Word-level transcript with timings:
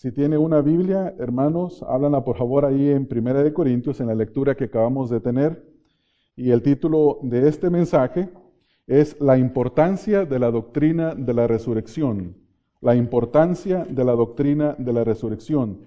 Si 0.00 0.12
tiene 0.12 0.38
una 0.38 0.62
Biblia, 0.62 1.14
hermanos, 1.18 1.82
háblanla 1.82 2.24
por 2.24 2.38
favor 2.38 2.64
ahí 2.64 2.88
en 2.88 3.04
Primera 3.04 3.42
de 3.42 3.52
Corintios, 3.52 4.00
en 4.00 4.06
la 4.06 4.14
lectura 4.14 4.54
que 4.54 4.64
acabamos 4.64 5.10
de 5.10 5.20
tener. 5.20 5.62
Y 6.36 6.52
el 6.52 6.62
título 6.62 7.18
de 7.20 7.46
este 7.46 7.68
mensaje 7.68 8.30
es 8.86 9.20
La 9.20 9.36
importancia 9.36 10.24
de 10.24 10.38
la 10.38 10.50
doctrina 10.50 11.14
de 11.14 11.34
la 11.34 11.46
resurrección. 11.46 12.34
La 12.80 12.96
importancia 12.96 13.84
de 13.84 14.02
la 14.02 14.12
doctrina 14.12 14.74
de 14.78 14.90
la 14.90 15.04
resurrección. 15.04 15.80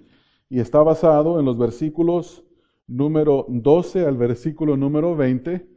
Y 0.47 0.59
está 0.59 0.83
basado 0.83 1.39
en 1.39 1.45
los 1.45 1.57
versículos 1.57 2.43
número 2.85 3.47
12 3.49 4.05
al 4.05 4.15
versículo 4.15 4.77
número 4.77 5.15
20 5.15 5.67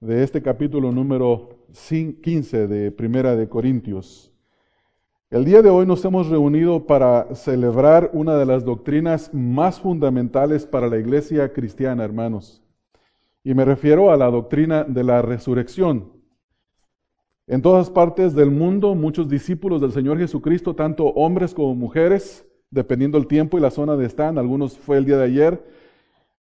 de 0.00 0.24
este 0.24 0.42
capítulo 0.42 0.90
número 0.90 1.68
15 1.70 2.66
de 2.66 2.90
Primera 2.90 3.36
de 3.36 3.48
Corintios. 3.48 4.33
El 5.34 5.44
día 5.44 5.62
de 5.62 5.68
hoy 5.68 5.84
nos 5.84 6.04
hemos 6.04 6.28
reunido 6.28 6.86
para 6.86 7.34
celebrar 7.34 8.08
una 8.12 8.36
de 8.36 8.46
las 8.46 8.64
doctrinas 8.64 9.34
más 9.34 9.80
fundamentales 9.80 10.64
para 10.64 10.86
la 10.86 10.96
iglesia 10.96 11.52
cristiana, 11.52 12.04
hermanos. 12.04 12.62
Y 13.42 13.52
me 13.52 13.64
refiero 13.64 14.12
a 14.12 14.16
la 14.16 14.30
doctrina 14.30 14.84
de 14.84 15.02
la 15.02 15.22
resurrección. 15.22 16.12
En 17.48 17.62
todas 17.62 17.90
partes 17.90 18.36
del 18.36 18.52
mundo, 18.52 18.94
muchos 18.94 19.28
discípulos 19.28 19.80
del 19.80 19.90
Señor 19.90 20.18
Jesucristo, 20.18 20.76
tanto 20.76 21.06
hombres 21.06 21.52
como 21.52 21.74
mujeres, 21.74 22.46
dependiendo 22.70 23.18
el 23.18 23.26
tiempo 23.26 23.58
y 23.58 23.60
la 23.60 23.72
zona 23.72 23.96
de 23.96 24.06
están, 24.06 24.38
algunos 24.38 24.78
fue 24.78 24.98
el 24.98 25.04
día 25.04 25.16
de 25.16 25.24
ayer, 25.24 25.66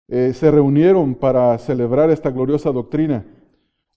eh, 0.10 0.34
se 0.34 0.52
reunieron 0.52 1.16
para 1.16 1.58
celebrar 1.60 2.10
esta 2.10 2.30
gloriosa 2.30 2.73
doctrina. 2.73 3.26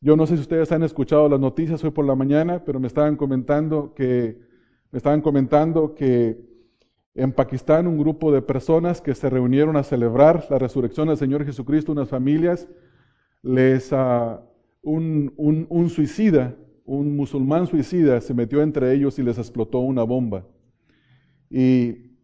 Yo 0.00 0.14
no 0.14 0.24
sé 0.28 0.36
si 0.36 0.42
ustedes 0.42 0.70
han 0.70 0.84
escuchado 0.84 1.28
las 1.28 1.40
noticias 1.40 1.82
hoy 1.82 1.90
por 1.90 2.04
la 2.04 2.14
mañana, 2.14 2.62
pero 2.64 2.78
me 2.78 2.86
estaban 2.86 3.16
comentando 3.16 3.92
que 3.92 4.53
estaban 4.94 5.20
comentando 5.20 5.94
que 5.94 6.38
en 7.14 7.32
Pakistán 7.32 7.86
un 7.86 7.98
grupo 7.98 8.32
de 8.32 8.42
personas 8.42 9.00
que 9.00 9.14
se 9.14 9.30
reunieron 9.30 9.76
a 9.76 9.82
celebrar 9.82 10.46
la 10.50 10.58
resurrección 10.58 11.08
del 11.08 11.16
Señor 11.16 11.44
Jesucristo, 11.44 11.92
unas 11.92 12.08
familias, 12.08 12.68
les 13.42 13.92
uh, 13.92 14.40
un, 14.82 15.32
un, 15.36 15.66
un 15.68 15.90
suicida, 15.90 16.56
un 16.84 17.16
musulmán 17.16 17.66
suicida, 17.66 18.20
se 18.20 18.34
metió 18.34 18.62
entre 18.62 18.92
ellos 18.92 19.18
y 19.18 19.22
les 19.22 19.38
explotó 19.38 19.78
una 19.80 20.02
bomba. 20.02 20.46
Y 21.50 22.16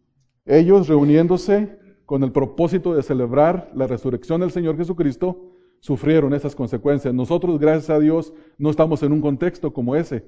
ellos 0.45 0.87
reuniéndose 0.87 1.79
con 2.05 2.23
el 2.23 2.31
propósito 2.31 2.93
de 2.93 3.03
celebrar 3.03 3.71
la 3.73 3.87
resurrección 3.87 4.41
del 4.41 4.51
Señor 4.51 4.75
Jesucristo, 4.75 5.51
sufrieron 5.79 6.33
esas 6.33 6.55
consecuencias. 6.55 7.13
Nosotros, 7.13 7.59
gracias 7.59 7.89
a 7.89 7.99
Dios, 7.99 8.33
no 8.57 8.69
estamos 8.69 9.01
en 9.03 9.13
un 9.13 9.21
contexto 9.21 9.73
como 9.73 9.95
ese, 9.95 10.25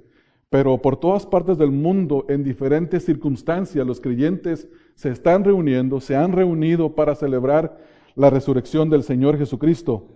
pero 0.53 0.77
por 0.77 0.97
todas 0.97 1.25
partes 1.25 1.57
del 1.57 1.71
mundo, 1.71 2.27
en 2.29 2.43
diferentes 2.43 3.03
circunstancias, 3.03 3.87
los 3.87 3.99
creyentes 3.99 4.67
se 4.93 5.09
están 5.09 5.43
reuniendo, 5.43 5.99
se 5.99 6.15
han 6.15 6.31
reunido 6.31 6.93
para 6.93 7.15
celebrar 7.15 7.79
la 8.13 8.29
resurrección 8.29 8.87
del 8.87 9.01
Señor 9.01 9.39
Jesucristo. 9.39 10.09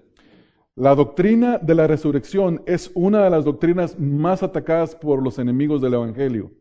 La 0.75 0.93
doctrina 0.93 1.57
de 1.57 1.73
la 1.73 1.87
resurrección 1.87 2.61
es 2.67 2.91
una 2.93 3.23
de 3.23 3.31
las 3.31 3.45
doctrinas 3.45 3.99
más 3.99 4.43
atacadas 4.43 4.93
por 4.95 5.23
los 5.23 5.39
enemigos 5.39 5.81
del 5.81 5.95
Evangelio. 5.95 6.51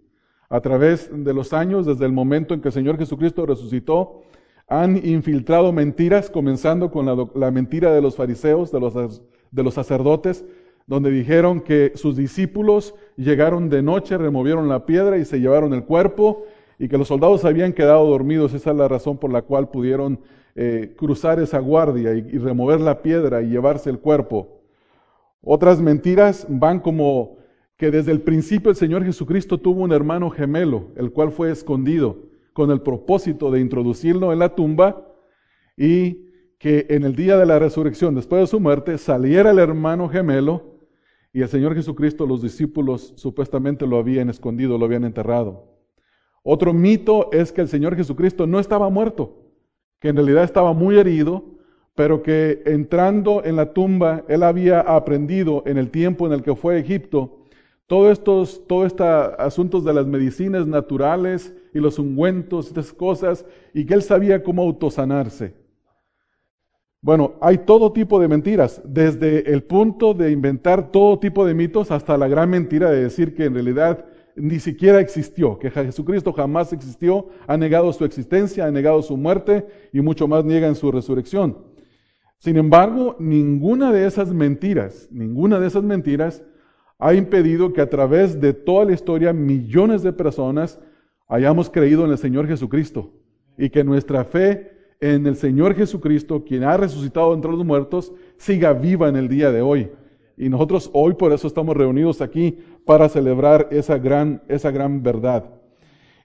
A 0.49 0.63
través 0.63 1.11
de 1.13 1.35
los 1.35 1.53
años, 1.53 1.85
desde 1.85 2.07
el 2.07 2.13
momento 2.13 2.55
en 2.55 2.63
que 2.63 2.69
el 2.69 2.75
Señor 2.75 2.97
Jesucristo 2.97 3.45
resucitó, 3.45 4.23
han 4.69 5.07
infiltrado 5.07 5.71
mentiras, 5.71 6.31
comenzando 6.31 6.91
con 6.91 7.31
la, 7.35 7.51
mentira 7.51 7.93
de 7.93 8.01
los 8.01 8.17
fariseos, 8.17 8.73
de 8.73 9.63
los 9.63 9.75
sacerdotes, 9.75 10.47
donde 10.87 11.11
dijeron 11.11 11.61
que 11.61 11.93
sus 11.95 12.17
discípulos 12.17 12.95
llegaron 13.17 13.69
de 13.69 13.83
noche, 13.83 14.19
removieron 14.19 14.69
la 14.69 14.87
piedra 14.87 15.19
y 15.19 15.25
se 15.25 15.41
llevaron 15.41 15.75
el 15.75 15.85
cuerpo, 15.85 16.45
y 16.79 16.89
que 16.89 16.99
los 16.99 17.09
soldados 17.09 17.45
habían 17.45 17.73
quedado 17.73 18.07
dormidos. 18.07 18.53
Esa 18.53 18.71
es 18.71 18.77
la 18.77 18.89
razón 18.89 19.19
por 19.19 19.33
la 19.33 19.43
cual 19.43 19.71
pudieron 19.71 20.21
eh, 20.55 20.95
cruzar 20.97 21.41
esa 21.41 21.59
guardia 21.59 22.15
y, 22.15 22.19
y 22.19 22.39
remover 22.39 22.81
la 22.81 23.03
piedra 23.03 23.43
y 23.43 23.49
llevarse 23.49 23.91
el 23.91 23.99
cuerpo. 23.99 24.61
Otras 25.43 25.81
mentiras 25.81 26.47
van 26.49 26.81
como 26.81 27.37
que 27.77 27.91
desde 27.91 28.13
el 28.13 28.21
principio 28.21 28.71
el 28.71 28.77
Señor 28.77 29.05
Jesucristo 29.05 29.59
tuvo 29.59 29.83
un 29.83 29.93
hermano 29.93 30.31
gemelo, 30.31 30.89
el 30.97 31.13
cual 31.13 31.31
fue 31.31 31.51
escondido 31.51 32.19
con 32.53 32.71
el 32.71 32.81
propósito 32.81 33.51
de 33.51 33.61
introducirlo 33.61 34.33
en 34.33 34.39
la 34.39 34.55
tumba 34.55 35.07
y 35.77 36.27
que 36.59 36.87
en 36.89 37.05
el 37.05 37.15
día 37.15 37.37
de 37.37 37.45
la 37.45 37.59
resurrección, 37.59 38.15
después 38.15 38.41
de 38.41 38.47
su 38.47 38.61
muerte, 38.61 38.97
saliera 38.97 39.51
el 39.51 39.59
hermano 39.59 40.09
gemelo 40.09 40.76
y 41.37 41.43
el 41.43 41.51
Señor 41.51 41.75
Jesucristo, 41.75 42.25
los 42.25 42.41
discípulos 42.41 43.13
supuestamente 43.17 43.87
lo 43.87 43.99
habían 43.99 44.31
escondido, 44.31 44.79
lo 44.79 44.87
habían 44.87 45.05
enterrado. 45.05 45.67
Otro 46.43 46.73
mito 46.73 47.29
es 47.31 47.53
que 47.53 47.61
el 47.61 47.69
Señor 47.69 47.95
Jesucristo 47.95 48.47
no 48.47 48.59
estaba 48.59 48.89
muerto, 48.89 49.53
que 50.01 50.09
en 50.09 50.17
realidad 50.17 50.45
estaba 50.45 50.73
muy 50.73 50.97
herido, 50.97 51.45
pero 51.95 52.23
que 52.23 52.63
entrando 52.65 53.45
en 53.45 53.57
la 53.57 53.75
tumba, 53.75 54.25
él 54.29 54.43
había 54.43 54.81
aprendido 54.81 55.63
en 55.67 55.77
el 55.77 55.91
tiempo 55.91 56.27
en 56.27 56.33
el 56.33 56.43
que 56.43 56.57
fue 56.57 56.77
a 56.77 56.79
Egipto, 56.79 57.41
todos 57.87 58.13
estos, 58.13 58.67
todos 58.67 58.87
estos 58.87 59.07
asuntos 59.39 59.85
de 59.85 59.93
las 59.93 60.07
medicinas 60.07 60.67
naturales 60.67 61.55
y 61.75 61.81
los 61.81 61.99
ungüentos, 61.99 62.69
estas 62.69 62.95
cosas, 62.95 63.45
y 63.75 63.85
que 63.85 63.93
él 63.93 64.03
sabía 64.03 64.43
cómo 64.43 64.63
autosanarse. 64.63 65.66
Bueno, 67.07 67.35
hay 67.41 67.59
todo 67.59 67.93
tipo 67.93 68.19
de 68.19 68.27
mentiras, 68.27 68.83
desde 68.85 69.53
el 69.53 69.63
punto 69.63 70.13
de 70.13 70.33
inventar 70.33 70.91
todo 70.91 71.21
tipo 71.21 71.47
de 71.47 71.55
mitos 71.55 71.93
hasta 71.93 72.19
la 72.19 72.27
gran 72.27 72.51
mentira 72.51 72.91
de 72.91 73.05
decir 73.05 73.33
que 73.33 73.45
en 73.45 73.55
realidad 73.55 74.07
ni 74.35 74.59
siquiera 74.59 74.99
existió, 74.99 75.57
que 75.57 75.71
Jesucristo 75.71 76.33
jamás 76.33 76.73
existió, 76.73 77.29
ha 77.47 77.57
negado 77.57 77.93
su 77.93 78.05
existencia, 78.05 78.67
ha 78.67 78.73
negado 78.73 79.03
su 79.03 79.17
muerte 79.17 79.69
y 79.93 80.01
mucho 80.01 80.27
más 80.27 80.45
niega 80.45 80.75
su 80.75 80.91
resurrección. 80.91 81.59
Sin 82.39 82.57
embargo, 82.57 83.15
ninguna 83.21 83.93
de 83.93 84.05
esas 84.05 84.35
mentiras, 84.35 85.07
ninguna 85.13 85.61
de 85.61 85.69
esas 85.69 85.85
mentiras 85.85 86.43
ha 86.99 87.15
impedido 87.15 87.73
que 87.73 87.83
a 87.83 87.89
través 87.89 88.41
de 88.41 88.53
toda 88.53 88.85
la 88.85 88.95
historia 88.95 89.33
millones 89.33 90.03
de 90.03 90.13
personas 90.13 90.81
hayamos 91.29 91.71
creído 91.71 92.05
en 92.05 92.11
el 92.11 92.19
Señor 92.19 92.49
Jesucristo 92.49 93.13
y 93.57 93.71
que 93.71 93.85
nuestra 93.85 94.25
fe 94.25 94.76
en 95.01 95.27
el 95.27 95.37
Señor 95.37 95.75
Jesucristo, 95.75 96.45
quien 96.45 96.65
ha 96.65 96.77
resucitado 96.77 97.35
entre 97.35 97.51
los 97.51 97.65
muertos, 97.65 98.13
siga 98.37 98.73
viva 98.73 99.09
en 99.09 99.17
el 99.17 99.29
día 99.29 99.51
de 99.51 99.63
hoy. 99.63 99.91
Y 100.37 100.49
nosotros 100.49 100.91
hoy 100.93 101.15
por 101.15 101.33
eso 101.33 101.47
estamos 101.47 101.77
reunidos 101.77 102.21
aquí 102.21 102.59
para 102.85 103.09
celebrar 103.09 103.69
esa 103.71 103.99
gran, 103.99 104.43
esa 104.49 104.71
gran 104.71 105.03
verdad. 105.03 105.51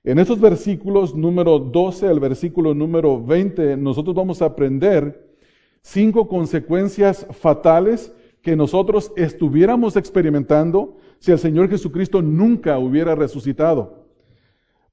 En 0.04 0.20
estos 0.20 0.40
versículos 0.40 1.16
número 1.16 1.60
12 1.60 2.08
al 2.08 2.20
versículo 2.20 2.74
número 2.74 3.24
20, 3.24 3.78
nosotros 3.78 4.16
vamos 4.16 4.42
a 4.42 4.46
aprender 4.46 5.36
cinco 5.82 6.28
consecuencias 6.28 7.28
fatales 7.32 8.14
que 8.42 8.56
nosotros 8.56 9.12
estuviéramos 9.16 9.96
experimentando 9.96 10.98
si 11.20 11.32
el 11.32 11.38
Señor 11.38 11.70
Jesucristo 11.70 12.22
nunca 12.22 12.80
hubiera 12.80 13.14
resucitado 13.14 14.01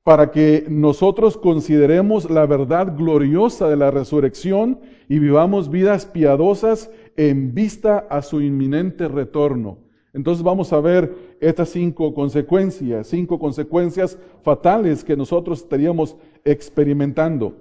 para 0.08 0.30
que 0.30 0.64
nosotros 0.70 1.36
consideremos 1.36 2.30
la 2.30 2.46
verdad 2.46 2.96
gloriosa 2.96 3.68
de 3.68 3.76
la 3.76 3.90
resurrección 3.90 4.80
y 5.06 5.18
vivamos 5.18 5.70
vidas 5.70 6.06
piadosas 6.06 6.90
en 7.18 7.52
vista 7.52 8.06
a 8.08 8.22
su 8.22 8.40
inminente 8.40 9.06
retorno. 9.06 9.76
Entonces 10.14 10.42
vamos 10.42 10.72
a 10.72 10.80
ver 10.80 11.14
estas 11.40 11.68
cinco 11.68 12.14
consecuencias, 12.14 13.08
cinco 13.08 13.38
consecuencias 13.38 14.18
fatales 14.42 15.04
que 15.04 15.14
nosotros 15.14 15.60
estaríamos 15.60 16.16
experimentando. 16.42 17.56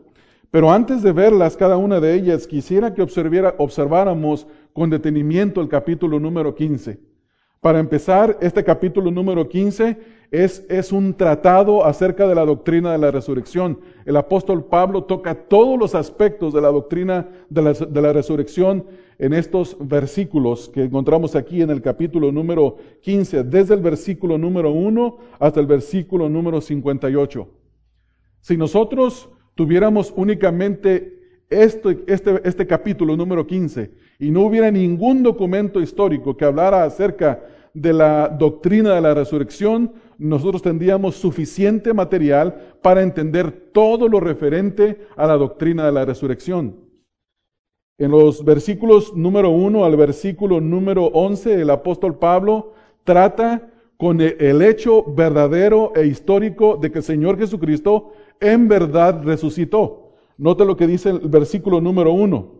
Pero 0.50 0.72
antes 0.72 1.04
de 1.04 1.12
verlas, 1.12 1.58
cada 1.58 1.76
una 1.76 2.00
de 2.00 2.14
ellas, 2.14 2.48
quisiera 2.48 2.94
que 2.94 3.02
observáramos 3.02 4.48
con 4.72 4.90
detenimiento 4.90 5.60
el 5.60 5.68
capítulo 5.68 6.18
número 6.18 6.56
15. 6.56 7.07
Para 7.68 7.80
empezar, 7.80 8.38
este 8.40 8.64
capítulo 8.64 9.12
número 9.12 9.50
15 9.50 9.98
es, 10.32 10.66
es, 10.70 10.94
un 10.94 11.14
tratado 11.14 11.84
acerca 11.84 12.26
de 12.26 12.34
la 12.34 12.46
doctrina 12.46 12.94
de 12.94 12.98
la 12.98 13.12
resurrección. 13.12 13.82
El 14.06 14.16
apóstol 14.16 14.64
Pablo 14.64 15.04
toca 15.04 15.36
todos 15.36 15.78
los 15.78 15.94
aspectos 15.94 16.54
de 16.54 16.62
la 16.62 16.70
doctrina 16.70 17.28
de 17.50 18.02
la, 18.02 18.14
resurrección 18.14 18.86
en 19.20 19.34
estos 19.34 19.76
versículos 19.82 20.70
que 20.70 20.84
encontramos 20.84 21.36
aquí 21.36 21.62
en 21.62 21.70
el 21.70 21.82
capítulo 21.82 22.32
número 22.32 22.78
15, 23.02 23.44
desde 23.44 23.74
el 23.74 23.82
versículo 23.82 24.38
número 24.38 24.72
1 24.72 25.18
hasta 25.38 25.60
el 25.60 25.68
versículo 25.68 26.30
número 26.30 26.62
58. 26.62 27.50
Si 28.40 28.56
nosotros 28.56 29.28
tuviéramos 29.56 30.14
únicamente 30.16 31.18
este, 31.50 32.02
este, 32.08 32.42
este 32.46 32.66
capítulo 32.66 33.18
número 33.18 33.46
15 33.46 33.92
y 34.20 34.32
no 34.32 34.44
hubiera 34.44 34.72
ningún 34.72 35.22
documento 35.22 35.82
histórico 35.82 36.38
que 36.38 36.46
hablara 36.46 36.86
acerca 36.86 37.42
de 37.82 37.94
la 37.94 38.28
doctrina 38.30 38.96
de 38.96 39.02
la 39.02 39.14
resurrección, 39.14 39.94
nosotros 40.18 40.62
tendríamos 40.62 41.16
suficiente 41.16 41.94
material 41.94 42.78
para 42.82 43.04
entender 43.04 43.70
todo 43.72 44.08
lo 44.08 44.20
referente 44.20 45.08
a 45.16 45.28
la 45.28 45.38
doctrina 45.38 45.86
de 45.86 45.92
la 45.92 46.06
resurrección. 46.06 46.76
En 48.00 48.12
los 48.12 48.44
versículos 48.44 49.16
número 49.16 49.50
1 49.50 49.86
al 49.86 49.96
versículo 49.96 50.60
número 50.60 51.06
11, 51.06 51.62
el 51.62 51.70
apóstol 51.70 52.18
Pablo 52.18 52.74
trata 53.04 53.72
con 53.98 54.22
el 54.22 54.62
hecho 54.62 55.04
verdadero 55.04 55.94
e 55.96 56.06
histórico 56.06 56.78
de 56.78 56.92
que 56.92 57.00
el 57.00 57.04
Señor 57.04 57.38
Jesucristo 57.38 58.12
en 58.40 58.68
verdad 58.68 59.24
resucitó. 59.24 60.14
Note 60.38 60.66
lo 60.66 60.78
que 60.78 60.86
dice 60.86 61.10
el 61.10 61.20
versículo 61.20 61.82
número 61.82 62.12
uno. 62.12 62.57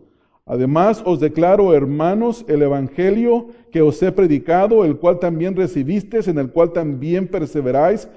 Además 0.48 1.02
os 1.04 1.20
declaro, 1.20 1.74
hermanos, 1.74 2.44
el 2.48 2.62
Evangelio 2.62 3.48
que 3.70 3.82
os 3.82 4.02
he 4.02 4.10
predicado, 4.10 4.86
el 4.86 4.96
cual 4.96 5.18
también 5.18 5.54
recibisteis, 5.54 6.26
en 6.26 6.38
el 6.38 6.50
cual 6.50 6.72
también 6.72 7.28
perseveráis, 7.28 8.08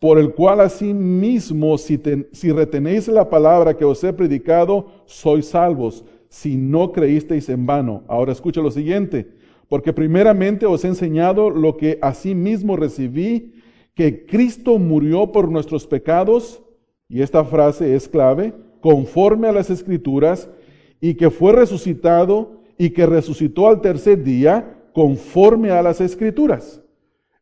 por 0.00 0.18
el 0.18 0.34
cual 0.34 0.60
asimismo, 0.62 1.78
si, 1.78 2.00
si 2.32 2.50
retenéis 2.50 3.06
la 3.06 3.30
palabra 3.30 3.76
que 3.76 3.84
os 3.84 4.02
he 4.02 4.12
predicado, 4.12 4.86
sois 5.04 5.46
salvos, 5.46 6.04
si 6.28 6.56
no 6.56 6.90
creísteis 6.90 7.48
en 7.48 7.64
vano. 7.66 8.02
Ahora 8.08 8.32
escucha 8.32 8.60
lo 8.60 8.72
siguiente, 8.72 9.28
porque 9.68 9.92
primeramente 9.92 10.66
os 10.66 10.84
he 10.84 10.88
enseñado 10.88 11.50
lo 11.50 11.76
que 11.76 12.00
asimismo 12.02 12.76
recibí, 12.76 13.54
que 13.94 14.26
Cristo 14.26 14.76
murió 14.78 15.30
por 15.30 15.48
nuestros 15.48 15.86
pecados, 15.86 16.62
y 17.08 17.22
esta 17.22 17.44
frase 17.44 17.94
es 17.94 18.08
clave, 18.08 18.54
conforme 18.80 19.46
a 19.46 19.52
las 19.52 19.70
escrituras, 19.70 20.50
y 21.00 21.14
que 21.14 21.30
fue 21.30 21.52
resucitado 21.52 22.60
y 22.76 22.90
que 22.90 23.06
resucitó 23.06 23.68
al 23.68 23.80
tercer 23.80 24.22
día 24.22 24.76
conforme 24.92 25.70
a 25.70 25.82
las 25.82 26.00
escrituras. 26.00 26.80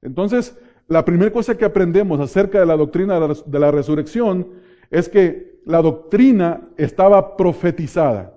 Entonces, 0.02 0.56
la 0.86 1.04
primera 1.04 1.32
cosa 1.32 1.56
que 1.56 1.64
aprendemos 1.64 2.20
acerca 2.20 2.60
de 2.60 2.66
la 2.66 2.76
doctrina 2.76 3.20
de 3.20 3.58
la 3.58 3.70
resurrección 3.70 4.48
es 4.90 5.08
que 5.08 5.60
la 5.64 5.82
doctrina 5.82 6.68
estaba 6.76 7.36
profetizada. 7.36 8.34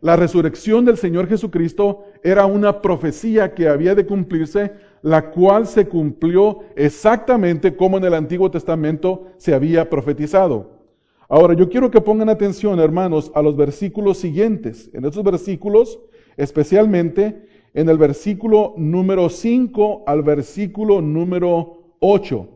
La 0.00 0.16
resurrección 0.16 0.84
del 0.84 0.98
Señor 0.98 1.28
Jesucristo 1.28 2.04
era 2.22 2.44
una 2.44 2.82
profecía 2.82 3.54
que 3.54 3.68
había 3.68 3.94
de 3.94 4.04
cumplirse, 4.04 4.72
la 5.00 5.30
cual 5.30 5.66
se 5.66 5.86
cumplió 5.86 6.60
exactamente 6.76 7.74
como 7.74 7.96
en 7.96 8.04
el 8.04 8.14
Antiguo 8.14 8.50
Testamento 8.50 9.28
se 9.38 9.54
había 9.54 9.88
profetizado. 9.88 10.73
Ahora, 11.28 11.54
yo 11.54 11.68
quiero 11.68 11.90
que 11.90 12.00
pongan 12.00 12.28
atención, 12.28 12.78
hermanos, 12.80 13.32
a 13.34 13.42
los 13.42 13.56
versículos 13.56 14.18
siguientes. 14.18 14.90
En 14.92 15.04
estos 15.04 15.24
versículos, 15.24 15.98
especialmente 16.36 17.46
en 17.72 17.88
el 17.88 17.98
versículo 17.98 18.74
número 18.76 19.28
5 19.28 20.04
al 20.06 20.22
versículo 20.22 21.00
número 21.00 21.96
8. 22.00 22.48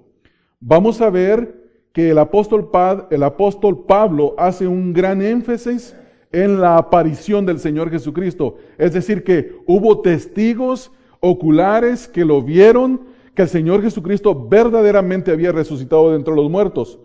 Vamos 0.60 1.00
a 1.00 1.10
ver 1.10 1.58
que 1.92 2.10
el 2.10 2.18
apóstol, 2.18 2.70
el 3.10 3.22
apóstol 3.22 3.84
Pablo 3.86 4.34
hace 4.38 4.68
un 4.68 4.92
gran 4.92 5.22
énfasis 5.22 5.96
en 6.30 6.60
la 6.60 6.76
aparición 6.76 7.46
del 7.46 7.58
Señor 7.58 7.90
Jesucristo. 7.90 8.56
Es 8.76 8.92
decir, 8.92 9.24
que 9.24 9.56
hubo 9.66 10.00
testigos 10.00 10.92
oculares 11.20 12.06
que 12.06 12.24
lo 12.24 12.42
vieron, 12.42 13.00
que 13.34 13.42
el 13.42 13.48
Señor 13.48 13.82
Jesucristo 13.82 14.48
verdaderamente 14.48 15.30
había 15.30 15.52
resucitado 15.52 16.10
de 16.10 16.16
entre 16.16 16.34
los 16.34 16.50
muertos. 16.50 16.98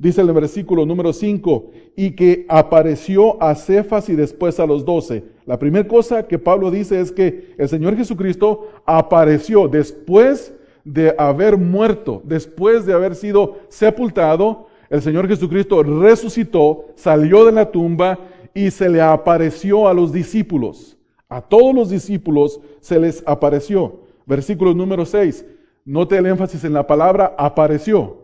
Dice 0.00 0.22
el 0.22 0.32
versículo 0.32 0.86
número 0.86 1.12
5, 1.12 1.72
y 1.94 2.12
que 2.12 2.46
apareció 2.48 3.40
a 3.42 3.54
Cefas 3.54 4.08
y 4.08 4.16
después 4.16 4.58
a 4.58 4.64
los 4.64 4.86
doce. 4.86 5.24
La 5.44 5.58
primera 5.58 5.86
cosa 5.86 6.26
que 6.26 6.38
Pablo 6.38 6.70
dice 6.70 6.98
es 6.98 7.12
que 7.12 7.54
el 7.58 7.68
Señor 7.68 7.94
Jesucristo 7.98 8.70
apareció 8.86 9.68
después 9.68 10.54
de 10.84 11.14
haber 11.18 11.58
muerto, 11.58 12.22
después 12.24 12.86
de 12.86 12.94
haber 12.94 13.14
sido 13.14 13.58
sepultado. 13.68 14.68
El 14.88 15.02
Señor 15.02 15.28
Jesucristo 15.28 15.82
resucitó, 15.82 16.86
salió 16.94 17.44
de 17.44 17.52
la 17.52 17.70
tumba 17.70 18.20
y 18.54 18.70
se 18.70 18.88
le 18.88 19.02
apareció 19.02 19.86
a 19.86 19.92
los 19.92 20.14
discípulos. 20.14 20.96
A 21.28 21.42
todos 21.42 21.74
los 21.74 21.90
discípulos 21.90 22.58
se 22.80 22.98
les 22.98 23.22
apareció. 23.26 24.00
Versículo 24.24 24.72
número 24.72 25.04
6. 25.04 25.44
Note 25.84 26.16
el 26.16 26.24
énfasis 26.24 26.64
en 26.64 26.72
la 26.72 26.86
palabra 26.86 27.34
apareció. 27.36 28.19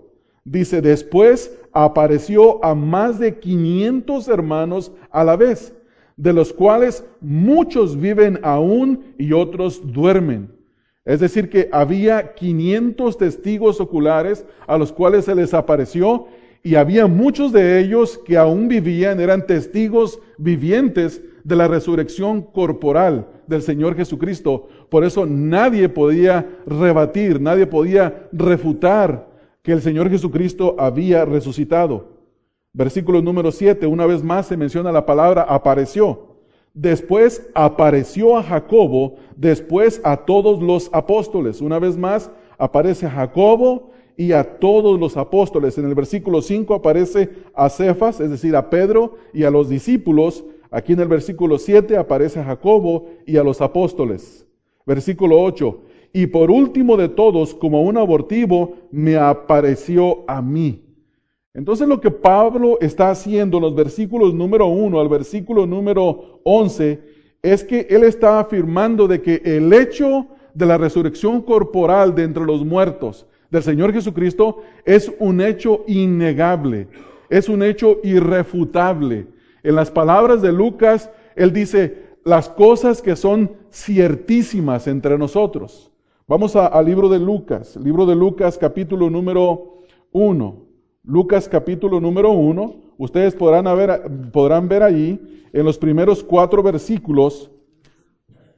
Dice, 0.47 0.81
después 0.81 1.59
apareció 1.73 2.65
a 2.65 2.77
más 2.77 3.19
de 3.19 3.41
500 3.41 4.29
hermanos 4.29 4.93
a 5.11 5.25
la 5.25 5.35
vez, 5.35 5.75
de 6.17 6.33
los 6.33 6.53
cuales 6.53 7.05
muchos 7.21 7.99
viven 8.01 8.39
aún 8.45 9.13
y 9.19 9.33
otros 9.33 9.83
duermen. 9.93 10.49
Es 11.05 11.19
decir, 11.19 11.51
que 11.51 11.69
había 11.73 12.35
500 12.35 13.19
testigos 13.19 13.81
oculares 13.81 14.47
a 14.69 14.79
los 14.79 14.93
cuales 14.93 15.25
se 15.25 15.35
les 15.35 15.53
apareció 15.53 16.29
y 16.63 16.77
había 16.77 17.09
muchos 17.09 17.51
de 17.51 17.81
ellos 17.81 18.17
que 18.25 18.37
aún 18.37 18.69
vivían, 18.69 19.19
eran 19.19 19.47
testigos 19.47 20.21
vivientes 20.39 21.21
de 21.43 21.57
la 21.57 21.67
resurrección 21.67 22.41
corporal 22.43 23.27
del 23.49 23.63
Señor 23.63 23.97
Jesucristo. 23.97 24.69
Por 24.91 25.03
eso 25.05 25.27
nadie 25.27 25.89
podía 25.89 26.47
rebatir, 26.67 27.41
nadie 27.41 27.67
podía 27.67 28.29
refutar 28.31 29.26
que 29.67 29.73
el 29.73 29.83
Señor 29.83 30.09
Jesucristo 30.09 30.77
había 30.79 31.25
resucitado. 31.25 32.07
Versículo 32.73 33.21
número 33.21 33.51
7, 33.51 33.85
una 33.89 34.07
vez 34.07 34.23
más 34.23 34.47
se 34.47 34.57
menciona 34.57 34.93
la 34.93 35.05
palabra 35.05 35.43
apareció. 35.43 36.37
Después 36.73 37.45
apareció 37.53 38.37
a 38.37 38.45
Jacobo, 38.45 39.17
después 39.35 40.01
a 40.05 40.19
todos 40.19 40.63
los 40.63 40.89
apóstoles. 40.93 41.61
Una 41.61 41.81
vez 41.81 41.97
más 41.97 42.31
aparece 42.59 43.07
a 43.07 43.11
Jacobo 43.11 43.91
y 44.17 44.31
a 44.31 44.45
todos 44.61 45.01
los 45.01 45.17
apóstoles. 45.17 45.77
En 45.79 45.87
el 45.87 45.97
versículo 45.97 46.43
5 46.43 46.73
aparece 46.73 47.31
a 47.53 47.69
Cefas, 47.69 48.21
es 48.21 48.31
decir, 48.31 48.55
a 48.55 48.71
Pedro 48.71 49.17
y 49.35 49.43
a 49.43 49.51
los 49.51 49.69
discípulos. 49.69 50.45
Aquí 50.71 50.93
en 50.93 51.01
el 51.01 51.09
versículo 51.09 51.59
7 51.59 51.97
aparece 51.97 52.39
a 52.39 52.45
Jacobo 52.45 53.09
y 53.27 53.37
a 53.37 53.43
los 53.43 53.61
apóstoles. 53.61 54.47
Versículo 54.87 55.43
8, 55.43 55.81
y 56.17 56.29
por 56.29 56.51
último 56.51 56.97
de 56.97 57.11
todos, 57.11 57.55
como 57.55 57.83
un 57.83 57.99
abortivo, 57.99 58.77
me 58.91 59.17
apareció 59.17 60.25
a 60.27 60.41
mí. 60.41 60.83
Entonces 61.53 61.87
lo 61.87 62.01
que 62.01 62.11
Pablo 62.11 62.79
está 62.81 63.11
haciendo 63.11 63.59
en 63.59 63.65
los 63.65 63.75
versículos 63.75 64.33
número 64.33 64.67
1 64.67 64.99
al 64.99 65.11
versículo 65.11 65.67
número 65.67 66.41
11 66.43 67.03
es 67.43 67.63
que 67.63 67.87
él 67.91 68.03
está 68.03 68.41
afirmando 68.41 69.07
de 69.07 69.21
que 69.21 69.43
el 69.45 69.71
hecho 69.75 70.29
de 70.55 70.65
la 70.65 70.79
resurrección 70.79 71.43
corporal 71.43 72.15
de 72.15 72.23
entre 72.23 72.47
los 72.47 72.65
muertos 72.65 73.27
del 73.51 73.63
Señor 73.63 73.93
Jesucristo 73.93 74.63
es 74.87 75.13
un 75.19 75.43
hecho 75.43 75.85
innegable, 75.87 76.89
es 77.29 77.51
un 77.51 77.63
hecho 77.63 77.99
irrefutable. 78.05 79.27
En 79.63 79.75
las 79.75 79.91
palabras 79.91 80.41
de 80.41 80.51
Lucas, 80.51 81.11
él 81.35 81.53
dice 81.53 82.07
las 82.25 82.49
cosas 82.49 83.03
que 83.03 83.17
son 83.17 83.51
ciertísimas 83.71 84.87
entre 84.87 85.19
nosotros. 85.19 85.93
Vamos 86.29 86.57
al 86.57 86.85
libro 86.85 87.09
de 87.09 87.21
Lucas, 87.21 87.77
libro 87.77 88.05
de 88.05 88.17
Lucas 88.17 88.59
capítulo 88.59 89.09
número 89.09 89.85
1. 90.11 90.67
Lucas 91.05 91.49
capítulo 91.49 92.01
número 92.01 92.33
1. 92.33 92.75
Ustedes 92.99 93.33
podrán 93.37 93.65
ver, 93.77 94.11
podrán 94.33 94.67
ver 94.67 94.83
ahí 94.83 95.21
en 95.53 95.65
los 95.65 95.79
primeros 95.79 96.25
cuatro 96.25 96.65
versículos 96.65 97.53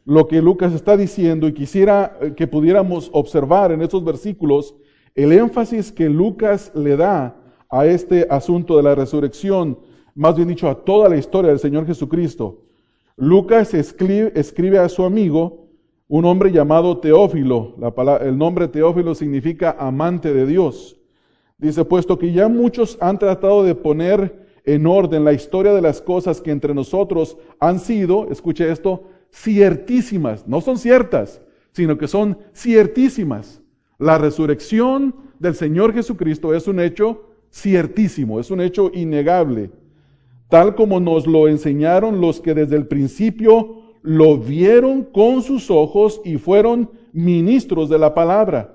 lo 0.06 0.26
que 0.26 0.40
Lucas 0.40 0.72
está 0.72 0.96
diciendo 0.96 1.46
y 1.46 1.52
quisiera 1.52 2.16
eh, 2.22 2.32
que 2.34 2.46
pudiéramos 2.46 3.10
observar 3.12 3.70
en 3.70 3.82
estos 3.82 4.02
versículos 4.02 4.74
el 5.14 5.30
énfasis 5.32 5.92
que 5.92 6.08
Lucas 6.08 6.72
le 6.74 6.96
da 6.96 7.36
a 7.68 7.84
este 7.84 8.26
asunto 8.30 8.78
de 8.78 8.82
la 8.84 8.94
resurrección, 8.94 9.78
más 10.14 10.36
bien 10.36 10.48
dicho, 10.48 10.70
a 10.70 10.84
toda 10.86 11.10
la 11.10 11.18
historia 11.18 11.50
del 11.50 11.58
Señor 11.58 11.86
Jesucristo. 11.86 12.62
Lucas 13.14 13.74
escribe, 13.74 14.32
escribe 14.36 14.78
a 14.78 14.88
su 14.88 15.02
amigo, 15.02 15.67
un 16.08 16.24
hombre 16.24 16.50
llamado 16.50 16.98
Teófilo. 16.98 17.74
el 18.22 18.36
nombre 18.36 18.66
Teófilo 18.66 19.14
significa 19.14 19.76
amante 19.78 20.32
de 20.32 20.46
Dios. 20.46 20.98
Dice, 21.58 21.84
puesto 21.84 22.18
que 22.18 22.32
ya 22.32 22.48
muchos 22.48 22.96
han 23.00 23.18
tratado 23.18 23.62
de 23.62 23.74
poner 23.74 24.48
en 24.64 24.86
orden 24.86 25.24
la 25.24 25.32
historia 25.32 25.72
de 25.72 25.82
las 25.82 26.00
cosas 26.00 26.40
que 26.40 26.50
entre 26.50 26.74
nosotros 26.74 27.36
han 27.60 27.78
sido, 27.78 28.28
escuche 28.30 28.70
esto, 28.70 29.04
ciertísimas. 29.32 30.46
No 30.46 30.60
son 30.60 30.78
ciertas, 30.78 31.42
sino 31.72 31.98
que 31.98 32.08
son 32.08 32.38
ciertísimas. 32.54 33.60
La 33.98 34.16
resurrección 34.18 35.14
del 35.38 35.54
Señor 35.54 35.92
Jesucristo 35.92 36.54
es 36.54 36.68
un 36.68 36.80
hecho 36.80 37.28
ciertísimo, 37.52 38.40
es 38.40 38.50
un 38.50 38.60
hecho 38.60 38.90
innegable, 38.94 39.70
tal 40.48 40.74
como 40.74 41.00
nos 41.00 41.26
lo 41.26 41.48
enseñaron 41.48 42.20
los 42.20 42.40
que 42.40 42.54
desde 42.54 42.76
el 42.76 42.86
principio 42.86 43.77
lo 44.08 44.38
vieron 44.38 45.02
con 45.04 45.42
sus 45.42 45.70
ojos 45.70 46.22
y 46.24 46.38
fueron 46.38 46.88
ministros 47.12 47.90
de 47.90 47.98
la 47.98 48.14
palabra. 48.14 48.74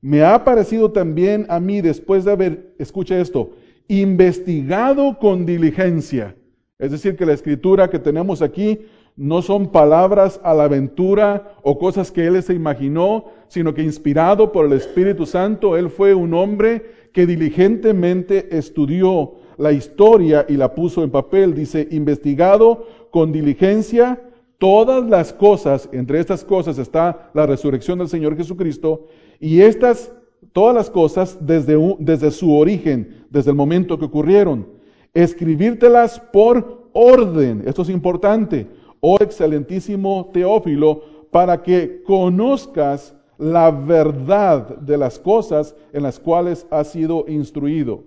Me 0.00 0.22
ha 0.22 0.44
parecido 0.44 0.92
también 0.92 1.46
a 1.48 1.58
mí, 1.58 1.80
después 1.80 2.24
de 2.24 2.30
haber, 2.30 2.74
escucha 2.78 3.18
esto, 3.18 3.50
investigado 3.88 5.18
con 5.18 5.44
diligencia. 5.44 6.36
Es 6.78 6.92
decir, 6.92 7.16
que 7.16 7.26
la 7.26 7.32
escritura 7.32 7.90
que 7.90 7.98
tenemos 7.98 8.40
aquí 8.40 8.82
no 9.16 9.42
son 9.42 9.72
palabras 9.72 10.40
a 10.44 10.54
la 10.54 10.64
aventura 10.64 11.56
o 11.64 11.76
cosas 11.76 12.12
que 12.12 12.28
él 12.28 12.40
se 12.40 12.54
imaginó, 12.54 13.24
sino 13.48 13.74
que 13.74 13.82
inspirado 13.82 14.52
por 14.52 14.64
el 14.64 14.74
Espíritu 14.74 15.26
Santo, 15.26 15.76
él 15.76 15.90
fue 15.90 16.14
un 16.14 16.34
hombre 16.34 17.08
que 17.12 17.26
diligentemente 17.26 18.56
estudió 18.56 19.32
la 19.56 19.72
historia 19.72 20.46
y 20.48 20.56
la 20.56 20.72
puso 20.72 21.02
en 21.02 21.10
papel. 21.10 21.56
Dice, 21.56 21.88
investigado 21.90 22.86
con 23.10 23.32
diligencia 23.32 24.20
todas 24.58 25.08
las 25.08 25.32
cosas, 25.32 25.88
entre 25.92 26.20
estas 26.20 26.44
cosas 26.44 26.78
está 26.78 27.30
la 27.32 27.46
resurrección 27.46 27.98
del 27.98 28.08
Señor 28.08 28.36
Jesucristo, 28.36 29.06
y 29.40 29.60
estas 29.60 30.12
todas 30.52 30.74
las 30.74 30.90
cosas 30.90 31.38
desde, 31.40 31.76
desde 31.98 32.30
su 32.30 32.54
origen, 32.54 33.26
desde 33.30 33.50
el 33.50 33.56
momento 33.56 33.98
que 33.98 34.04
ocurrieron. 34.04 34.66
Escribírtelas 35.14 36.20
por 36.20 36.88
orden, 36.92 37.62
esto 37.66 37.82
es 37.82 37.88
importante, 37.88 38.66
oh 39.00 39.16
excelentísimo 39.20 40.30
Teófilo, 40.32 41.02
para 41.30 41.62
que 41.62 42.02
conozcas 42.02 43.14
la 43.36 43.70
verdad 43.70 44.78
de 44.78 44.96
las 44.96 45.18
cosas 45.18 45.74
en 45.92 46.02
las 46.02 46.18
cuales 46.18 46.66
has 46.70 46.90
sido 46.90 47.24
instruido. 47.28 48.02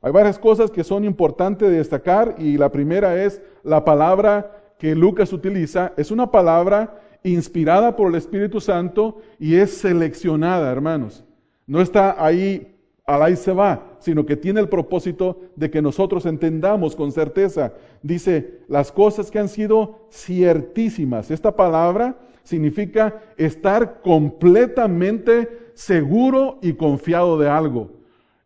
Hay 0.00 0.12
varias 0.12 0.38
cosas 0.38 0.70
que 0.70 0.84
son 0.84 1.04
importantes 1.04 1.68
de 1.68 1.78
destacar 1.78 2.36
y 2.38 2.56
la 2.56 2.70
primera 2.70 3.24
es 3.24 3.42
la 3.64 3.84
palabra 3.84 4.57
que 4.78 4.94
Lucas 4.94 5.32
utiliza. 5.32 5.92
Es 5.96 6.10
una 6.10 6.30
palabra 6.30 7.00
inspirada 7.22 7.96
por 7.96 8.08
el 8.08 8.14
Espíritu 8.14 8.60
Santo 8.60 9.18
y 9.38 9.56
es 9.56 9.78
seleccionada, 9.78 10.70
hermanos. 10.70 11.24
No 11.66 11.80
está 11.80 12.24
ahí, 12.24 12.74
al 13.04 13.22
ahí 13.22 13.36
se 13.36 13.52
va, 13.52 13.96
sino 13.98 14.24
que 14.24 14.36
tiene 14.36 14.60
el 14.60 14.68
propósito 14.68 15.40
de 15.56 15.70
que 15.70 15.82
nosotros 15.82 16.26
entendamos 16.26 16.94
con 16.94 17.12
certeza. 17.12 17.72
Dice, 18.02 18.60
las 18.68 18.92
cosas 18.92 19.30
que 19.30 19.38
han 19.38 19.48
sido 19.48 20.06
ciertísimas. 20.10 21.30
Esta 21.30 21.54
palabra 21.54 22.16
significa 22.42 23.20
estar 23.36 24.00
completamente 24.00 25.70
seguro 25.74 26.58
y 26.62 26.72
confiado 26.74 27.38
de 27.38 27.48
algo. 27.48 27.90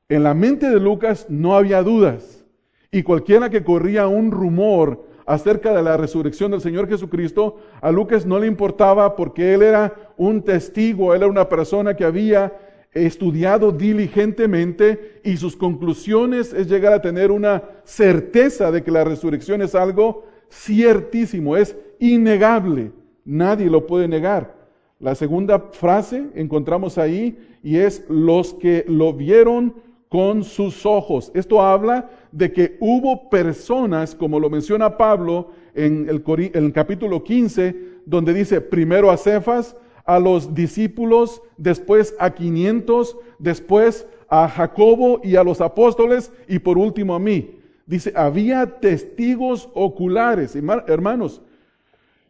En 0.09 0.25
la 0.25 0.35
mente 0.35 0.69
de 0.69 0.81
Lucas 0.81 1.27
no 1.29 1.55
había 1.55 1.83
dudas. 1.83 2.45
Y 2.91 3.03
cualquiera 3.05 3.49
que 3.49 3.65
corría 3.65 4.07
un 4.07 4.31
rumor 4.31 5.07
acerca 5.27 5.73
de 5.73 5.83
la 5.83 5.97
resurrección 5.97 6.51
del 6.51 6.61
Señor 6.61 6.89
Jesucristo, 6.89 7.57
a 7.81 7.91
Lucas 7.91 8.27
no 8.27 8.39
le 8.39 8.47
importaba 8.47 9.17
porque 9.17 9.55
él 9.55 9.63
era 9.63 10.13
un 10.17 10.43
testigo, 10.43 11.15
él 11.15 11.23
era 11.23 11.31
una 11.31 11.49
persona 11.49 11.95
que 11.95 12.05
había 12.05 12.53
estudiado 12.93 13.73
diligentemente 13.73 15.21
y 15.25 15.37
sus 15.37 15.57
conclusiones 15.57 16.53
es 16.53 16.69
llegar 16.69 16.93
a 16.93 17.01
tener 17.01 17.31
una 17.31 17.63
certeza 17.85 18.71
de 18.71 18.83
que 18.83 18.91
la 18.91 19.05
resurrección 19.05 19.63
es 19.63 19.75
algo 19.75 20.25
ciertísimo, 20.51 21.57
es 21.57 21.77
innegable, 21.99 22.93
nadie 23.25 23.71
lo 23.71 23.87
puede 23.87 24.09
negar. 24.09 24.63
La 25.01 25.15
segunda 25.15 25.59
frase 25.73 26.29
encontramos 26.35 26.99
ahí 26.99 27.39
y 27.63 27.79
es 27.79 28.05
los 28.09 28.55
que 28.55 28.85
lo 28.87 29.13
vieron 29.13 29.75
con 30.13 30.45
sus 30.45 30.85
ojos. 30.85 31.33
Esto 31.33 31.63
habla 31.63 32.11
de 32.33 32.53
que 32.53 32.77
hubo 32.81 33.31
personas, 33.31 34.15
como 34.15 34.39
lo 34.39 34.51
menciona 34.51 34.99
Pablo 34.99 35.53
en 35.75 36.07
el, 36.07 36.73
capítulo 36.75 37.25
15, 37.25 38.03
donde 38.05 38.35
dice 38.35 38.61
primero 38.61 39.11
a 39.11 39.17
Cefas, 39.17 39.75
a 40.05 40.19
los 40.19 40.53
discípulos, 40.53 41.41
después 41.57 42.15
a 42.19 42.35
500, 42.35 43.17
después 43.39 44.07
a 44.29 44.51
Jacobo 44.51 45.23
y 45.25 45.37
a 45.37 45.45
los 45.45 45.63
apóstoles 45.63 46.31
y 46.47 46.59
por 46.59 46.77
último 46.77 47.15
a 47.15 47.19
mí. 47.19 47.59
Dice, 47.87 48.13
había 48.15 48.81
testigos 48.81 49.71
oculares, 49.73 50.55
hermanos. 50.89 51.41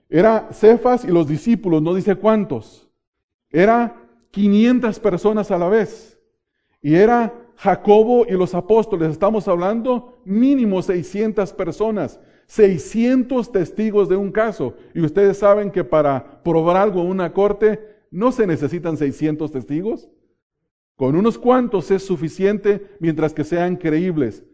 Era 0.09 0.51
Cefas 0.53 1.05
y 1.05 1.09
los 1.09 1.27
discípulos, 1.27 1.83
no 1.83 1.95
dice 1.95 2.15
cuántos. 2.15 2.89
Era 3.51 3.97
500 4.31 5.01
personas 5.01 5.51
a 5.51 5.59
la 5.59 5.69
vez. 5.69 6.17
Y 6.81 6.95
era 6.95 7.42
Jacobo 7.57 8.27
y 8.29 8.33
los 8.33 8.55
apóstoles, 8.55 9.11
estamos 9.11 9.47
hablando 9.49 10.19
mínimo 10.25 10.83
600 10.83 11.53
personas, 11.53 12.21
600 12.47 13.53
testigos 13.53 14.09
de 14.09 14.17
un 14.17 14.33
caso. 14.33 14.75
Y 14.95 15.01
ustedes 15.01 15.39
saben 15.39 15.71
que 15.71 15.85
para 15.85 16.43
probar 16.43 16.77
algo 16.77 17.03
en 17.03 17.09
una 17.09 17.33
corte 17.33 17.81
no 18.11 18.33
se 18.33 18.47
necesitan 18.47 18.97
600 18.97 19.51
testigos. 19.51 20.09
Con 20.97 21.17
unos 21.17 21.39
cuantos 21.39 21.91
es 21.91 22.05
suficiente 22.05 22.87
mientras 23.01 23.33
que 23.33 23.45
sean 23.45 23.77
creíbles. 23.77 24.45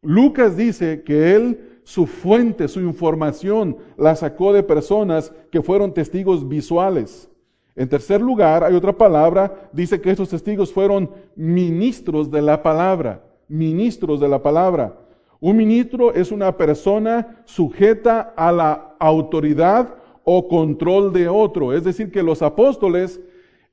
Lucas 0.00 0.56
dice 0.56 1.02
que 1.02 1.34
él, 1.34 1.80
su 1.84 2.06
fuente, 2.06 2.68
su 2.68 2.80
información, 2.80 3.76
la 3.96 4.16
sacó 4.16 4.52
de 4.52 4.62
personas 4.62 5.32
que 5.50 5.62
fueron 5.62 5.94
testigos 5.94 6.48
visuales. 6.48 7.31
En 7.74 7.88
tercer 7.88 8.20
lugar, 8.20 8.64
hay 8.64 8.74
otra 8.74 8.92
palabra, 8.92 9.70
dice 9.72 10.00
que 10.00 10.10
estos 10.10 10.28
testigos 10.28 10.72
fueron 10.72 11.10
ministros 11.34 12.30
de 12.30 12.42
la 12.42 12.62
palabra, 12.62 13.22
ministros 13.48 14.20
de 14.20 14.28
la 14.28 14.42
palabra. 14.42 14.98
Un 15.40 15.56
ministro 15.56 16.14
es 16.14 16.30
una 16.30 16.56
persona 16.56 17.42
sujeta 17.44 18.32
a 18.36 18.52
la 18.52 18.94
autoridad 18.98 19.94
o 20.24 20.46
control 20.46 21.12
de 21.12 21.28
otro. 21.28 21.72
Es 21.72 21.82
decir, 21.82 22.12
que 22.12 22.22
los 22.22 22.42
apóstoles 22.42 23.20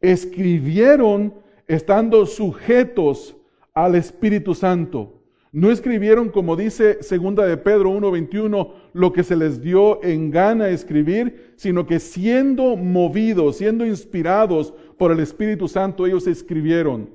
escribieron 0.01 1.34
estando 1.68 2.25
sujetos 2.25 3.36
al 3.74 3.96
Espíritu 3.96 4.56
Santo. 4.56 5.13
No 5.51 5.72
escribieron, 5.72 6.29
como 6.29 6.56
dice 6.56 7.01
segunda 7.01 7.46
de 7.46 7.58
Pedro 7.58 7.91
1.21, 7.91 8.72
lo 9.00 9.13
que 9.13 9.24
se 9.24 9.36
les 9.36 9.62
dio 9.62 10.03
en 10.03 10.29
gana 10.29 10.70
escribir, 10.70 11.53
sino 11.56 11.86
que 11.86 12.00
siendo 12.00 12.75
movidos, 12.75 13.58
siendo 13.58 13.86
inspirados 13.86 14.74
por 14.98 15.12
el 15.12 15.20
Espíritu 15.20 15.68
Santo, 15.68 16.06
ellos 16.06 16.27
escribieron. 16.27 17.10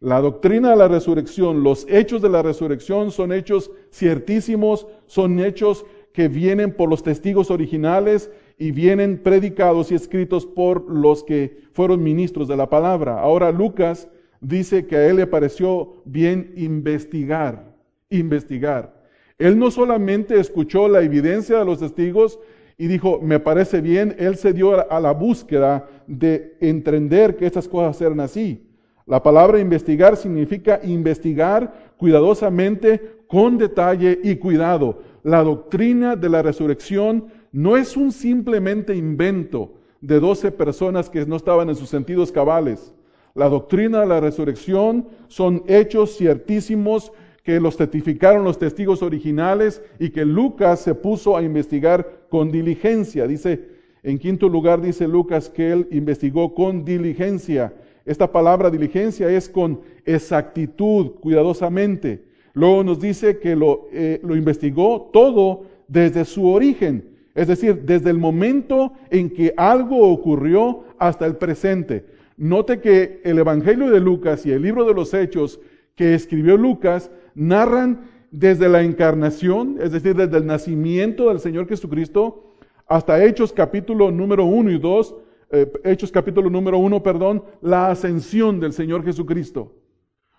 La 0.00 0.20
doctrina 0.20 0.70
de 0.70 0.76
la 0.76 0.88
resurrección, 0.88 1.62
los 1.62 1.86
hechos 1.88 2.22
de 2.22 2.30
la 2.30 2.42
resurrección 2.42 3.10
son 3.10 3.32
hechos 3.32 3.70
ciertísimos, 3.92 4.86
son 5.06 5.38
hechos 5.40 5.84
que 6.12 6.28
vienen 6.28 6.72
por 6.72 6.88
los 6.88 7.02
testigos 7.02 7.50
originales 7.50 8.30
y 8.58 8.70
vienen 8.70 9.22
predicados 9.22 9.92
y 9.92 9.96
escritos 9.96 10.46
por 10.46 10.88
los 10.90 11.24
que 11.24 11.60
fueron 11.72 12.02
ministros 12.02 12.48
de 12.48 12.56
la 12.56 12.70
palabra. 12.70 13.20
Ahora 13.20 13.52
Lucas 13.52 14.08
dice 14.40 14.86
que 14.86 14.96
a 14.96 15.06
él 15.08 15.16
le 15.16 15.26
pareció 15.26 16.02
bien 16.04 16.52
investigar 16.56 17.68
investigar. 18.10 18.97
Él 19.38 19.58
no 19.58 19.70
solamente 19.70 20.38
escuchó 20.40 20.88
la 20.88 21.00
evidencia 21.00 21.58
de 21.58 21.64
los 21.64 21.78
testigos 21.78 22.40
y 22.76 22.86
dijo, 22.86 23.20
me 23.22 23.40
parece 23.40 23.80
bien, 23.80 24.14
él 24.18 24.36
se 24.36 24.52
dio 24.52 24.90
a 24.90 25.00
la 25.00 25.12
búsqueda 25.12 25.88
de 26.06 26.56
entender 26.60 27.36
que 27.36 27.46
estas 27.46 27.68
cosas 27.68 28.00
eran 28.00 28.20
así. 28.20 28.64
La 29.06 29.22
palabra 29.22 29.58
investigar 29.58 30.16
significa 30.16 30.80
investigar 30.82 31.92
cuidadosamente, 31.96 33.18
con 33.26 33.58
detalle 33.58 34.18
y 34.22 34.36
cuidado. 34.36 35.02
La 35.22 35.42
doctrina 35.42 36.16
de 36.16 36.28
la 36.28 36.42
resurrección 36.42 37.26
no 37.52 37.76
es 37.76 37.96
un 37.96 38.12
simplemente 38.12 38.94
invento 38.94 39.74
de 40.00 40.20
doce 40.20 40.50
personas 40.50 41.10
que 41.10 41.24
no 41.26 41.36
estaban 41.36 41.68
en 41.68 41.76
sus 41.76 41.88
sentidos 41.88 42.32
cabales. 42.32 42.94
La 43.34 43.48
doctrina 43.48 44.00
de 44.00 44.06
la 44.06 44.20
resurrección 44.20 45.08
son 45.28 45.62
hechos 45.68 46.16
ciertísimos 46.16 47.12
que 47.48 47.60
los 47.60 47.78
testificaron 47.78 48.44
los 48.44 48.58
testigos 48.58 49.02
originales 49.02 49.82
y 49.98 50.10
que 50.10 50.26
Lucas 50.26 50.80
se 50.80 50.94
puso 50.94 51.34
a 51.34 51.42
investigar 51.42 52.26
con 52.28 52.52
diligencia. 52.52 53.26
Dice, 53.26 53.70
en 54.02 54.18
quinto 54.18 54.50
lugar 54.50 54.82
dice 54.82 55.08
Lucas 55.08 55.48
que 55.48 55.72
él 55.72 55.88
investigó 55.90 56.52
con 56.52 56.84
diligencia. 56.84 57.72
Esta 58.04 58.30
palabra 58.30 58.68
diligencia 58.68 59.30
es 59.30 59.48
con 59.48 59.80
exactitud, 60.04 61.12
cuidadosamente. 61.22 62.22
Luego 62.52 62.84
nos 62.84 63.00
dice 63.00 63.38
que 63.38 63.56
lo, 63.56 63.88
eh, 63.94 64.20
lo 64.22 64.36
investigó 64.36 65.08
todo 65.10 65.62
desde 65.88 66.26
su 66.26 66.50
origen, 66.50 67.02
es 67.34 67.48
decir, 67.48 67.80
desde 67.86 68.10
el 68.10 68.18
momento 68.18 68.92
en 69.08 69.30
que 69.30 69.54
algo 69.56 70.06
ocurrió 70.12 70.84
hasta 70.98 71.24
el 71.24 71.36
presente. 71.36 72.04
Note 72.36 72.80
que 72.80 73.22
el 73.24 73.38
Evangelio 73.38 73.88
de 73.88 74.00
Lucas 74.00 74.44
y 74.44 74.52
el 74.52 74.60
libro 74.60 74.84
de 74.84 74.92
los 74.92 75.14
Hechos 75.14 75.58
que 75.98 76.14
escribió 76.14 76.56
Lucas 76.56 77.10
narran 77.38 78.10
desde 78.32 78.68
la 78.68 78.82
encarnación, 78.82 79.78
es 79.80 79.92
decir, 79.92 80.14
desde 80.16 80.36
el 80.36 80.46
nacimiento 80.46 81.28
del 81.28 81.38
Señor 81.38 81.68
Jesucristo, 81.68 82.54
hasta 82.86 83.24
Hechos 83.24 83.52
capítulo 83.52 84.10
número 84.10 84.44
1 84.44 84.72
y 84.72 84.78
2, 84.78 85.14
eh, 85.52 85.72
Hechos 85.84 86.10
capítulo 86.10 86.50
número 86.50 86.78
1, 86.78 87.02
perdón, 87.02 87.44
la 87.62 87.90
ascensión 87.90 88.58
del 88.58 88.72
Señor 88.72 89.04
Jesucristo. 89.04 89.72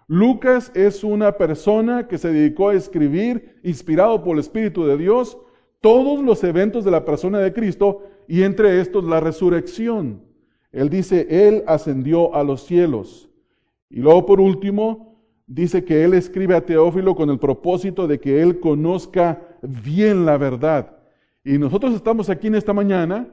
Lucas 0.08 0.72
es 0.76 1.04
una 1.04 1.32
persona 1.32 2.08
que 2.08 2.18
se 2.18 2.34
dedicó 2.34 2.70
a 2.70 2.74
escribir, 2.74 3.60
inspirado 3.64 4.22
por 4.24 4.34
el 4.34 4.42
Espíritu 4.42 4.86
de 4.86 4.98
Dios, 4.98 5.38
todos 5.80 6.22
los 6.24 6.44
eventos 6.44 6.84
de 6.84 6.92
la 6.92 7.06
persona 7.06 7.40
de 7.40 7.54
Cristo 7.54 8.04
y 8.28 8.44
entre 8.44 8.82
estos 8.82 9.06
la 9.06 9.22
resurrección. 9.22 10.22
Él 10.72 10.90
dice, 10.90 11.28
Él 11.30 11.64
ascendió 11.66 12.36
a 12.36 12.44
los 12.44 12.66
cielos. 12.66 13.30
Y 13.90 14.02
luego 14.02 14.26
por 14.26 14.42
último, 14.42 15.09
dice 15.50 15.84
que 15.84 16.04
él 16.04 16.14
escribe 16.14 16.56
a 16.56 16.64
Teófilo 16.64 17.16
con 17.16 17.30
el 17.32 17.40
propósito 17.40 18.08
de 18.08 18.20
que 18.20 18.42
él 18.42 18.60
conozca 18.60 19.42
bien 19.62 20.26
la 20.26 20.38
verdad. 20.38 20.96
Y 21.44 21.58
nosotros 21.58 21.96
estamos 21.96 22.30
aquí 22.30 22.48
en 22.48 22.56
esta 22.56 22.72
mañana 22.72 23.28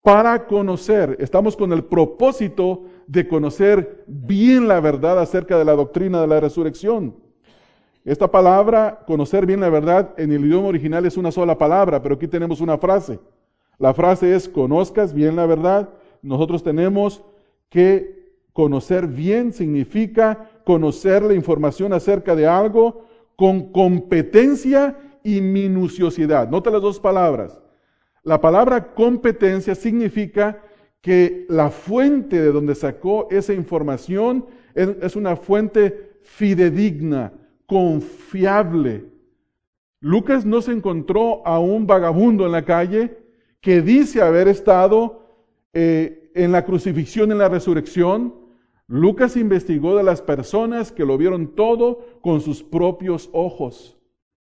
para 0.00 0.46
conocer, 0.46 1.16
estamos 1.18 1.56
con 1.56 1.72
el 1.72 1.84
propósito 1.84 2.84
de 3.06 3.26
conocer 3.26 4.04
bien 4.06 4.68
la 4.68 4.80
verdad 4.80 5.18
acerca 5.18 5.58
de 5.58 5.64
la 5.64 5.72
doctrina 5.72 6.20
de 6.20 6.28
la 6.28 6.40
resurrección. 6.40 7.16
Esta 8.04 8.30
palabra, 8.30 9.00
conocer 9.06 9.44
bien 9.44 9.60
la 9.60 9.68
verdad, 9.68 10.14
en 10.16 10.32
el 10.32 10.46
idioma 10.46 10.68
original 10.68 11.04
es 11.04 11.18
una 11.18 11.32
sola 11.32 11.58
palabra, 11.58 12.00
pero 12.00 12.14
aquí 12.14 12.28
tenemos 12.28 12.60
una 12.60 12.78
frase. 12.78 13.18
La 13.78 13.92
frase 13.92 14.34
es, 14.34 14.48
conozcas 14.48 15.12
bien 15.12 15.36
la 15.36 15.44
verdad. 15.44 15.90
Nosotros 16.22 16.62
tenemos 16.62 17.22
que 17.68 18.20
Conocer 18.52 19.06
bien 19.06 19.52
significa 19.52 20.50
conocer 20.70 21.24
la 21.24 21.34
información 21.34 21.92
acerca 21.92 22.36
de 22.36 22.46
algo 22.46 23.04
con 23.34 23.72
competencia 23.72 24.96
y 25.24 25.40
minuciosidad. 25.40 26.48
Nota 26.48 26.70
las 26.70 26.80
dos 26.80 27.00
palabras. 27.00 27.60
La 28.22 28.40
palabra 28.40 28.94
competencia 28.94 29.74
significa 29.74 30.62
que 31.00 31.44
la 31.48 31.70
fuente 31.70 32.40
de 32.40 32.52
donde 32.52 32.76
sacó 32.76 33.26
esa 33.32 33.52
información 33.52 34.46
es, 34.72 35.16
una 35.16 35.34
fuente 35.34 36.20
fidedigna, 36.22 37.32
confiable. 37.66 39.06
Lucas 39.98 40.46
no 40.46 40.62
se 40.62 40.70
encontró 40.70 41.44
a 41.44 41.58
un 41.58 41.84
vagabundo 41.84 42.46
en 42.46 42.52
la 42.52 42.64
calle 42.64 43.18
que 43.60 43.82
dice 43.82 44.22
haber 44.22 44.46
estado 44.46 45.34
eh, 45.72 46.30
en 46.36 46.52
la 46.52 46.64
crucifixión, 46.64 47.32
en 47.32 47.38
la 47.38 47.48
resurrección. 47.48 48.49
Lucas 48.90 49.36
investigó 49.36 49.96
de 49.96 50.02
las 50.02 50.20
personas 50.20 50.90
que 50.90 51.04
lo 51.04 51.16
vieron 51.16 51.54
todo 51.54 52.00
con 52.22 52.40
sus 52.40 52.64
propios 52.64 53.30
ojos. 53.32 53.96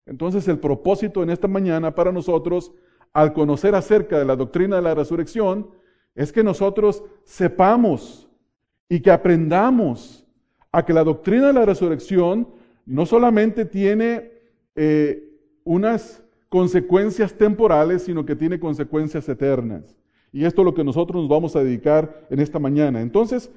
Entonces 0.07 0.47
el 0.47 0.61
propósito 0.61 1.25
en 1.25 1.31
esta 1.31 1.49
mañana 1.49 1.93
para 1.93 2.13
nosotros, 2.13 2.71
al 3.13 3.33
conocer 3.33 3.75
acerca 3.75 4.17
de 4.17 4.25
la 4.25 4.37
doctrina 4.37 4.77
de 4.77 4.83
la 4.83 4.95
resurrección, 4.95 5.71
es 6.15 6.31
que 6.31 6.45
nosotros 6.45 7.03
sepamos 7.25 8.29
y 8.89 9.01
que 9.01 9.11
aprendamos 9.11 10.25
a 10.71 10.85
que 10.85 10.93
la 10.93 11.03
doctrina 11.03 11.49
de 11.49 11.55
la 11.55 11.67
resurrección 11.67 12.47
no 12.87 13.07
solamente 13.07 13.65
tiene 13.65 14.31
eh, 14.77 15.33
unas 15.65 16.23
consecuencias 16.49 17.35
temporales, 17.35 18.05
sino 18.05 18.25
que 18.25 18.37
tiene 18.37 18.61
consecuencias 18.61 19.29
eternas. 19.29 19.97
Y 20.33 20.45
esto 20.45 20.61
es 20.61 20.65
lo 20.65 20.75
que 20.75 20.85
nosotros 20.85 21.23
nos 21.23 21.29
vamos 21.29 21.57
a 21.57 21.65
dedicar 21.65 22.29
en 22.31 22.39
esta 22.39 22.61
mañana. 22.61 23.01
Entonces, 23.01 23.51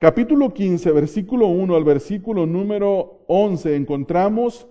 capítulo 0.00 0.54
15, 0.54 0.92
versículo 0.92 1.48
1 1.48 1.76
al 1.76 1.84
versículo 1.84 2.46
número 2.46 3.22
11, 3.28 3.76
encontramos 3.76 4.66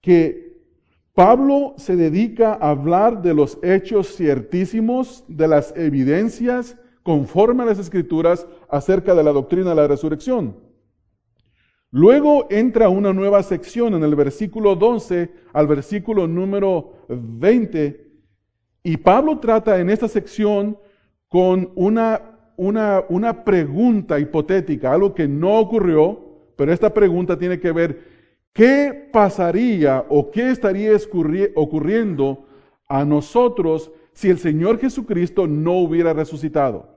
que 0.00 0.62
Pablo 1.12 1.74
se 1.76 1.96
dedica 1.96 2.52
a 2.52 2.70
hablar 2.70 3.20
de 3.20 3.34
los 3.34 3.58
hechos 3.64 4.14
ciertísimos, 4.16 5.24
de 5.26 5.48
las 5.48 5.76
evidencias 5.76 6.76
conforme 7.02 7.64
a 7.64 7.66
las 7.66 7.80
escrituras 7.80 8.46
acerca 8.68 9.12
de 9.16 9.24
la 9.24 9.32
doctrina 9.32 9.70
de 9.70 9.74
la 9.76 9.88
resurrección. 9.88 10.56
Luego 11.90 12.46
entra 12.48 12.88
una 12.88 13.12
nueva 13.12 13.42
sección 13.42 13.94
en 13.94 14.04
el 14.04 14.14
versículo 14.14 14.76
12 14.76 15.32
al 15.52 15.66
versículo 15.66 16.28
número 16.28 16.92
20 17.08 18.08
y 18.84 18.96
Pablo 18.98 19.40
trata 19.40 19.80
en 19.80 19.90
esta 19.90 20.06
sección 20.06 20.78
con 21.26 21.72
una, 21.74 22.29
una, 22.56 23.04
una 23.08 23.44
pregunta 23.44 24.18
hipotética, 24.18 24.92
algo 24.92 25.14
que 25.14 25.26
no 25.28 25.58
ocurrió, 25.58 26.20
pero 26.56 26.72
esta 26.72 26.92
pregunta 26.92 27.38
tiene 27.38 27.58
que 27.58 27.72
ver 27.72 28.20
¿Qué 28.52 29.08
pasaría 29.12 30.04
o 30.08 30.30
qué 30.30 30.50
estaría 30.50 30.92
ocurriendo 31.54 32.46
a 32.88 33.04
nosotros 33.04 33.92
si 34.12 34.28
el 34.28 34.38
Señor 34.38 34.78
Jesucristo 34.80 35.46
no 35.46 35.74
hubiera 35.74 36.12
resucitado? 36.12 36.88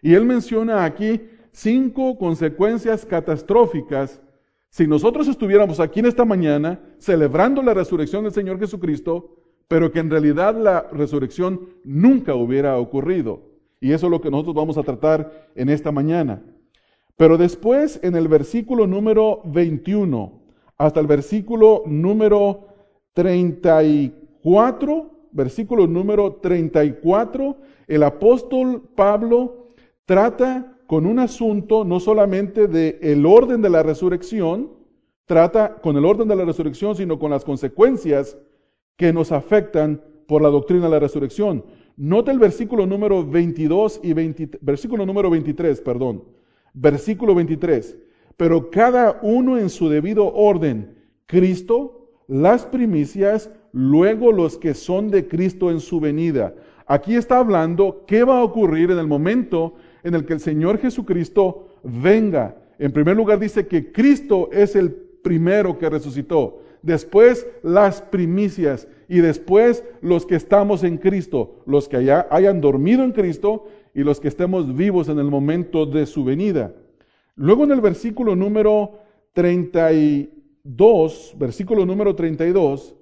Y 0.00 0.14
él 0.14 0.24
menciona 0.24 0.84
aquí 0.84 1.20
cinco 1.52 2.18
consecuencias 2.18 3.04
catastróficas 3.04 4.20
si 4.70 4.86
nosotros 4.86 5.28
estuviéramos 5.28 5.78
aquí 5.78 6.00
en 6.00 6.06
esta 6.06 6.24
mañana 6.24 6.80
celebrando 6.98 7.62
la 7.62 7.74
resurrección 7.74 8.24
del 8.24 8.32
Señor 8.32 8.58
Jesucristo, 8.58 9.36
pero 9.68 9.92
que 9.92 10.00
en 10.00 10.10
realidad 10.10 10.56
la 10.56 10.88
resurrección 10.90 11.68
nunca 11.84 12.34
hubiera 12.34 12.76
ocurrido. 12.78 13.53
Y 13.84 13.92
eso 13.92 14.06
es 14.06 14.10
lo 14.10 14.22
que 14.22 14.30
nosotros 14.30 14.54
vamos 14.54 14.78
a 14.78 14.82
tratar 14.82 15.50
en 15.54 15.68
esta 15.68 15.92
mañana. 15.92 16.42
Pero 17.18 17.36
después, 17.36 18.00
en 18.02 18.16
el 18.16 18.28
versículo 18.28 18.86
número 18.86 19.42
21, 19.44 20.40
hasta 20.78 21.00
el 21.00 21.06
versículo 21.06 21.82
número 21.84 22.64
34, 23.12 25.10
versículo 25.32 25.86
número 25.86 26.36
34, 26.36 27.58
el 27.86 28.02
apóstol 28.04 28.88
Pablo 28.96 29.66
trata 30.06 30.78
con 30.86 31.04
un 31.04 31.18
asunto 31.18 31.84
no 31.84 32.00
solamente 32.00 32.68
de 32.68 32.98
el 33.02 33.26
orden 33.26 33.60
de 33.60 33.68
la 33.68 33.82
resurrección, 33.82 34.70
trata 35.26 35.74
con 35.82 35.98
el 35.98 36.06
orden 36.06 36.26
de 36.26 36.36
la 36.36 36.46
resurrección, 36.46 36.96
sino 36.96 37.18
con 37.18 37.30
las 37.30 37.44
consecuencias 37.44 38.38
que 38.96 39.12
nos 39.12 39.30
afectan 39.30 40.00
por 40.26 40.40
la 40.40 40.48
doctrina 40.48 40.84
de 40.84 40.90
la 40.90 41.00
resurrección. 41.00 41.64
Nota 41.96 42.32
el 42.32 42.38
versículo 42.38 42.86
número 42.86 43.24
22 43.24 44.00
y 44.02 44.12
versículo 44.60 45.06
número 45.06 45.30
23, 45.30 45.80
perdón. 45.80 46.24
Versículo 46.72 47.34
23 47.34 47.98
pero 48.36 48.70
cada 48.70 49.18
uno 49.22 49.58
en 49.58 49.70
su 49.70 49.88
debido 49.88 50.32
orden. 50.32 50.94
Cristo, 51.26 52.10
las 52.26 52.66
primicias, 52.66 53.50
luego 53.72 54.32
los 54.32 54.58
que 54.58 54.74
son 54.74 55.10
de 55.10 55.28
Cristo 55.28 55.70
en 55.70 55.80
su 55.80 56.00
venida. 56.00 56.54
Aquí 56.86 57.14
está 57.14 57.38
hablando 57.38 58.04
qué 58.06 58.24
va 58.24 58.38
a 58.38 58.44
ocurrir 58.44 58.90
en 58.90 58.98
el 58.98 59.06
momento 59.06 59.74
en 60.02 60.14
el 60.14 60.24
que 60.26 60.34
el 60.34 60.40
Señor 60.40 60.78
Jesucristo 60.78 61.68
venga. 61.82 62.56
En 62.78 62.92
primer 62.92 63.16
lugar 63.16 63.38
dice 63.38 63.66
que 63.66 63.90
Cristo 63.90 64.50
es 64.52 64.76
el 64.76 64.92
primero 64.92 65.78
que 65.78 65.88
resucitó. 65.88 66.60
Después 66.82 67.46
las 67.62 68.02
primicias 68.02 68.86
y 69.08 69.18
después 69.18 69.84
los 70.00 70.26
que 70.26 70.36
estamos 70.36 70.84
en 70.84 70.98
Cristo, 70.98 71.62
los 71.66 71.88
que 71.88 71.96
hayan 71.96 72.60
dormido 72.60 73.04
en 73.04 73.12
Cristo 73.12 73.66
y 73.94 74.02
los 74.02 74.20
que 74.20 74.28
estemos 74.28 74.74
vivos 74.74 75.08
en 75.08 75.18
el 75.18 75.26
momento 75.26 75.86
de 75.86 76.06
su 76.06 76.24
venida. 76.24 76.74
Luego 77.36 77.64
en 77.64 77.72
el 77.72 77.80
versículo 77.80 78.36
número 78.36 78.98
32, 79.32 81.34
versículo 81.38 81.84
número 81.84 82.14
32, 82.14 82.94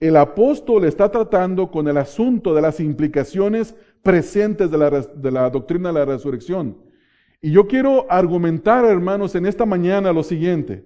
el 0.00 0.16
apóstol 0.16 0.86
está 0.86 1.10
tratando 1.10 1.70
con 1.70 1.86
el 1.86 1.98
asunto 1.98 2.54
de 2.54 2.62
las 2.62 2.80
implicaciones 2.80 3.74
presentes 4.02 4.70
de 4.70 4.78
la, 4.78 4.90
de 4.90 5.30
la, 5.30 5.50
doctrina 5.50 5.92
de 5.92 5.98
la 5.98 6.04
resurrección. 6.06 6.76
Y 7.42 7.52
yo 7.52 7.66
quiero 7.66 8.06
argumentar, 8.10 8.84
hermanos, 8.84 9.34
en 9.34 9.46
esta 9.46 9.66
mañana 9.66 10.12
lo 10.12 10.22
siguiente. 10.22 10.84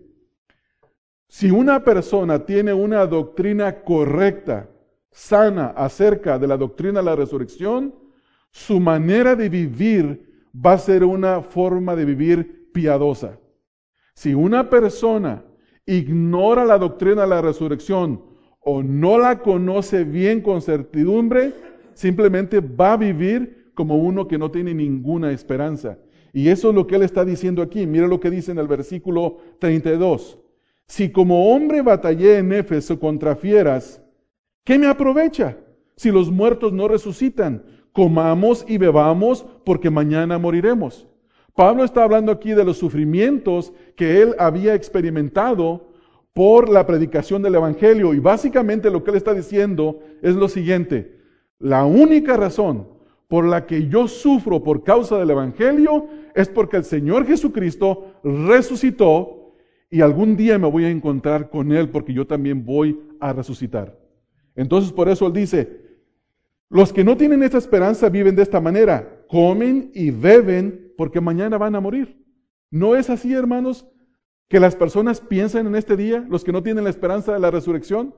Si 1.28 1.50
una 1.50 1.82
persona 1.82 2.44
tiene 2.44 2.72
una 2.72 3.06
doctrina 3.06 3.82
correcta, 3.82 4.68
sana 5.10 5.68
acerca 5.68 6.38
de 6.38 6.46
la 6.46 6.56
doctrina 6.56 7.00
de 7.00 7.06
la 7.06 7.16
resurrección, 7.16 7.94
su 8.50 8.78
manera 8.80 9.34
de 9.34 9.48
vivir 9.48 10.48
va 10.54 10.72
a 10.74 10.78
ser 10.78 11.04
una 11.04 11.42
forma 11.42 11.96
de 11.96 12.04
vivir 12.04 12.70
piadosa. 12.72 13.38
Si 14.14 14.32
una 14.34 14.70
persona 14.70 15.44
ignora 15.86 16.64
la 16.64 16.78
doctrina 16.78 17.22
de 17.22 17.28
la 17.28 17.42
resurrección 17.42 18.22
o 18.60 18.82
no 18.82 19.18
la 19.18 19.40
conoce 19.40 20.04
bien 20.04 20.40
con 20.40 20.62
certidumbre, 20.62 21.52
simplemente 21.94 22.60
va 22.60 22.92
a 22.92 22.96
vivir 22.96 23.72
como 23.74 23.96
uno 23.96 24.26
que 24.28 24.38
no 24.38 24.50
tiene 24.50 24.72
ninguna 24.72 25.32
esperanza. 25.32 25.98
Y 26.32 26.48
eso 26.48 26.70
es 26.70 26.74
lo 26.74 26.86
que 26.86 26.96
él 26.96 27.02
está 27.02 27.24
diciendo 27.24 27.62
aquí. 27.62 27.86
Mira 27.86 28.06
lo 28.06 28.20
que 28.20 28.30
dice 28.30 28.52
en 28.52 28.58
el 28.58 28.68
versículo 28.68 29.38
32. 29.58 30.38
Si 30.86 31.10
como 31.10 31.54
hombre 31.54 31.82
batallé 31.82 32.38
en 32.38 32.52
Éfeso 32.52 32.98
contra 33.00 33.36
fieras, 33.36 34.02
¿qué 34.64 34.78
me 34.78 34.86
aprovecha 34.86 35.56
si 35.96 36.10
los 36.10 36.30
muertos 36.30 36.72
no 36.72 36.88
resucitan? 36.88 37.64
Comamos 37.92 38.64
y 38.68 38.78
bebamos 38.78 39.46
porque 39.64 39.90
mañana 39.90 40.38
moriremos. 40.38 41.06
Pablo 41.54 41.84
está 41.84 42.02
hablando 42.02 42.32
aquí 42.32 42.50
de 42.50 42.64
los 42.64 42.78
sufrimientos 42.78 43.72
que 43.96 44.20
él 44.20 44.34
había 44.38 44.74
experimentado 44.74 45.88
por 46.32 46.68
la 46.68 46.84
predicación 46.84 47.42
del 47.42 47.54
Evangelio. 47.54 48.12
Y 48.12 48.18
básicamente 48.18 48.90
lo 48.90 49.04
que 49.04 49.12
él 49.12 49.16
está 49.16 49.32
diciendo 49.32 50.00
es 50.20 50.34
lo 50.34 50.48
siguiente. 50.48 51.20
La 51.60 51.84
única 51.84 52.36
razón 52.36 52.88
por 53.28 53.46
la 53.46 53.66
que 53.66 53.88
yo 53.88 54.08
sufro 54.08 54.62
por 54.62 54.82
causa 54.82 55.16
del 55.16 55.30
Evangelio 55.30 56.08
es 56.34 56.48
porque 56.48 56.76
el 56.76 56.84
Señor 56.84 57.26
Jesucristo 57.26 58.14
resucitó 58.24 59.43
y 59.94 60.00
algún 60.00 60.34
día 60.36 60.58
me 60.58 60.68
voy 60.68 60.86
a 60.86 60.90
encontrar 60.90 61.50
con 61.50 61.70
Él 61.70 61.88
porque 61.88 62.12
yo 62.12 62.26
también 62.26 62.64
voy 62.64 63.00
a 63.20 63.32
resucitar. 63.32 63.96
Entonces 64.56 64.90
por 64.90 65.08
eso 65.08 65.28
Él 65.28 65.32
dice, 65.32 65.82
los 66.68 66.92
que 66.92 67.04
no 67.04 67.16
tienen 67.16 67.44
esta 67.44 67.58
esperanza 67.58 68.08
viven 68.08 68.34
de 68.34 68.42
esta 68.42 68.60
manera, 68.60 69.24
comen 69.28 69.92
y 69.94 70.10
beben 70.10 70.92
porque 70.96 71.20
mañana 71.20 71.58
van 71.58 71.76
a 71.76 71.80
morir. 71.80 72.20
¿No 72.72 72.96
es 72.96 73.08
así, 73.08 73.34
hermanos, 73.34 73.86
que 74.48 74.58
las 74.58 74.74
personas 74.74 75.20
piensan 75.20 75.68
en 75.68 75.76
este 75.76 75.96
día, 75.96 76.26
los 76.28 76.42
que 76.42 76.50
no 76.50 76.64
tienen 76.64 76.82
la 76.82 76.90
esperanza 76.90 77.32
de 77.32 77.38
la 77.38 77.52
resurrección? 77.52 78.16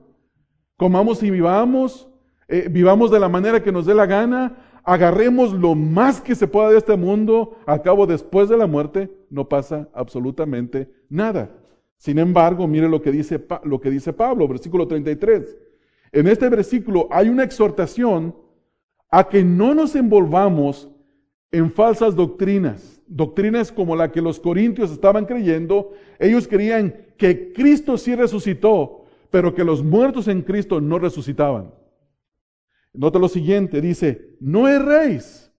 Comamos 0.77 1.21
y 1.21 1.29
vivamos, 1.29 2.09
eh, 2.47 2.69
vivamos 2.71 3.11
de 3.11 3.19
la 3.19 3.29
manera 3.29 3.61
que 3.61 3.71
nos 3.71 3.85
dé 3.85 3.93
la 3.93 4.07
gana, 4.07 4.79
agarremos 4.83 5.53
lo 5.53 5.75
más 5.75 6.21
que 6.21 6.33
se 6.33 6.47
pueda 6.47 6.71
de 6.71 6.79
este 6.79 6.97
mundo, 6.97 7.59
al 7.67 7.83
cabo 7.83 8.07
después 8.07 8.49
de 8.49 8.57
la 8.57 8.65
muerte 8.65 9.11
no 9.29 9.47
pasa 9.47 9.89
absolutamente 9.93 10.91
nada. 11.07 11.51
Sin 11.97 12.19
embargo, 12.19 12.67
mire 12.67 12.87
lo 12.87 13.01
que 13.01 13.11
dice, 13.11 13.43
lo 13.63 13.81
que 13.81 13.89
dice 13.89 14.13
Pablo, 14.13 14.47
versículo 14.47 14.87
33. 14.87 15.57
En 16.11 16.27
este 16.27 16.47
versículo 16.49 17.07
hay 17.11 17.29
una 17.29 17.43
exhortación 17.43 18.35
a 19.09 19.27
que 19.27 19.43
no 19.43 19.73
nos 19.73 19.95
envolvamos 19.95 20.89
en 21.51 21.71
falsas 21.71 22.15
doctrinas. 22.15 23.01
doctrinas 23.07 23.71
como 23.71 23.95
la 23.95 24.11
que 24.11 24.21
los 24.21 24.39
corintios 24.39 24.91
estaban 24.91 25.25
creyendo, 25.25 25.91
ellos 26.19 26.47
creían 26.47 26.93
que 27.17 27.53
Cristo 27.53 27.97
sí 27.97 28.13
resucitó, 28.15 29.05
pero 29.29 29.55
que 29.55 29.63
los 29.63 29.81
muertos 29.81 30.27
en 30.27 30.41
Cristo 30.41 30.81
no 30.81 30.99
resucitaban. 30.99 31.73
Nota 32.93 33.17
lo 33.17 33.29
siguiente, 33.29 33.79
dice, 33.79 34.35
no 34.39 34.67
erréis. 34.67 35.53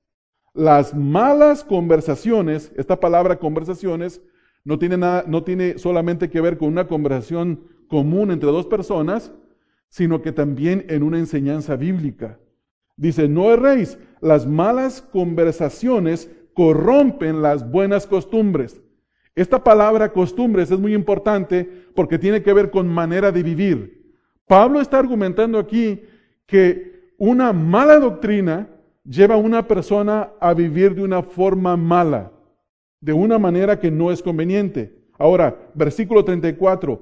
Las 0.53 0.94
malas 0.94 1.64
conversaciones, 1.64 2.72
esta 2.77 2.98
palabra 3.01 3.38
conversaciones, 3.38 4.20
no 4.69 4.79
tiene, 4.79 4.99
nada, 4.99 5.25
no 5.27 5.45
tiene 5.45 5.79
solamente 5.79 6.29
que 6.29 6.43
ver 6.43 6.59
con 6.59 6.69
una 6.69 6.87
conversación 6.87 7.61
común 7.89 8.31
entre 8.31 8.51
dos 8.51 8.67
personas, 8.67 9.33
sino 9.89 10.21
que 10.21 10.31
también 10.31 10.85
en 10.91 11.03
una 11.03 11.19
enseñanza 11.19 11.75
bíblica. 11.75 12.39
Dice, 12.95 13.29
no 13.29 13.51
erréis, 13.51 13.97
las 14.21 14.47
malas 14.47 15.01
conversaciones 15.01 16.31
corrompen 16.53 17.41
las 17.41 17.71
buenas 17.71 18.07
costumbres. 18.07 18.83
Esta 19.35 19.65
palabra 19.65 20.13
costumbres 20.13 20.71
es 20.71 20.79
muy 20.79 20.93
importante 20.93 21.65
porque 21.95 22.19
tiene 22.19 22.43
que 22.43 22.53
ver 22.53 22.71
con 22.71 22.89
manera 22.89 23.33
de 23.33 23.43
vivir. 23.43 24.13
Pablo 24.47 24.83
está 24.83 24.99
argumentando 24.99 25.59
aquí 25.59 26.03
que 26.45 27.15
una 27.17 27.55
mala 27.55 27.99
doctrina 27.99 28.69
lleva 29.03 29.37
a 29.37 29.39
una 29.39 29.67
persona 29.67 30.29
a 30.39 30.53
vivir 30.53 30.95
de 30.95 31.05
una 31.05 31.23
forma 31.23 31.75
mala, 31.75 32.33
de 33.01 33.13
una 33.13 33.39
manera 33.39 33.79
que 33.79 33.91
no 33.91 34.11
es 34.11 34.23
conveniente. 34.23 34.95
Ahora, 35.19 35.71
versículo 35.75 36.25
34. 36.25 37.01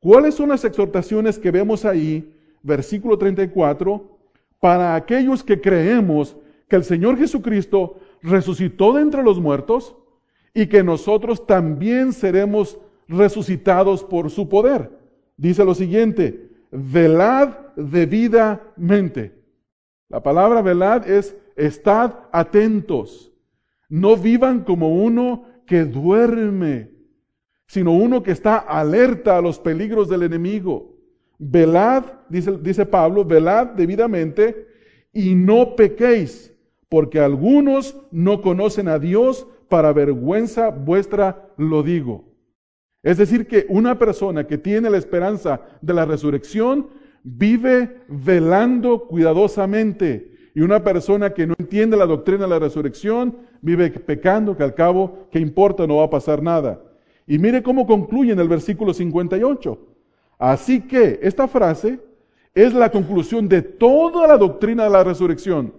¿Cuáles 0.00 0.34
son 0.34 0.50
las 0.50 0.64
exhortaciones 0.64 1.38
que 1.38 1.50
vemos 1.50 1.84
ahí? 1.84 2.34
Versículo 2.62 3.18
34. 3.18 4.18
Para 4.60 4.94
aquellos 4.94 5.42
que 5.42 5.60
creemos 5.60 6.36
que 6.68 6.76
el 6.76 6.84
Señor 6.84 7.18
Jesucristo 7.18 7.98
resucitó 8.22 8.92
de 8.92 9.02
entre 9.02 9.22
los 9.22 9.40
muertos 9.40 9.96
y 10.54 10.66
que 10.66 10.82
nosotros 10.82 11.46
también 11.46 12.12
seremos 12.12 12.78
resucitados 13.06 14.04
por 14.04 14.30
su 14.30 14.48
poder. 14.48 14.90
Dice 15.36 15.64
lo 15.64 15.74
siguiente, 15.74 16.50
velad 16.70 17.50
debidamente. 17.76 19.32
La 20.08 20.22
palabra 20.22 20.62
velad 20.62 21.08
es 21.08 21.36
estad 21.56 22.14
atentos. 22.32 23.27
No 23.88 24.16
vivan 24.16 24.64
como 24.64 25.02
uno 25.02 25.44
que 25.66 25.84
duerme, 25.84 26.90
sino 27.66 27.92
uno 27.92 28.22
que 28.22 28.32
está 28.32 28.56
alerta 28.56 29.36
a 29.36 29.42
los 29.42 29.58
peligros 29.58 30.08
del 30.08 30.22
enemigo. 30.22 30.96
Velad, 31.38 32.04
dice, 32.28 32.86
Pablo, 32.86 33.24
velad 33.24 33.68
debidamente 33.68 34.66
y 35.12 35.34
no 35.34 35.76
pequéis, 35.76 36.54
porque 36.88 37.20
algunos 37.20 37.96
no 38.10 38.40
conocen 38.42 38.88
a 38.88 38.98
Dios, 38.98 39.46
para 39.68 39.92
vergüenza 39.92 40.70
vuestra 40.70 41.52
lo 41.58 41.82
digo. 41.82 42.24
Es 43.02 43.18
decir, 43.18 43.46
que 43.46 43.66
una 43.68 43.98
persona 43.98 44.46
que 44.46 44.58
tiene 44.58 44.90
la 44.90 44.98
esperanza 44.98 45.60
de 45.80 45.94
la 45.94 46.04
resurrección 46.04 46.88
vive 47.22 48.02
velando 48.08 49.06
cuidadosamente. 49.06 50.37
Y 50.54 50.60
una 50.60 50.82
persona 50.82 51.34
que 51.34 51.46
no 51.46 51.54
entiende 51.58 51.96
la 51.96 52.06
doctrina 52.06 52.44
de 52.44 52.50
la 52.50 52.58
resurrección 52.58 53.36
vive 53.60 53.90
pecando, 53.90 54.56
que 54.56 54.62
al 54.62 54.74
cabo, 54.74 55.28
¿qué 55.30 55.38
importa? 55.38 55.86
No 55.86 55.96
va 55.96 56.04
a 56.04 56.10
pasar 56.10 56.42
nada. 56.42 56.80
Y 57.26 57.38
mire 57.38 57.62
cómo 57.62 57.86
concluye 57.86 58.32
en 58.32 58.40
el 58.40 58.48
versículo 58.48 58.94
58. 58.94 59.78
Así 60.38 60.80
que 60.80 61.20
esta 61.22 61.46
frase 61.48 62.00
es 62.54 62.72
la 62.72 62.90
conclusión 62.90 63.48
de 63.48 63.62
toda 63.62 64.26
la 64.26 64.36
doctrina 64.36 64.84
de 64.84 64.90
la 64.90 65.04
resurrección. 65.04 65.72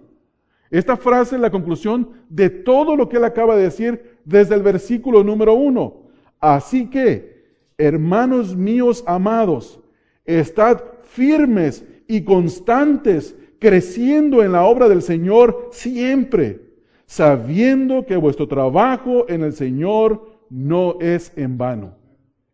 Esta 0.70 0.96
frase 0.96 1.34
es 1.34 1.40
la 1.40 1.50
conclusión 1.50 2.10
de 2.28 2.48
todo 2.48 2.94
lo 2.94 3.08
que 3.08 3.16
él 3.16 3.24
acaba 3.24 3.56
de 3.56 3.64
decir 3.64 4.18
desde 4.24 4.54
el 4.54 4.62
versículo 4.62 5.24
número 5.24 5.54
uno. 5.54 6.02
Así 6.38 6.88
que, 6.88 7.44
hermanos 7.76 8.54
míos 8.54 9.02
amados, 9.06 9.80
estad 10.24 10.80
firmes 11.02 11.84
y 12.06 12.22
constantes, 12.22 13.36
creciendo 13.60 14.42
en 14.42 14.52
la 14.52 14.64
obra 14.64 14.88
del 14.88 15.02
Señor 15.02 15.68
siempre, 15.70 16.62
sabiendo 17.06 18.06
que 18.06 18.16
vuestro 18.16 18.48
trabajo 18.48 19.26
en 19.28 19.44
el 19.44 19.52
Señor 19.52 20.28
no 20.48 20.96
es 21.00 21.32
en 21.36 21.56
vano. 21.56 21.94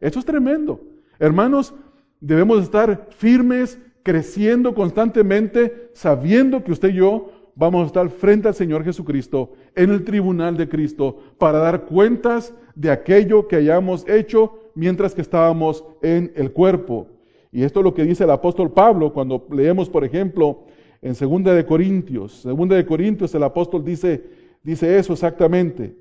Esto 0.00 0.18
es 0.18 0.24
tremendo. 0.26 0.80
Hermanos, 1.18 1.74
debemos 2.20 2.62
estar 2.62 3.08
firmes, 3.16 3.78
creciendo 4.02 4.74
constantemente, 4.74 5.90
sabiendo 5.94 6.62
que 6.62 6.72
usted 6.72 6.90
y 6.90 6.94
yo 6.94 7.30
vamos 7.54 7.84
a 7.84 7.86
estar 7.86 8.08
frente 8.10 8.48
al 8.48 8.54
Señor 8.54 8.84
Jesucristo 8.84 9.52
en 9.74 9.90
el 9.90 10.04
tribunal 10.04 10.56
de 10.56 10.68
Cristo 10.68 11.18
para 11.38 11.58
dar 11.58 11.86
cuentas 11.86 12.52
de 12.74 12.90
aquello 12.90 13.48
que 13.48 13.56
hayamos 13.56 14.06
hecho 14.08 14.58
mientras 14.74 15.14
que 15.14 15.22
estábamos 15.22 15.84
en 16.02 16.32
el 16.36 16.52
cuerpo. 16.52 17.08
Y 17.50 17.62
esto 17.62 17.80
es 17.80 17.84
lo 17.84 17.94
que 17.94 18.04
dice 18.04 18.24
el 18.24 18.30
apóstol 18.30 18.72
Pablo 18.72 19.12
cuando 19.12 19.46
leemos, 19.50 19.88
por 19.88 20.04
ejemplo, 20.04 20.64
en 21.02 21.14
Segunda 21.14 21.54
de 21.54 21.64
Corintios. 21.64 22.32
Segunda 22.42 22.76
de 22.76 22.86
Corintios 22.86 23.34
el 23.34 23.42
apóstol 23.42 23.84
dice, 23.84 24.24
dice 24.62 24.98
eso 24.98 25.12
exactamente. 25.12 25.96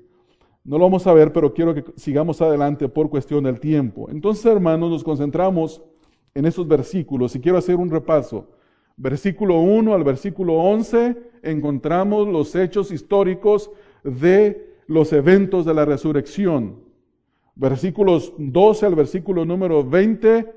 No 0.64 0.78
lo 0.78 0.84
vamos 0.84 1.06
a 1.06 1.14
ver, 1.14 1.32
pero 1.32 1.54
quiero 1.54 1.74
que 1.74 1.84
sigamos 1.96 2.42
adelante 2.42 2.88
por 2.88 3.08
cuestión 3.08 3.44
del 3.44 3.60
tiempo. 3.60 4.08
Entonces, 4.10 4.44
hermanos, 4.46 4.90
nos 4.90 5.04
concentramos 5.04 5.80
en 6.34 6.44
esos 6.44 6.66
versículos 6.66 7.36
y 7.36 7.40
quiero 7.40 7.58
hacer 7.58 7.76
un 7.76 7.88
repaso. 7.88 8.48
Versículo 8.96 9.60
1 9.60 9.94
al 9.94 10.04
versículo 10.04 10.54
11 10.54 11.16
encontramos 11.42 12.26
los 12.26 12.54
hechos 12.54 12.90
históricos 12.90 13.70
de 14.02 14.74
los 14.86 15.12
eventos 15.12 15.64
de 15.66 15.74
la 15.74 15.84
resurrección. 15.84 16.80
Versículos 17.54 18.32
12 18.38 18.86
al 18.86 18.94
versículo 18.94 19.44
número 19.44 19.84
20 19.84 20.52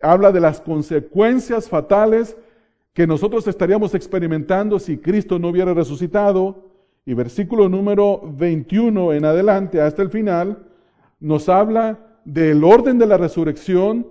habla 0.00 0.32
de 0.32 0.40
las 0.40 0.60
consecuencias 0.60 1.68
fatales 1.68 2.36
que 2.92 3.06
nosotros 3.06 3.46
estaríamos 3.46 3.94
experimentando 3.94 4.78
si 4.78 4.98
Cristo 4.98 5.38
no 5.38 5.48
hubiera 5.48 5.74
resucitado. 5.74 6.70
Y 7.06 7.14
versículo 7.14 7.68
número 7.68 8.20
21 8.36 9.14
en 9.14 9.24
adelante 9.24 9.80
hasta 9.80 10.02
el 10.02 10.10
final 10.10 10.66
nos 11.18 11.48
habla 11.48 12.20
del 12.24 12.62
orden 12.62 12.98
de 12.98 13.06
la 13.06 13.16
resurrección 13.16 14.08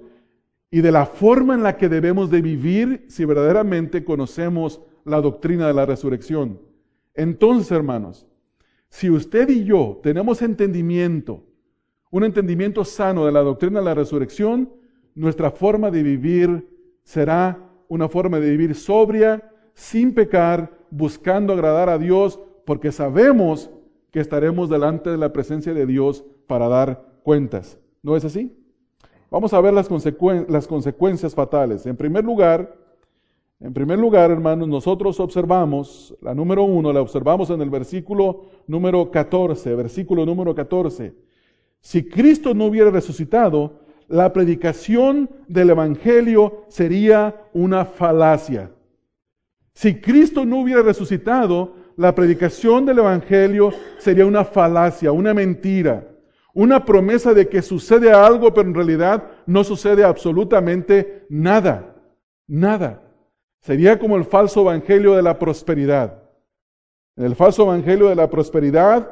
y 0.71 0.81
de 0.81 0.91
la 0.91 1.05
forma 1.05 1.53
en 1.53 1.63
la 1.63 1.77
que 1.77 1.89
debemos 1.89 2.29
de 2.29 2.41
vivir 2.41 3.05
si 3.07 3.25
verdaderamente 3.25 4.03
conocemos 4.03 4.81
la 5.05 5.21
doctrina 5.21 5.67
de 5.67 5.73
la 5.73 5.85
resurrección. 5.85 6.59
Entonces, 7.13 7.71
hermanos, 7.71 8.27
si 8.89 9.09
usted 9.09 9.49
y 9.49 9.63
yo 9.63 9.99
tenemos 10.01 10.41
entendimiento, 10.41 11.43
un 12.11 12.23
entendimiento 12.23 12.83
sano 12.85 13.25
de 13.25 13.31
la 13.31 13.41
doctrina 13.41 13.79
de 13.79 13.85
la 13.85 13.93
resurrección, 13.93 14.71
nuestra 15.15 15.51
forma 15.51 15.91
de 15.91 16.03
vivir 16.03 16.67
será 17.03 17.68
una 17.89 18.07
forma 18.07 18.39
de 18.39 18.51
vivir 18.51 18.75
sobria, 18.75 19.51
sin 19.73 20.13
pecar, 20.13 20.71
buscando 20.89 21.51
agradar 21.51 21.89
a 21.89 21.97
Dios, 21.97 22.39
porque 22.65 22.91
sabemos 22.93 23.69
que 24.11 24.21
estaremos 24.21 24.69
delante 24.69 25.09
de 25.09 25.17
la 25.17 25.33
presencia 25.33 25.73
de 25.73 25.85
Dios 25.85 26.23
para 26.47 26.67
dar 26.69 27.05
cuentas. 27.23 27.77
¿No 28.01 28.15
es 28.15 28.23
así? 28.23 28.55
Vamos 29.29 29.53
a 29.53 29.61
ver 29.61 29.73
las, 29.73 29.89
las 30.47 30.67
consecuencias 30.67 31.35
fatales. 31.35 31.85
En 31.85 31.97
primer 31.97 32.23
lugar, 32.23 32.75
en 33.59 33.73
primer 33.73 33.99
lugar, 33.99 34.31
hermanos, 34.31 34.67
nosotros 34.67 35.19
observamos, 35.19 36.15
la 36.21 36.33
número 36.33 36.63
uno, 36.63 36.93
la 36.93 37.01
observamos 37.01 37.49
en 37.49 37.61
el 37.61 37.69
versículo 37.69 38.45
número 38.67 39.11
14, 39.11 39.75
versículo 39.75 40.25
número 40.25 40.55
14. 40.55 41.13
Si 41.81 42.07
Cristo 42.07 42.53
no 42.53 42.65
hubiera 42.65 42.89
resucitado, 42.89 43.81
la 44.09 44.33
predicación 44.33 45.29
del 45.47 45.69
Evangelio 45.69 46.65
sería 46.67 47.45
una 47.53 47.85
falacia. 47.85 48.71
Si 49.73 50.01
Cristo 50.01 50.45
no 50.45 50.61
hubiera 50.61 50.81
resucitado, 50.81 51.75
la 51.95 52.13
predicación 52.15 52.85
del 52.85 52.99
Evangelio 52.99 53.71
sería 53.99 54.25
una 54.25 54.43
falacia, 54.43 55.11
una 55.11 55.33
mentira. 55.33 56.07
Una 56.53 56.83
promesa 56.83 57.33
de 57.33 57.47
que 57.47 57.61
sucede 57.61 58.11
algo, 58.11 58.53
pero 58.53 58.67
en 58.67 58.73
realidad 58.73 59.23
no 59.45 59.63
sucede 59.63 60.03
absolutamente 60.03 61.25
nada. 61.29 61.95
Nada. 62.47 63.03
Sería 63.61 63.99
como 63.99 64.17
el 64.17 64.25
falso 64.25 64.61
evangelio 64.61 65.13
de 65.13 65.21
la 65.21 65.37
prosperidad. 65.37 66.23
El 67.15 67.35
falso 67.35 67.63
evangelio 67.63 68.09
de 68.09 68.15
la 68.15 68.29
prosperidad 68.29 69.11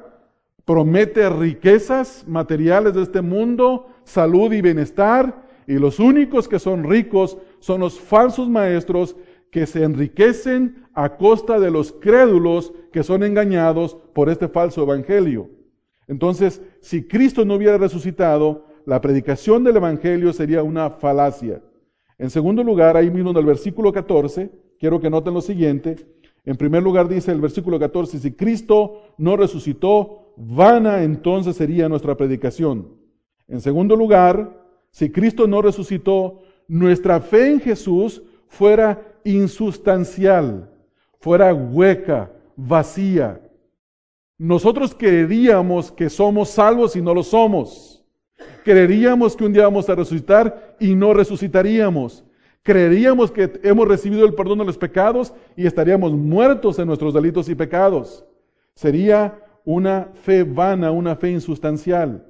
promete 0.66 1.30
riquezas 1.30 2.26
materiales 2.28 2.94
de 2.94 3.04
este 3.04 3.22
mundo, 3.22 3.88
salud 4.08 4.54
y 4.54 4.62
bienestar, 4.62 5.46
y 5.68 5.74
los 5.74 6.00
únicos 6.00 6.48
que 6.48 6.60
son 6.60 6.90
ricos 6.90 7.38
son 7.60 7.82
los 7.82 8.00
falsos 8.00 8.50
maestros 8.50 9.18
que 9.52 9.66
se 9.66 9.84
enriquecen 9.84 10.86
a 10.94 11.18
costa 11.18 11.60
de 11.60 11.70
los 11.70 11.92
crédulos 11.92 12.74
que 12.92 13.04
son 13.04 13.24
engañados 13.24 13.98
por 14.14 14.30
este 14.30 14.48
falso 14.48 14.84
evangelio. 14.84 15.50
Entonces, 16.08 16.62
si 16.80 17.04
Cristo 17.04 17.44
no 17.44 17.56
hubiera 17.56 17.78
resucitado, 17.78 18.66
la 18.86 19.02
predicación 19.02 19.66
del 19.66 19.76
Evangelio 19.76 20.32
sería 20.32 20.64
una 20.64 20.90
falacia. 20.90 21.62
En 22.18 22.30
segundo 22.30 22.64
lugar, 22.64 22.96
ahí 22.96 23.12
mismo 23.12 23.32
en 23.32 23.38
el 23.38 23.46
versículo 23.46 23.92
14, 23.92 24.50
quiero 24.80 25.02
que 25.02 25.10
noten 25.10 25.34
lo 25.34 25.42
siguiente, 25.42 25.98
En 26.46 26.56
primer 26.56 26.82
lugar 26.82 27.10
dice 27.10 27.34
el 27.34 27.42
versículo 27.42 27.78
14, 27.78 28.20
si 28.20 28.32
Cristo 28.32 29.02
no 29.18 29.36
resucitó, 29.36 30.34
vana 30.38 31.04
entonces 31.04 31.58
sería 31.58 31.90
nuestra 31.90 32.16
predicación. 32.16 32.97
En 33.48 33.62
segundo 33.62 33.96
lugar, 33.96 34.66
si 34.92 35.10
Cristo 35.10 35.48
no 35.48 35.62
resucitó, 35.62 36.42
nuestra 36.68 37.22
fe 37.22 37.52
en 37.52 37.62
Jesús 37.62 38.22
fuera 38.48 39.02
insustancial, 39.24 40.70
fuera 41.20 41.54
hueca, 41.54 42.32
vacía. 42.56 43.42
Nosotros 44.38 44.94
creeríamos 44.94 45.92
que 45.92 46.10
somos 46.10 46.50
salvos 46.50 46.96
y 46.96 47.02
no 47.02 47.14
lo 47.14 47.24
somos. 47.24 48.06
Creeríamos 48.64 49.36
que 49.36 49.46
un 49.46 49.54
día 49.54 49.64
vamos 49.64 49.90
a 49.90 49.96
resucitar 49.96 50.76
y 50.80 50.94
no 50.94 51.14
resucitaríamos. 51.14 52.24
Creeríamos 52.64 53.32
que 53.32 53.60
hemos 53.64 53.88
recibido 53.88 54.26
el 54.26 54.34
perdón 54.36 54.60
de 54.60 54.66
los 54.66 54.78
pecados 54.78 55.34
y 55.56 55.66
estaríamos 55.66 56.12
muertos 56.12 56.78
en 56.78 56.88
nuestros 56.88 57.14
delitos 57.14 57.48
y 57.48 57.56
pecados. 57.56 58.26
Sería 58.76 59.42
una 59.64 60.10
fe 60.22 60.44
vana, 60.44 60.92
una 60.92 61.16
fe 61.16 61.32
insustancial. 61.32 62.27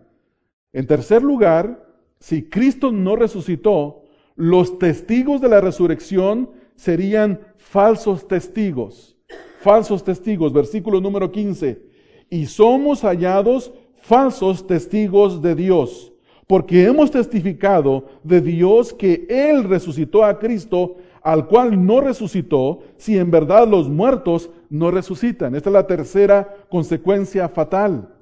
En 0.77 0.85
tercer 0.85 1.23
lugar, 1.23 1.83
si 2.19 2.43
Cristo 2.43 2.91
no 2.91 3.15
resucitó, 3.15 4.03
los 4.35 4.77
testigos 4.77 5.41
de 5.41 5.49
la 5.49 5.59
resurrección 5.59 6.51
serían 6.75 7.39
falsos 7.57 8.27
testigos. 8.27 9.17
Falsos 9.59 10.03
testigos, 10.03 10.53
versículo 10.53 11.01
número 11.01 11.31
15. 11.31 11.81
Y 12.29 12.45
somos 12.45 13.01
hallados 13.01 13.73
falsos 14.03 14.67
testigos 14.67 15.41
de 15.41 15.55
Dios, 15.55 16.13
porque 16.45 16.85
hemos 16.85 17.09
testificado 17.09 18.05
de 18.23 18.39
Dios 18.39 18.93
que 18.93 19.25
Él 19.29 19.63
resucitó 19.63 20.23
a 20.23 20.37
Cristo, 20.37 20.97
al 21.23 21.47
cual 21.47 21.87
no 21.87 22.01
resucitó, 22.01 22.83
si 22.97 23.17
en 23.17 23.31
verdad 23.31 23.67
los 23.67 23.89
muertos 23.89 24.51
no 24.69 24.91
resucitan. 24.91 25.55
Esta 25.55 25.69
es 25.69 25.73
la 25.73 25.87
tercera 25.87 26.55
consecuencia 26.69 27.49
fatal. 27.49 28.13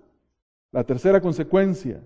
La 0.71 0.85
tercera 0.85 1.19
consecuencia. 1.19 2.01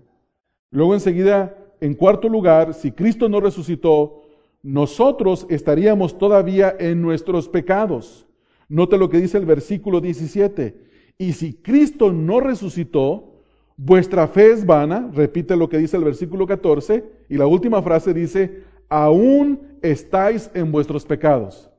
Luego 0.70 0.94
enseguida, 0.94 1.56
en 1.80 1.94
cuarto 1.94 2.28
lugar, 2.28 2.74
si 2.74 2.92
Cristo 2.92 3.28
no 3.28 3.40
resucitó, 3.40 4.22
nosotros 4.62 5.46
estaríamos 5.48 6.18
todavía 6.18 6.74
en 6.78 7.00
nuestros 7.02 7.48
pecados. 7.48 8.26
Note 8.68 8.98
lo 8.98 9.08
que 9.08 9.20
dice 9.20 9.38
el 9.38 9.46
versículo 9.46 10.00
17. 10.00 10.90
Y 11.18 11.32
si 11.32 11.54
Cristo 11.54 12.12
no 12.12 12.40
resucitó, 12.40 13.42
vuestra 13.76 14.28
fe 14.28 14.52
es 14.52 14.64
vana, 14.64 15.10
repite 15.12 15.56
lo 15.56 15.68
que 15.68 15.78
dice 15.78 15.96
el 15.96 16.04
versículo 16.04 16.46
14, 16.46 17.04
y 17.28 17.36
la 17.36 17.46
última 17.46 17.82
frase 17.82 18.14
dice, 18.14 18.64
aún 18.88 19.60
estáis 19.82 20.50
en 20.54 20.70
vuestros 20.70 21.04
pecados. 21.04 21.70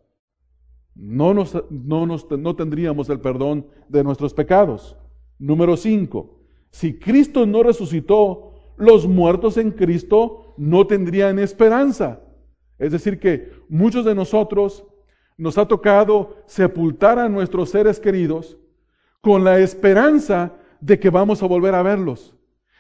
No, 0.96 1.34
nos, 1.34 1.56
no, 1.70 2.06
no 2.06 2.56
tendríamos 2.56 3.10
el 3.10 3.20
perdón 3.20 3.66
de 3.88 4.04
nuestros 4.04 4.34
pecados. 4.34 4.98
Número 5.40 5.78
5. 5.78 6.38
Si 6.72 7.00
Cristo 7.00 7.46
no 7.46 7.64
resucitó, 7.64 8.51
los 8.82 9.08
muertos 9.08 9.58
en 9.58 9.72
Cristo 9.72 10.54
no 10.58 10.88
tendrían 10.88 11.40
esperanza. 11.40 12.22
Es 12.80 12.92
decir, 12.92 13.20
que 13.20 13.52
muchos 13.70 14.04
de 14.06 14.16
nosotros 14.16 14.84
nos 15.38 15.58
ha 15.58 15.68
tocado 15.68 16.38
sepultar 16.48 17.20
a 17.20 17.30
nuestros 17.30 17.70
seres 17.70 18.00
queridos 18.00 18.58
con 19.22 19.44
la 19.44 19.60
esperanza 19.60 20.54
de 20.80 21.00
que 21.00 21.12
vamos 21.12 21.44
a 21.44 21.46
volver 21.46 21.76
a 21.76 21.84
verlos 21.84 22.36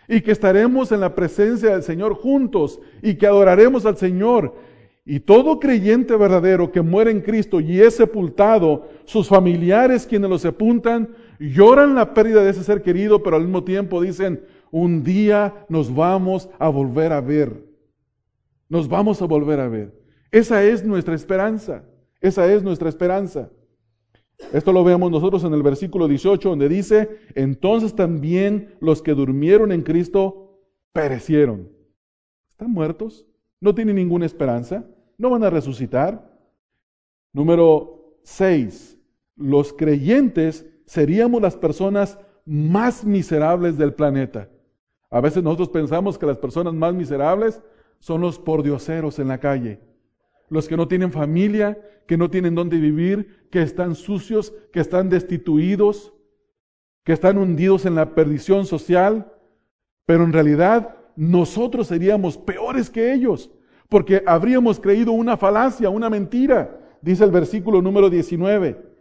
y 0.08 0.22
que 0.22 0.32
estaremos 0.32 0.92
en 0.92 1.02
la 1.02 1.14
presencia 1.14 1.70
del 1.70 1.84
Señor 1.84 2.16
juntos 2.16 2.80
y 3.04 3.16
que 3.16 3.28
adoraremos 3.28 3.86
al 3.86 3.98
Señor. 3.98 4.56
Y 5.06 5.20
todo 5.20 5.60
creyente 5.60 6.16
verdadero 6.16 6.72
que 6.72 6.82
muere 6.82 7.12
en 7.12 7.22
Cristo 7.22 7.60
y 7.60 7.80
es 7.80 7.96
sepultado, 7.96 8.90
sus 9.06 9.28
familiares 9.28 10.08
quienes 10.08 10.30
lo 10.30 10.40
sepultan, 10.40 11.10
lloran 11.40 11.94
la 11.94 12.14
pérdida 12.14 12.44
de 12.44 12.50
ese 12.50 12.64
ser 12.64 12.82
querido, 12.82 13.22
pero 13.22 13.36
al 13.36 13.44
mismo 13.44 13.64
tiempo 13.64 14.02
dicen, 14.02 14.44
un 14.72 15.04
día 15.04 15.66
nos 15.70 15.94
vamos 15.94 16.50
a 16.58 16.70
volver 16.70 17.12
a 17.14 17.22
ver. 17.22 17.66
Nos 18.70 18.88
vamos 18.88 19.22
a 19.22 19.26
volver 19.26 19.60
a 19.60 19.68
ver. 19.68 19.94
Esa 20.32 20.64
es 20.64 20.84
nuestra 20.84 21.14
esperanza. 21.14 21.84
Esa 22.22 22.52
es 22.52 22.64
nuestra 22.64 22.90
esperanza. 22.90 23.52
Esto 24.54 24.74
lo 24.74 24.84
vemos 24.84 25.12
nosotros 25.12 25.44
en 25.44 25.54
el 25.54 25.62
versículo 25.62 26.08
18, 26.08 26.50
donde 26.50 26.70
dice, 26.70 27.10
entonces 27.36 27.96
también 27.96 28.76
los 28.80 29.02
que 29.02 29.14
durmieron 29.14 29.72
en 29.72 29.82
Cristo 29.82 30.60
perecieron. 30.94 31.70
¿Están 32.50 32.72
muertos? 32.72 33.28
¿No 33.60 33.76
tienen 33.76 33.96
ninguna 33.96 34.26
esperanza? 34.26 34.86
¿No 35.18 35.30
van 35.30 35.44
a 35.44 35.50
resucitar? 35.50 36.32
Número 37.34 38.18
6. 38.24 38.98
Los 39.36 39.74
creyentes 39.74 40.66
seríamos 40.86 41.42
las 41.42 41.56
personas 41.56 42.20
más 42.46 43.06
miserables 43.06 43.78
del 43.78 43.94
planeta. 43.94 44.50
A 45.12 45.20
veces 45.20 45.44
nosotros 45.44 45.70
pensamos 45.70 46.18
que 46.18 46.26
las 46.26 46.38
personas 46.38 46.74
más 46.74 46.94
miserables 46.94 47.62
son 48.00 48.22
los 48.22 48.40
pordioseros 48.40 49.20
en 49.20 49.28
la 49.28 49.40
calle, 49.40 49.80
los 50.50 50.68
que 50.68 50.78
no 50.78 50.88
tienen 50.88 51.12
familia, 51.12 51.78
que 52.08 52.18
no 52.18 52.30
tienen 52.30 52.56
dónde 52.56 52.78
vivir, 52.78 53.48
que 53.52 53.62
están 53.62 53.96
sucios, 53.96 54.54
que 54.72 54.80
están 54.80 55.10
destituidos, 55.10 56.14
que 57.04 57.14
están 57.14 57.38
hundidos 57.38 57.86
en 57.86 57.96
la 57.96 58.16
perdición 58.16 58.66
social, 58.66 59.34
pero 60.06 60.24
en 60.24 60.34
realidad 60.34 60.96
nosotros 61.16 61.88
seríamos 61.88 62.38
peores 62.38 62.90
que 62.90 63.14
ellos, 63.14 63.52
porque 63.90 64.24
habríamos 64.26 64.80
creído 64.80 65.12
una 65.12 65.36
falacia, 65.36 65.90
una 65.90 66.10
mentira, 66.10 66.80
dice 67.02 67.26
el 67.26 67.32
versículo 67.32 67.82
número 67.82 68.10
19. 68.10 68.92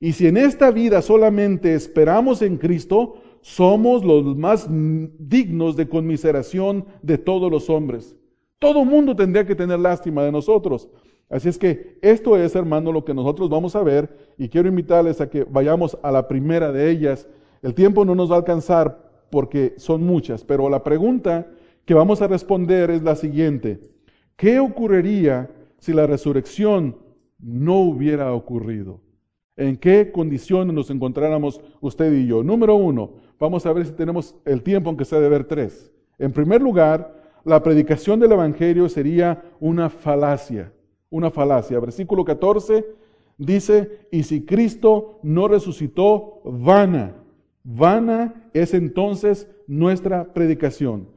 Y 0.00 0.12
si 0.12 0.26
en 0.26 0.36
esta 0.36 0.70
vida 0.70 1.02
solamente 1.02 1.74
esperamos 1.74 2.42
en 2.42 2.56
Cristo, 2.56 3.22
somos 3.48 4.04
los 4.04 4.36
más 4.36 4.68
dignos 4.68 5.74
de 5.74 5.88
conmiseración 5.88 6.84
de 7.00 7.16
todos 7.16 7.50
los 7.50 7.70
hombres. 7.70 8.14
Todo 8.58 8.84
mundo 8.84 9.16
tendría 9.16 9.46
que 9.46 9.54
tener 9.54 9.78
lástima 9.80 10.22
de 10.22 10.30
nosotros. 10.30 10.90
Así 11.30 11.48
es 11.48 11.56
que 11.56 11.98
esto 12.02 12.36
es, 12.36 12.54
hermano, 12.54 12.92
lo 12.92 13.06
que 13.06 13.14
nosotros 13.14 13.48
vamos 13.48 13.74
a 13.74 13.82
ver 13.82 14.34
y 14.36 14.50
quiero 14.50 14.68
invitarles 14.68 15.22
a 15.22 15.30
que 15.30 15.44
vayamos 15.44 15.96
a 16.02 16.12
la 16.12 16.28
primera 16.28 16.70
de 16.72 16.90
ellas. 16.90 17.26
El 17.62 17.72
tiempo 17.72 18.04
no 18.04 18.14
nos 18.14 18.30
va 18.30 18.34
a 18.34 18.38
alcanzar 18.40 19.24
porque 19.30 19.72
son 19.78 20.02
muchas, 20.02 20.44
pero 20.44 20.68
la 20.68 20.84
pregunta 20.84 21.46
que 21.86 21.94
vamos 21.94 22.20
a 22.20 22.28
responder 22.28 22.90
es 22.90 23.02
la 23.02 23.16
siguiente. 23.16 23.80
¿Qué 24.36 24.60
ocurriría 24.60 25.50
si 25.78 25.94
la 25.94 26.06
resurrección 26.06 26.98
no 27.38 27.80
hubiera 27.80 28.34
ocurrido? 28.34 29.00
¿En 29.58 29.76
qué 29.76 30.12
condiciones 30.12 30.72
nos 30.72 30.88
encontráramos 30.88 31.60
usted 31.80 32.12
y 32.12 32.26
yo? 32.26 32.44
Número 32.44 32.76
uno, 32.76 33.14
vamos 33.38 33.64
a 33.66 33.72
ver 33.72 33.86
si 33.86 33.92
tenemos 33.92 34.34
el 34.44 34.62
tiempo, 34.62 34.90
aunque 34.90 35.04
sea 35.04 35.20
de 35.20 35.28
ver 35.28 35.44
tres. 35.44 35.92
En 36.18 36.32
primer 36.32 36.60
lugar, 36.60 37.18
la 37.44 37.62
predicación 37.62 38.20
del 38.20 38.32
Evangelio 38.32 38.88
sería 38.88 39.42
una 39.60 39.88
falacia, 39.88 40.72
una 41.10 41.30
falacia. 41.30 41.78
Versículo 41.80 42.24
14 42.24 42.84
dice, 43.38 44.06
y 44.10 44.24
si 44.24 44.44
Cristo 44.44 45.20
no 45.22 45.48
resucitó, 45.48 46.40
vana, 46.44 47.14
vana 47.62 48.50
es 48.52 48.74
entonces 48.74 49.48
nuestra 49.66 50.32
predicación. 50.32 51.08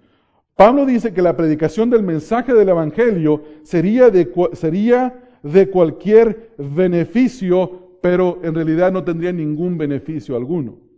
Pablo 0.55 0.85
dice 0.85 1.13
que 1.13 1.21
la 1.21 1.35
predicación 1.35 1.89
del 1.89 2.03
mensaje 2.03 2.53
del 2.53 2.69
Evangelio 2.69 3.41
sería 3.63 4.09
de, 4.09 4.31
sería 4.53 5.23
de 5.41 5.69
cualquier 5.69 6.51
beneficio, 6.57 7.97
pero 8.01 8.39
en 8.43 8.53
realidad 8.53 8.91
no 8.91 9.03
tendría 9.03 9.31
ningún 9.31 9.77
beneficio 9.77 10.35
alguno. 10.35 10.90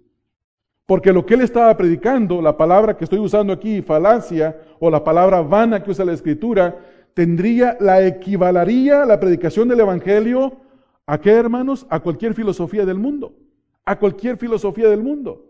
Porque 0.86 1.14
lo 1.14 1.26
que 1.26 1.36
él 1.36 1.42
estaba 1.42 1.76
predicando, 1.78 2.42
la 2.42 2.58
palabra 2.58 2.98
que 2.98 3.06
estoy 3.06 3.20
usando 3.20 3.54
aquí, 3.54 3.82
falacia, 3.82 4.60
o 4.80 4.90
la 4.90 5.04
palabra 5.04 5.42
vana 5.42 5.82
que 5.82 5.92
usa 5.92 6.04
la 6.04 6.14
escritura, 6.14 6.78
tendría, 7.14 7.78
la 7.80 8.06
equivalaría 8.06 9.06
la 9.06 9.20
predicación 9.20 9.68
del 9.70 9.80
Evangelio 9.80 10.58
a 11.06 11.20
qué, 11.20 11.32
hermanos? 11.32 11.86
A 11.90 12.00
cualquier 12.00 12.34
filosofía 12.34 12.86
del 12.86 12.98
mundo. 12.98 13.34
A 13.86 13.98
cualquier 13.98 14.38
filosofía 14.38 14.90
del 14.90 15.02
mundo. 15.02 15.46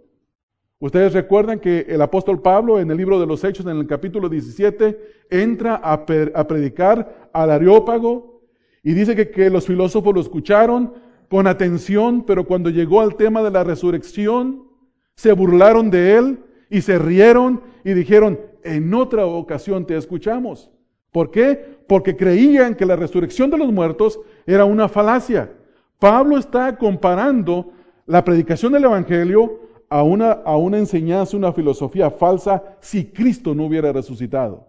Ustedes 0.79 1.13
recuerdan 1.13 1.59
que 1.59 1.85
el 1.87 2.01
apóstol 2.01 2.41
Pablo 2.41 2.79
en 2.79 2.91
el 2.91 2.97
libro 2.97 3.19
de 3.19 3.25
los 3.25 3.43
Hechos, 3.43 3.65
en 3.65 3.77
el 3.77 3.87
capítulo 3.87 4.27
17, 4.27 4.99
entra 5.29 5.75
a, 5.75 6.05
predicar 6.05 7.29
al 7.31 7.51
Areópago 7.51 8.41
y 8.83 8.93
dice 8.93 9.15
que 9.31 9.49
los 9.49 9.65
filósofos 9.65 10.13
lo 10.13 10.19
escucharon 10.19 10.93
con 11.29 11.47
atención, 11.47 12.25
pero 12.25 12.45
cuando 12.45 12.69
llegó 12.69 12.99
al 12.99 13.15
tema 13.15 13.41
de 13.41 13.51
la 13.51 13.63
resurrección, 13.63 14.72
se 15.15 15.31
burlaron 15.33 15.89
de 15.89 16.17
él 16.17 16.39
y 16.69 16.81
se 16.81 16.97
rieron 16.97 17.61
y 17.83 17.93
dijeron, 17.93 18.39
en 18.63 18.93
otra 18.93 19.25
ocasión 19.25 19.85
te 19.85 19.97
escuchamos. 19.97 20.71
¿Por 21.11 21.29
qué? 21.29 21.77
Porque 21.87 22.15
creían 22.15 22.75
que 22.75 22.85
la 22.85 22.95
resurrección 22.95 23.49
de 23.49 23.57
los 23.57 23.71
muertos 23.71 24.19
era 24.47 24.65
una 24.65 24.89
falacia. 24.89 25.51
Pablo 25.99 26.37
está 26.37 26.75
comparando 26.77 27.71
la 28.05 28.23
predicación 28.23 28.73
del 28.73 28.85
Evangelio 28.85 29.59
a 29.89 30.01
una, 30.01 30.31
a 30.31 30.57
una 30.57 30.79
enseñanza, 30.79 31.37
una 31.37 31.53
filosofía 31.53 32.09
falsa 32.09 32.63
si 32.79 33.05
Cristo 33.05 33.53
no 33.53 33.65
hubiera 33.65 33.91
resucitado. 33.91 34.67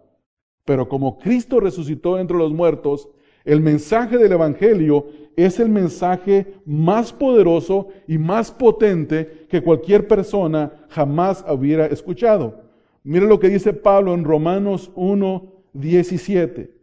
Pero 0.65 0.87
como 0.87 1.17
Cristo 1.17 1.59
resucitó 1.59 2.19
entre 2.19 2.37
los 2.37 2.53
muertos, 2.53 3.09
El 3.45 3.61
mensaje 3.61 4.17
del 4.17 4.31
Evangelio 4.31 5.05
es 5.35 5.59
el 5.59 5.69
mensaje 5.69 6.55
más 6.65 7.13
poderoso 7.13 7.89
y 8.07 8.17
más 8.17 8.51
potente 8.51 9.45
que 9.47 9.61
cualquier 9.61 10.07
persona 10.07 10.85
jamás 10.89 11.45
hubiera 11.47 11.85
escuchado. 11.85 12.63
Mire 13.03 13.27
lo 13.27 13.39
que 13.39 13.49
dice 13.49 13.71
Pablo 13.71 14.15
en 14.15 14.23
Romanos 14.23 14.91
1, 14.95 15.53
17. 15.73 16.73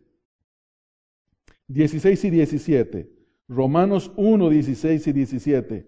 16 1.66 2.24
y 2.24 2.30
17. 2.30 3.10
Romanos 3.48 4.12
1, 4.16 4.48
16 4.48 5.06
y 5.08 5.12
17. 5.12 5.86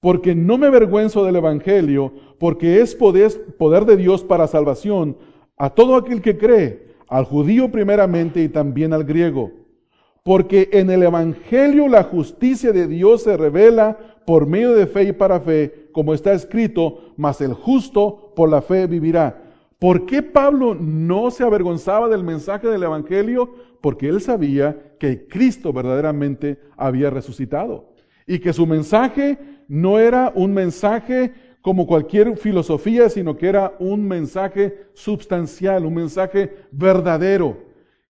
Porque 0.00 0.34
no 0.34 0.56
me 0.56 0.68
avergüenzo 0.68 1.24
del 1.24 1.36
Evangelio, 1.36 2.14
porque 2.38 2.80
es 2.80 2.94
poder, 2.94 3.56
poder 3.58 3.84
de 3.84 3.98
Dios 3.98 4.24
para 4.24 4.46
salvación 4.46 5.18
a 5.58 5.70
todo 5.70 5.96
aquel 5.96 6.22
que 6.22 6.38
cree, 6.38 6.94
al 7.08 7.24
judío 7.24 7.70
primeramente 7.70 8.42
y 8.42 8.48
también 8.48 8.94
al 8.94 9.04
griego. 9.04 9.65
Porque 10.26 10.70
en 10.72 10.90
el 10.90 11.04
Evangelio 11.04 11.86
la 11.86 12.02
justicia 12.02 12.72
de 12.72 12.88
Dios 12.88 13.22
se 13.22 13.36
revela 13.36 13.96
por 14.26 14.48
medio 14.48 14.74
de 14.74 14.88
fe 14.88 15.04
y 15.04 15.12
para 15.12 15.38
fe, 15.38 15.86
como 15.92 16.14
está 16.14 16.32
escrito, 16.32 17.12
mas 17.16 17.40
el 17.40 17.54
justo 17.54 18.32
por 18.34 18.48
la 18.48 18.60
fe 18.60 18.88
vivirá. 18.88 19.40
¿Por 19.78 20.04
qué 20.04 20.22
Pablo 20.24 20.74
no 20.74 21.30
se 21.30 21.44
avergonzaba 21.44 22.08
del 22.08 22.24
mensaje 22.24 22.66
del 22.66 22.82
Evangelio? 22.82 23.54
Porque 23.80 24.08
él 24.08 24.20
sabía 24.20 24.96
que 24.98 25.28
Cristo 25.28 25.72
verdaderamente 25.72 26.58
había 26.76 27.08
resucitado 27.08 27.92
y 28.26 28.40
que 28.40 28.52
su 28.52 28.66
mensaje 28.66 29.38
no 29.68 30.00
era 30.00 30.32
un 30.34 30.52
mensaje 30.52 31.34
como 31.62 31.86
cualquier 31.86 32.36
filosofía, 32.36 33.08
sino 33.10 33.36
que 33.36 33.46
era 33.46 33.76
un 33.78 34.08
mensaje 34.08 34.86
substancial, 34.94 35.86
un 35.86 35.94
mensaje 35.94 36.52
verdadero. 36.72 37.65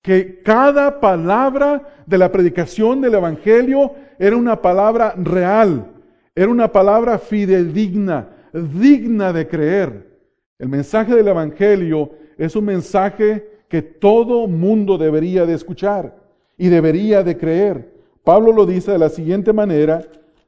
Que 0.02 0.42
cada 0.42 1.00
palabra 1.00 2.02
de 2.06 2.18
la 2.18 2.32
predicación 2.32 3.00
del 3.00 3.14
Evangelio 3.14 3.92
era 4.18 4.36
una 4.36 4.60
palabra 4.60 5.14
real, 5.16 5.92
era 6.34 6.50
una 6.50 6.70
palabra 6.70 7.18
fidedigna, 7.18 8.28
digna 8.52 9.32
de 9.32 9.46
creer. 9.46 10.18
El 10.58 10.68
mensaje 10.68 11.14
del 11.14 11.28
Evangelio 11.28 12.10
es 12.36 12.56
un 12.56 12.64
mensaje 12.64 13.48
que 13.68 13.80
todo 13.80 14.48
mundo 14.48 14.98
debería 14.98 15.46
de 15.46 15.54
escuchar 15.54 16.16
y 16.58 16.68
debería 16.68 17.22
de 17.22 17.36
creer. 17.38 17.92
Pablo 18.24 18.52
lo 18.52 18.66
dice 18.66 18.92
de 18.92 18.98
la 18.98 19.08
siguiente 19.08 19.52
manera, 19.52 20.04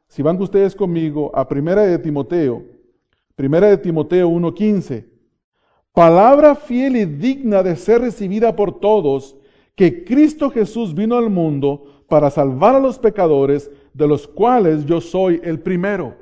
si 0.08 0.22
van 0.22 0.40
ustedes 0.40 0.74
conmigo 0.74 1.30
a 1.34 1.48
Primera 1.48 1.82
de 1.82 1.98
Timoteo, 1.98 2.62
Primera 3.34 3.68
de 3.68 3.78
Timoteo 3.78 4.28
1:15. 4.28 5.06
Palabra 5.92 6.54
fiel 6.54 6.96
y 6.96 7.04
digna 7.04 7.62
de 7.62 7.76
ser 7.76 8.00
recibida 8.00 8.54
por 8.54 8.78
todos, 8.78 9.36
que 9.74 10.04
Cristo 10.04 10.50
Jesús 10.50 10.94
vino 10.94 11.16
al 11.16 11.30
mundo 11.30 12.04
para 12.08 12.30
salvar 12.30 12.74
a 12.74 12.80
los 12.80 12.98
pecadores, 12.98 13.70
de 13.92 14.06
los 14.06 14.26
cuales 14.26 14.84
yo 14.84 15.00
soy 15.00 15.40
el 15.42 15.60
primero. 15.60 16.16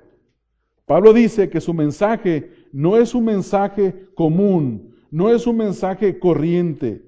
Pablo 0.86 1.12
dice 1.12 1.48
que 1.48 1.60
su 1.60 1.74
mensaje 1.74 2.50
no 2.72 2.96
es 2.96 3.14
un 3.14 3.24
mensaje 3.24 4.08
común, 4.14 4.94
no 5.10 5.30
es 5.30 5.46
un 5.46 5.56
mensaje 5.56 6.18
corriente. 6.18 7.02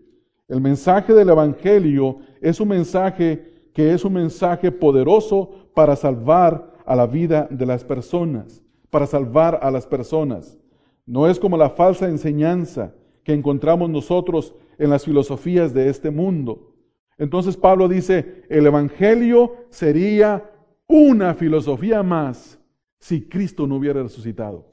El 0.48 0.60
mensaje 0.60 1.14
del 1.14 1.30
Evangelio 1.30 2.18
es 2.40 2.60
un 2.60 2.68
mensaje 2.68 3.70
que 3.72 3.92
es 3.92 4.04
un 4.04 4.12
mensaje 4.12 4.70
poderoso 4.70 5.50
para 5.74 5.96
salvar 5.96 6.74
a 6.86 6.94
la 6.94 7.06
vida 7.06 7.48
de 7.50 7.66
las 7.66 7.82
personas, 7.82 8.62
para 8.90 9.06
salvar 9.06 9.58
a 9.62 9.70
las 9.70 9.86
personas. 9.86 10.58
No 11.06 11.28
es 11.28 11.38
como 11.38 11.56
la 11.56 11.70
falsa 11.70 12.08
enseñanza 12.08 12.94
que 13.24 13.32
encontramos 13.32 13.90
nosotros 13.90 14.54
en 14.78 14.90
las 14.90 15.04
filosofías 15.04 15.72
de 15.74 15.88
este 15.88 16.10
mundo. 16.10 16.74
Entonces 17.18 17.56
Pablo 17.56 17.88
dice, 17.88 18.44
el 18.48 18.66
Evangelio 18.66 19.66
sería 19.70 20.50
una 20.86 21.34
filosofía 21.34 22.02
más 22.02 22.58
si 22.98 23.22
Cristo 23.22 23.66
no 23.66 23.76
hubiera 23.76 24.02
resucitado. 24.02 24.72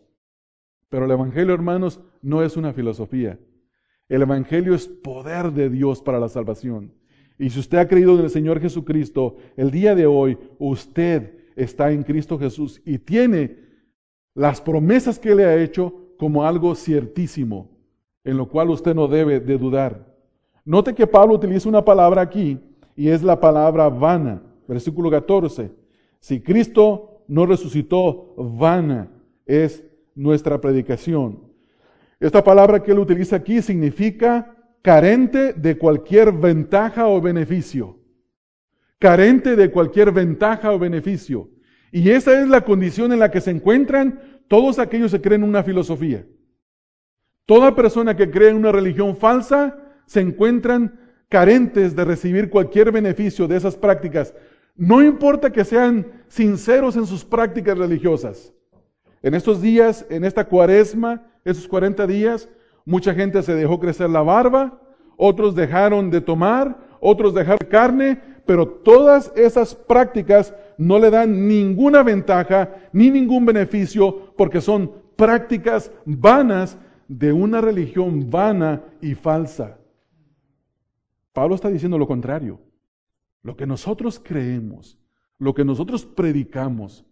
Pero 0.90 1.06
el 1.06 1.12
Evangelio, 1.12 1.54
hermanos, 1.54 2.02
no 2.22 2.44
es 2.44 2.58
una 2.58 2.74
filosofía. 2.74 3.40
El 4.10 4.24
Evangelio 4.24 4.76
es 4.76 4.88
poder 4.88 5.52
de 5.54 5.70
Dios 5.70 6.02
para 6.02 6.20
la 6.20 6.28
salvación. 6.28 6.94
Y 7.40 7.50
si 7.50 7.60
usted 7.60 7.78
ha 7.78 7.88
creído 7.88 8.18
en 8.18 8.26
el 8.26 8.30
Señor 8.30 8.60
Jesucristo, 8.60 9.38
el 9.56 9.72
día 9.72 9.96
de 9.96 10.06
hoy 10.06 10.38
usted 10.60 11.38
está 11.56 11.92
en 11.92 12.04
Cristo 12.04 12.38
Jesús 12.38 12.82
y 12.86 12.98
tiene 12.98 13.58
las 14.34 14.62
promesas 14.62 15.18
que 15.18 15.34
le 15.34 15.46
ha 15.46 15.62
hecho 15.62 16.14
como 16.18 16.46
algo 16.46 16.76
ciertísimo, 16.76 17.70
en 18.24 18.38
lo 18.38 18.48
cual 18.48 18.70
usted 18.70 18.94
no 18.94 19.08
debe 19.08 19.40
de 19.40 19.58
dudar. 19.58 20.06
Note 20.64 20.94
que 20.94 21.08
Pablo 21.08 21.36
utiliza 21.36 21.68
una 21.68 21.84
palabra 21.84 22.22
aquí 22.22 22.60
y 22.96 23.10
es 23.10 23.24
la 23.24 23.40
palabra 23.40 23.90
vana, 23.90 24.42
versículo 24.68 25.10
14. 25.10 25.72
Si 26.20 26.42
Cristo 26.42 27.24
no 27.28 27.46
resucitó, 27.46 28.34
vana 28.38 29.10
es 29.46 29.84
nuestra 30.14 30.62
predicación. 30.62 31.40
Esta 32.20 32.44
palabra 32.44 32.84
que 32.84 32.92
él 32.92 33.00
utiliza 33.00 33.38
aquí 33.38 33.62
significa 33.62 34.56
carente 34.84 35.54
de 35.54 35.78
cualquier 35.78 36.32
ventaja 36.32 37.08
o 37.08 37.20
beneficio. 37.20 37.98
Carente 39.00 39.56
de 39.56 39.72
cualquier 39.72 40.12
ventaja 40.12 40.72
o 40.72 40.78
beneficio. 40.78 41.50
Y 41.92 42.12
esa 42.12 42.40
es 42.40 42.48
la 42.48 42.62
condición 42.62 43.12
en 43.12 43.20
la 43.20 43.32
que 43.32 43.42
se 43.42 43.50
encuentran 43.50 44.20
todos 44.48 44.78
aquellos 44.78 45.12
que 45.12 45.22
creen 45.22 45.44
en 45.44 45.50
una 45.50 45.64
filosofía. 45.64 46.26
Toda 47.52 47.76
persona 47.76 48.16
que 48.16 48.32
cree 48.32 48.48
en 48.48 48.56
una 48.56 48.72
religión 48.72 49.18
falsa 49.18 49.76
se 50.06 50.22
encuentran 50.22 50.98
carentes 51.28 51.94
de 51.98 52.06
recibir 52.06 52.50
cualquier 52.50 52.94
beneficio 52.94 53.46
de 53.46 53.58
esas 53.58 53.76
prácticas. 53.76 54.34
No 54.78 55.04
importa 55.04 55.52
que 55.52 55.66
sean 55.66 56.08
sinceros 56.30 56.96
en 56.96 57.06
sus 57.06 57.26
prácticas 57.26 57.78
religiosas. 57.78 58.54
En 59.22 59.34
estos 59.34 59.62
días, 59.62 60.06
en 60.10 60.24
esta 60.24 60.46
cuaresma, 60.46 61.24
esos 61.44 61.68
40 61.68 62.08
días, 62.08 62.48
mucha 62.86 63.14
gente 63.14 63.44
se 63.44 63.54
dejó 63.54 63.82
crecer 63.82 64.10
la 64.10 64.22
barba, 64.22 64.82
otros 65.18 65.54
dejaron 65.54 66.10
de 66.10 66.22
tomar, 66.22 66.78
otros 67.02 67.34
dejaron 67.34 67.68
carne, 67.70 68.18
pero 68.46 68.66
todas 68.66 69.30
esas 69.36 69.76
prácticas 69.76 70.54
no 70.78 70.98
le 71.00 71.10
dan 71.10 71.50
ninguna 71.50 72.02
ventaja 72.02 72.74
ni 72.94 73.12
ningún 73.12 73.46
beneficio 73.46 74.34
porque 74.38 74.62
son 74.62 74.94
prácticas 75.18 75.92
vanas 76.06 76.78
de 77.12 77.34
una 77.34 77.60
religión 77.60 78.30
vana 78.30 78.86
y 79.02 79.16
falsa. 79.16 79.78
Pablo 81.34 81.56
está 81.56 81.70
diciendo 81.70 81.98
lo 81.98 82.08
contrario. 82.08 82.62
Lo 83.44 83.58
que 83.58 83.68
nosotros 83.68 84.18
creemos, 84.18 84.98
lo 85.38 85.54
que 85.54 85.66
nosotros 85.66 86.06
predicamos, 86.06 87.04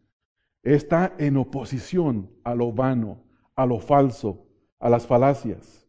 está 0.63 1.13
en 1.17 1.35
oposición 1.35 2.29
a 2.45 2.55
lo 2.55 2.71
vano, 2.71 3.19
a 3.57 3.65
lo 3.65 3.79
falso, 3.79 4.45
a 4.79 4.89
las 4.89 5.05
falacias. 5.05 5.85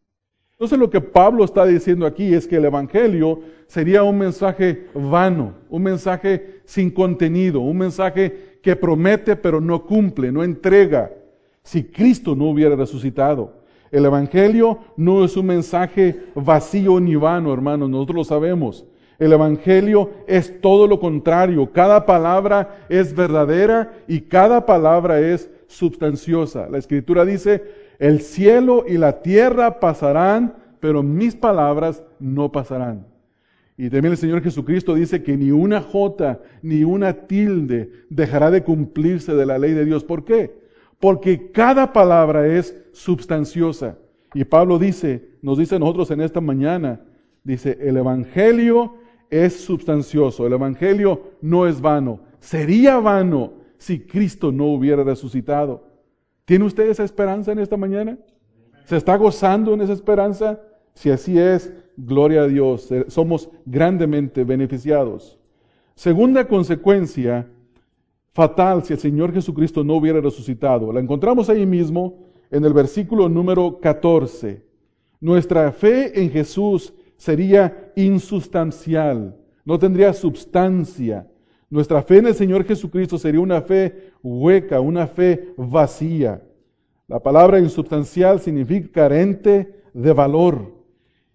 Entonces 0.51 0.77
lo 0.77 0.89
que 0.89 0.99
Pablo 0.99 1.45
está 1.45 1.65
diciendo 1.65 2.05
aquí 2.05 2.33
es 2.33 2.47
que 2.47 2.57
el 2.57 2.65
Evangelio 2.65 3.39
sería 3.67 4.03
un 4.03 4.17
mensaje 4.17 4.87
vano, 4.93 5.53
un 5.69 5.83
mensaje 5.83 6.61
sin 6.65 6.91
contenido, 6.91 7.61
un 7.61 7.77
mensaje 7.77 8.59
que 8.61 8.75
promete 8.75 9.37
pero 9.37 9.61
no 9.61 9.85
cumple, 9.85 10.33
no 10.33 10.43
entrega, 10.43 11.13
si 11.63 11.85
Cristo 11.85 12.35
no 12.35 12.49
hubiera 12.49 12.75
resucitado. 12.75 13.60
El 13.91 14.05
Evangelio 14.05 14.79
no 14.95 15.25
es 15.25 15.35
un 15.35 15.47
mensaje 15.47 16.27
vacío 16.33 16.99
ni 16.99 17.15
vano, 17.15 17.53
hermanos, 17.53 17.89
nosotros 17.89 18.15
lo 18.15 18.23
sabemos. 18.23 18.85
El 19.19 19.33
Evangelio 19.33 20.09
es 20.27 20.61
todo 20.61 20.87
lo 20.87 20.99
contrario. 20.99 21.71
Cada 21.71 22.05
palabra 22.05 22.85
es 22.89 23.13
verdadera 23.13 23.91
y 24.07 24.21
cada 24.21 24.65
palabra 24.65 25.19
es 25.19 25.51
substanciosa. 25.67 26.69
La 26.69 26.77
Escritura 26.77 27.25
dice, 27.25 27.63
el 27.99 28.21
cielo 28.21 28.85
y 28.87 28.97
la 28.97 29.21
tierra 29.21 29.79
pasarán, 29.79 30.55
pero 30.79 31.03
mis 31.03 31.35
palabras 31.35 32.01
no 32.19 32.51
pasarán. 32.51 33.05
Y 33.77 33.89
también 33.89 34.13
el 34.13 34.17
Señor 34.17 34.41
Jesucristo 34.41 34.95
dice 34.95 35.21
que 35.21 35.37
ni 35.37 35.51
una 35.51 35.81
jota 35.81 36.39
ni 36.61 36.83
una 36.83 37.13
tilde 37.13 37.91
dejará 38.09 38.51
de 38.51 38.63
cumplirse 38.63 39.33
de 39.33 39.45
la 39.45 39.57
ley 39.57 39.73
de 39.73 39.85
Dios. 39.85 40.03
¿Por 40.03 40.23
qué? 40.23 40.60
Porque 41.01 41.51
cada 41.51 41.91
palabra 41.91 42.47
es 42.47 42.77
substanciosa. 42.93 43.97
Y 44.33 44.45
Pablo 44.45 44.79
dice, 44.79 45.31
nos 45.41 45.57
dice 45.57 45.75
a 45.75 45.79
nosotros 45.79 46.11
en 46.11 46.21
esta 46.21 46.39
mañana, 46.39 47.01
dice, 47.43 47.77
el 47.81 47.97
Evangelio 47.97 48.93
es 49.29 49.61
substancioso, 49.61 50.45
el 50.45 50.53
Evangelio 50.53 51.31
no 51.41 51.67
es 51.67 51.81
vano. 51.81 52.21
Sería 52.39 52.99
vano 52.99 53.53
si 53.77 53.99
Cristo 53.99 54.51
no 54.51 54.67
hubiera 54.67 55.03
resucitado. 55.03 55.83
¿Tiene 56.45 56.65
usted 56.65 56.87
esa 56.87 57.03
esperanza 57.03 57.51
en 57.51 57.59
esta 57.59 57.77
mañana? 57.77 58.17
¿Se 58.85 58.95
está 58.95 59.15
gozando 59.15 59.73
en 59.73 59.81
esa 59.81 59.93
esperanza? 59.93 60.61
Si 60.93 61.09
así 61.09 61.39
es, 61.39 61.73
gloria 61.97 62.43
a 62.43 62.47
Dios, 62.47 62.91
eh, 62.91 63.05
somos 63.07 63.49
grandemente 63.65 64.43
beneficiados. 64.43 65.39
Segunda 65.95 66.47
consecuencia 66.47 67.47
fatal 68.33 68.83
si 68.83 68.93
el 68.93 68.99
Señor 68.99 69.33
Jesucristo 69.33 69.83
no 69.83 69.95
hubiera 69.95 70.21
resucitado. 70.21 70.91
La 70.91 70.99
encontramos 70.99 71.49
ahí 71.49 71.65
mismo 71.65 72.31
en 72.49 72.65
el 72.65 72.73
versículo 72.73 73.29
número 73.29 73.79
14. 73.79 74.65
Nuestra 75.19 75.71
fe 75.71 76.19
en 76.21 76.29
Jesús 76.31 76.93
sería 77.17 77.91
insustancial. 77.95 79.37
no 79.63 79.77
tendría 79.77 80.11
substancia. 80.11 81.27
Nuestra 81.69 82.01
fe 82.01 82.17
en 82.17 82.27
el 82.27 82.35
Señor 82.35 82.65
Jesucristo 82.65 83.17
sería 83.17 83.39
una 83.39 83.61
fe 83.61 84.11
hueca, 84.23 84.81
una 84.81 85.07
fe 85.07 85.53
vacía. 85.55 86.41
La 87.07 87.19
palabra 87.19 87.59
insubstancial 87.59 88.39
significa 88.39 88.91
carente 88.91 89.83
de 89.93 90.13
valor. 90.13 90.73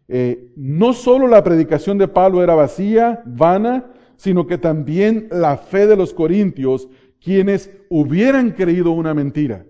Eh, 0.08 0.52
no 0.56 0.92
solo 0.92 1.26
la 1.26 1.42
predicación 1.42 1.98
de 1.98 2.08
Pablo 2.08 2.42
era 2.42 2.54
vacía, 2.54 3.22
vana, 3.24 3.92
sino 4.16 4.46
que 4.46 4.58
también 4.58 5.28
la 5.30 5.56
fe 5.56 5.86
de 5.86 5.96
los 5.96 6.12
corintios, 6.12 6.88
quienes 7.22 7.70
hubieran 7.88 8.52
creído 8.52 8.92
una 8.92 9.14
mentira 9.14 9.64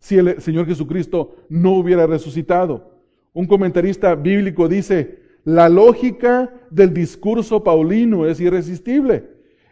si 0.00 0.16
el 0.16 0.40
Señor 0.40 0.66
Jesucristo 0.66 1.36
no 1.48 1.74
hubiera 1.74 2.06
resucitado. 2.06 2.90
Un 3.32 3.46
comentarista 3.46 4.14
bíblico 4.14 4.66
dice, 4.66 5.20
la 5.44 5.68
lógica 5.68 6.52
del 6.70 6.92
discurso 6.92 7.62
paulino 7.62 8.26
es 8.26 8.40
irresistible. 8.40 9.24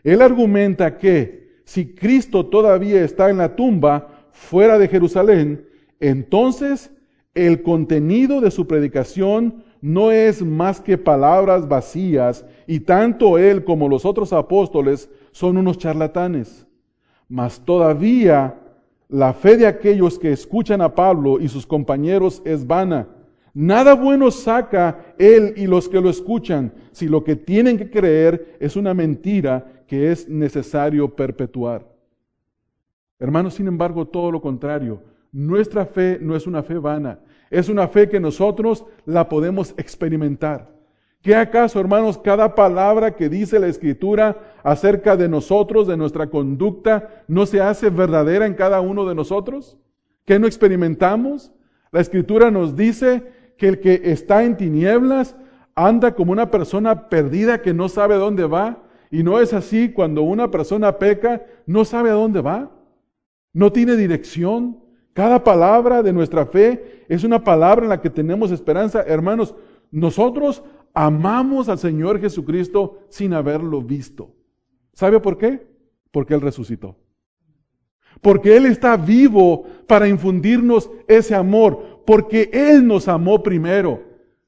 Él 0.05 0.23
argumenta 0.23 0.97
que 0.97 1.62
si 1.64 1.95
Cristo 1.95 2.47
todavía 2.47 3.03
está 3.03 3.31
en 3.31 3.39
la 3.39 3.57
tumba 3.57 4.29
fuera 4.33 4.79
de 4.79 4.89
Jerusalén, 4.89 5.66
entonces 5.99 6.91
el 7.35 7.62
contenido 7.62 8.41
de 8.41 8.51
su 8.51 8.66
predicación 8.66 9.64
no 9.81 10.12
es 10.12 10.43
más 10.43 10.81
que 10.81 10.99
palabras 10.99 11.69
vacías 11.69 12.45
y 12.71 12.81
tanto 12.81 13.39
él 13.39 13.64
como 13.64 13.89
los 13.89 14.05
otros 14.05 14.31
apóstoles 14.35 15.11
son 15.33 15.57
unos 15.57 15.79
charlatanes. 15.79 16.66
Mas 17.27 17.64
todavía 17.64 18.61
la 19.09 19.33
fe 19.33 19.57
de 19.57 19.66
aquellos 19.66 20.19
que 20.19 20.33
escuchan 20.33 20.83
a 20.83 20.95
Pablo 20.95 21.41
y 21.41 21.49
sus 21.49 21.66
compañeros 21.66 22.43
es 22.45 22.66
vana. 22.66 23.09
Nada 23.55 23.95
bueno 23.95 24.31
saca 24.31 25.14
él 25.16 25.55
y 25.57 25.66
los 25.66 25.89
que 25.89 25.99
lo 25.99 26.11
escuchan 26.11 26.75
si 26.93 27.09
lo 27.09 27.25
que 27.25 27.37
tienen 27.37 27.79
que 27.79 27.91
creer 27.91 28.59
es 28.61 28.77
una 28.77 28.93
mentira 28.93 29.85
que 29.87 30.12
es 30.12 30.29
necesario 30.29 31.16
perpetuar. 31.16 31.89
Hermanos, 33.19 33.55
sin 33.55 33.66
embargo, 33.66 34.07
todo 34.07 34.31
lo 34.31 34.43
contrario. 34.43 35.01
Nuestra 35.33 35.87
fe 35.87 36.19
no 36.21 36.37
es 36.37 36.47
una 36.47 36.62
fe 36.62 36.77
vana, 36.77 37.19
es 37.51 37.71
una 37.71 37.89
fe 37.89 38.11
que 38.11 38.21
nosotros 38.21 38.85
la 39.07 39.27
podemos 39.27 39.73
experimentar. 39.79 40.78
¿Qué 41.23 41.35
acaso, 41.35 41.81
hermanos, 41.81 42.16
cada 42.16 42.55
palabra 42.55 43.16
que 43.16 43.29
dice 43.29 43.59
la 43.59 43.66
Escritura 43.66 44.55
acerca 44.62 45.16
de 45.16 45.29
nosotros, 45.29 45.89
de 45.89 45.97
nuestra 45.97 46.29
conducta, 46.29 47.25
no 47.27 47.45
se 47.45 47.61
hace 47.61 47.91
verdadera 47.91 48.47
en 48.47 48.55
cada 48.55 48.81
uno 48.81 49.05
de 49.05 49.16
nosotros? 49.16 49.77
¿Qué 50.25 50.39
no 50.39 50.47
experimentamos? 50.47 51.53
La 51.91 52.01
Escritura 52.01 52.51
nos 52.51 52.77
dice 52.77 53.25
que 53.57 53.69
el 53.69 53.81
que 53.81 54.01
está 54.05 54.45
en 54.45 54.57
tinieblas 54.57 55.35
anda 55.75 56.14
como 56.14 56.33
una 56.33 56.51
persona 56.51 57.09
perdida 57.09 57.62
que 57.62 57.75
no 57.75 57.89
sabe 57.89 58.14
dónde 58.14 58.45
va. 58.45 58.85
Y 59.11 59.23
no 59.23 59.41
es 59.41 59.53
así 59.53 59.91
cuando 59.91 60.23
una 60.23 60.51
persona 60.51 60.99
peca, 60.99 61.43
no 61.66 61.85
sabe 61.85 62.11
a 62.11 62.14
dónde 62.14 62.41
va. 62.41 62.71
No 63.53 63.73
tiene 63.73 63.97
dirección. 63.97 64.79
Cada 65.14 65.43
palabra 65.43 66.03
de 66.03 66.12
nuestra 66.12 66.47
fe 66.47 67.05
es 67.09 67.25
una 67.25 67.43
palabra 67.43 67.85
en 67.85 67.89
la 67.89 68.01
que 68.01 68.11
tenemos 68.11 68.53
esperanza. 68.53 69.03
Hermanos, 69.03 69.55
nosotros 69.91 70.62
amamos 70.99 71.68
al 71.68 71.78
Señor 71.78 72.20
Jesucristo 72.20 72.99
sin 73.09 73.32
haberlo 73.32 73.80
visto. 73.80 74.34
¿Sabe 74.94 75.20
por 75.20 75.38
qué? 75.38 75.64
Porque 76.11 76.34
Él 76.34 76.40
resucitó. 76.40 76.96
Porque 78.20 78.57
Él 78.57 78.66
está 78.66 78.96
vivo 78.96 79.64
para 79.86 80.09
infundirnos 80.09 80.90
ese 81.07 81.36
amor. 81.36 82.03
Porque 82.05 82.51
Él 82.53 82.84
nos 82.84 83.07
amó 83.07 83.44
primero. 83.44 84.03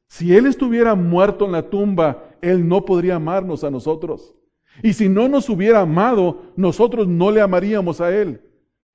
Si 0.09 0.35
Él 0.35 0.47
estuviera 0.47 0.97
muerto 0.97 1.45
en 1.45 1.53
la 1.53 1.71
tumba, 1.71 2.35
Él 2.43 2.67
no 2.67 2.85
podría 2.85 3.15
amarnos 3.15 3.63
a 3.63 3.71
nosotros. 3.71 4.35
Y 4.83 4.95
si 4.95 5.09
no 5.09 5.29
nos 5.29 5.49
hubiera 5.49 5.83
amado, 5.83 6.47
nosotros 6.57 7.07
no 7.07 7.31
le 7.31 7.41
amaríamos 7.41 8.01
a 8.01 8.13
Él. 8.13 8.41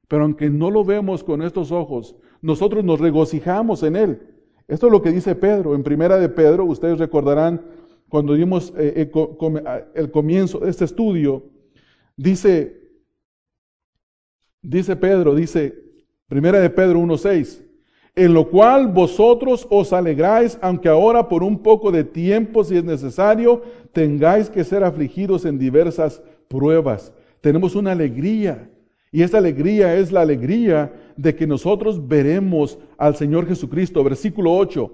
Pero 0.09 0.23
aunque 0.23 0.49
no 0.49 0.69
lo 0.69 0.83
vemos 0.83 1.23
con 1.23 1.41
estos 1.41 1.71
ojos, 1.71 2.17
nosotros 2.41 2.83
nos 2.83 2.99
regocijamos 2.99 3.81
en 3.83 3.95
Él. 3.95 4.34
Esto 4.67 4.87
es 4.87 4.91
lo 4.91 5.01
que 5.01 5.11
dice 5.11 5.35
Pedro. 5.35 5.75
En 5.75 5.83
primera 5.83 6.17
de 6.17 6.29
Pedro, 6.29 6.65
ustedes 6.65 6.97
recordarán 6.97 7.61
cuando 8.09 8.33
dimos 8.33 8.73
eh, 8.77 9.11
eh, 9.13 9.85
el 9.93 10.11
comienzo 10.11 10.59
de 10.59 10.69
este 10.69 10.85
estudio, 10.85 11.43
dice, 12.15 12.81
dice 14.61 14.95
Pedro, 14.95 15.35
dice, 15.35 15.73
primera 16.27 16.59
de 16.59 16.69
Pedro 16.69 16.99
1.6, 16.99 17.61
en 18.15 18.33
lo 18.33 18.49
cual 18.49 18.87
vosotros 18.87 19.67
os 19.69 19.91
alegráis, 19.91 20.57
aunque 20.61 20.87
ahora 20.87 21.27
por 21.27 21.43
un 21.43 21.61
poco 21.61 21.91
de 21.91 22.03
tiempo, 22.03 22.63
si 22.63 22.77
es 22.77 22.83
necesario, 22.83 23.61
tengáis 23.91 24.49
que 24.49 24.63
ser 24.63 24.83
afligidos 24.83 25.45
en 25.45 25.59
diversas 25.59 26.21
pruebas. 26.47 27.11
Tenemos 27.41 27.75
una 27.75 27.91
alegría 27.91 28.69
y 29.11 29.23
esa 29.23 29.37
alegría 29.37 29.95
es 29.95 30.11
la 30.11 30.21
alegría 30.21 30.91
de 31.17 31.35
que 31.35 31.47
nosotros 31.47 32.07
veremos 32.07 32.77
al 32.97 33.15
Señor 33.15 33.47
Jesucristo. 33.47 34.03
Versículo 34.03 34.55
8. 34.55 34.91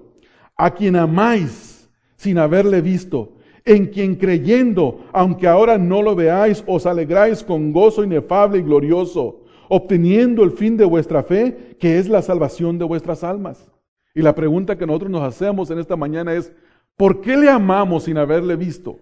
A 0.55 0.71
quien 0.71 0.95
amáis 0.95 1.89
sin 2.15 2.37
haberle 2.37 2.81
visto, 2.81 3.33
en 3.65 3.87
quien 3.87 4.15
creyendo, 4.15 5.05
aunque 5.11 5.47
ahora 5.47 5.77
no 5.77 6.01
lo 6.01 6.15
veáis, 6.15 6.63
os 6.67 6.85
alegráis 6.85 7.43
con 7.43 7.71
gozo 7.71 8.03
inefable 8.03 8.59
y 8.59 8.61
glorioso, 8.61 9.41
obteniendo 9.69 10.43
el 10.43 10.51
fin 10.51 10.77
de 10.77 10.85
vuestra 10.85 11.23
fe, 11.23 11.75
que 11.79 11.97
es 11.97 12.07
la 12.07 12.21
salvación 12.21 12.77
de 12.77 12.85
vuestras 12.85 13.23
almas. 13.23 13.71
Y 14.13 14.21
la 14.21 14.35
pregunta 14.35 14.77
que 14.77 14.85
nosotros 14.85 15.11
nos 15.11 15.23
hacemos 15.23 15.71
en 15.71 15.79
esta 15.79 15.95
mañana 15.95 16.33
es, 16.33 16.53
¿por 16.97 17.21
qué 17.21 17.37
le 17.37 17.49
amamos 17.49 18.03
sin 18.03 18.17
haberle 18.17 18.55
visto? 18.55 18.99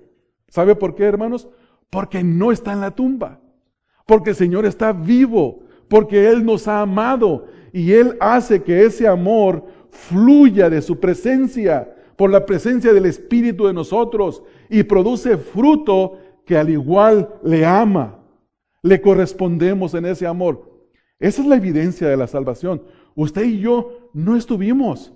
¿Sabe 0.48 0.76
por 0.76 0.96
qué, 0.96 1.04
hermanos? 1.04 1.48
Porque 1.90 2.24
no 2.24 2.52
está 2.52 2.72
en 2.74 2.82
la 2.82 2.92
tumba 2.92 3.40
porque 4.10 4.32
el 4.32 4.36
Señor 4.36 4.66
está 4.66 4.92
vivo, 4.92 5.60
porque 5.90 6.30
Él 6.30 6.46
nos 6.46 6.68
ha 6.68 6.82
amado 6.82 7.48
y 7.74 7.92
Él 7.92 8.16
hace 8.20 8.64
que 8.64 8.86
ese 8.86 9.08
amor 9.08 9.66
fluya 9.90 10.70
de 10.70 10.82
su 10.82 11.00
presencia, 11.00 11.96
por 12.16 12.30
la 12.30 12.46
presencia 12.46 12.94
del 12.94 13.06
Espíritu 13.06 13.68
de 13.68 13.74
nosotros 13.74 14.44
y 14.70 14.84
produce 14.84 15.38
fruto 15.38 16.18
que 16.46 16.58
al 16.58 16.70
igual 16.70 17.30
le 17.44 17.66
ama. 17.66 18.20
Le 18.82 19.02
correspondemos 19.02 19.94
en 19.94 20.06
ese 20.06 20.26
amor. 20.26 20.70
Esa 21.20 21.42
es 21.42 21.48
la 21.48 21.56
evidencia 21.56 22.08
de 22.08 22.18
la 22.18 22.28
salvación. 22.28 22.82
Usted 23.16 23.44
y 23.44 23.60
yo 23.60 24.10
no 24.14 24.36
estuvimos 24.36 25.14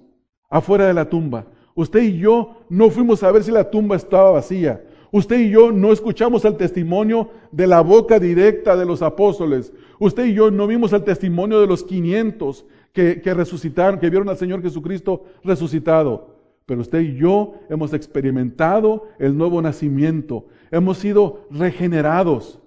afuera 0.49 0.87
de 0.87 0.93
la 0.93 1.09
tumba. 1.09 1.47
Usted 1.75 2.03
y 2.03 2.19
yo 2.19 2.57
no 2.69 2.89
fuimos 2.89 3.23
a 3.23 3.31
ver 3.31 3.43
si 3.43 3.51
la 3.51 3.69
tumba 3.69 3.95
estaba 3.95 4.31
vacía. 4.31 4.83
Usted 5.11 5.39
y 5.39 5.49
yo 5.49 5.71
no 5.71 5.91
escuchamos 5.91 6.43
el 6.45 6.57
testimonio 6.57 7.29
de 7.51 7.67
la 7.67 7.81
boca 7.81 8.19
directa 8.19 8.75
de 8.75 8.85
los 8.85 9.01
apóstoles. 9.01 9.71
Usted 9.99 10.25
y 10.25 10.33
yo 10.33 10.51
no 10.51 10.67
vimos 10.67 10.93
el 10.93 11.03
testimonio 11.03 11.61
de 11.61 11.67
los 11.67 11.83
500 11.83 12.65
que, 12.91 13.21
resucitaron, 13.33 13.99
que 13.99 14.09
vieron 14.09 14.29
al 14.29 14.37
Señor 14.37 14.61
Jesucristo 14.61 15.25
resucitado. 15.43 16.33
Pero 16.65 16.81
usted 16.81 17.01
y 17.01 17.15
yo 17.15 17.55
hemos 17.69 17.93
experimentado 17.93 19.07
el 19.19 19.37
nuevo 19.37 19.61
nacimiento. 19.61 20.47
Hemos 20.71 20.97
sido 20.97 21.45
regenerados. 21.49 22.59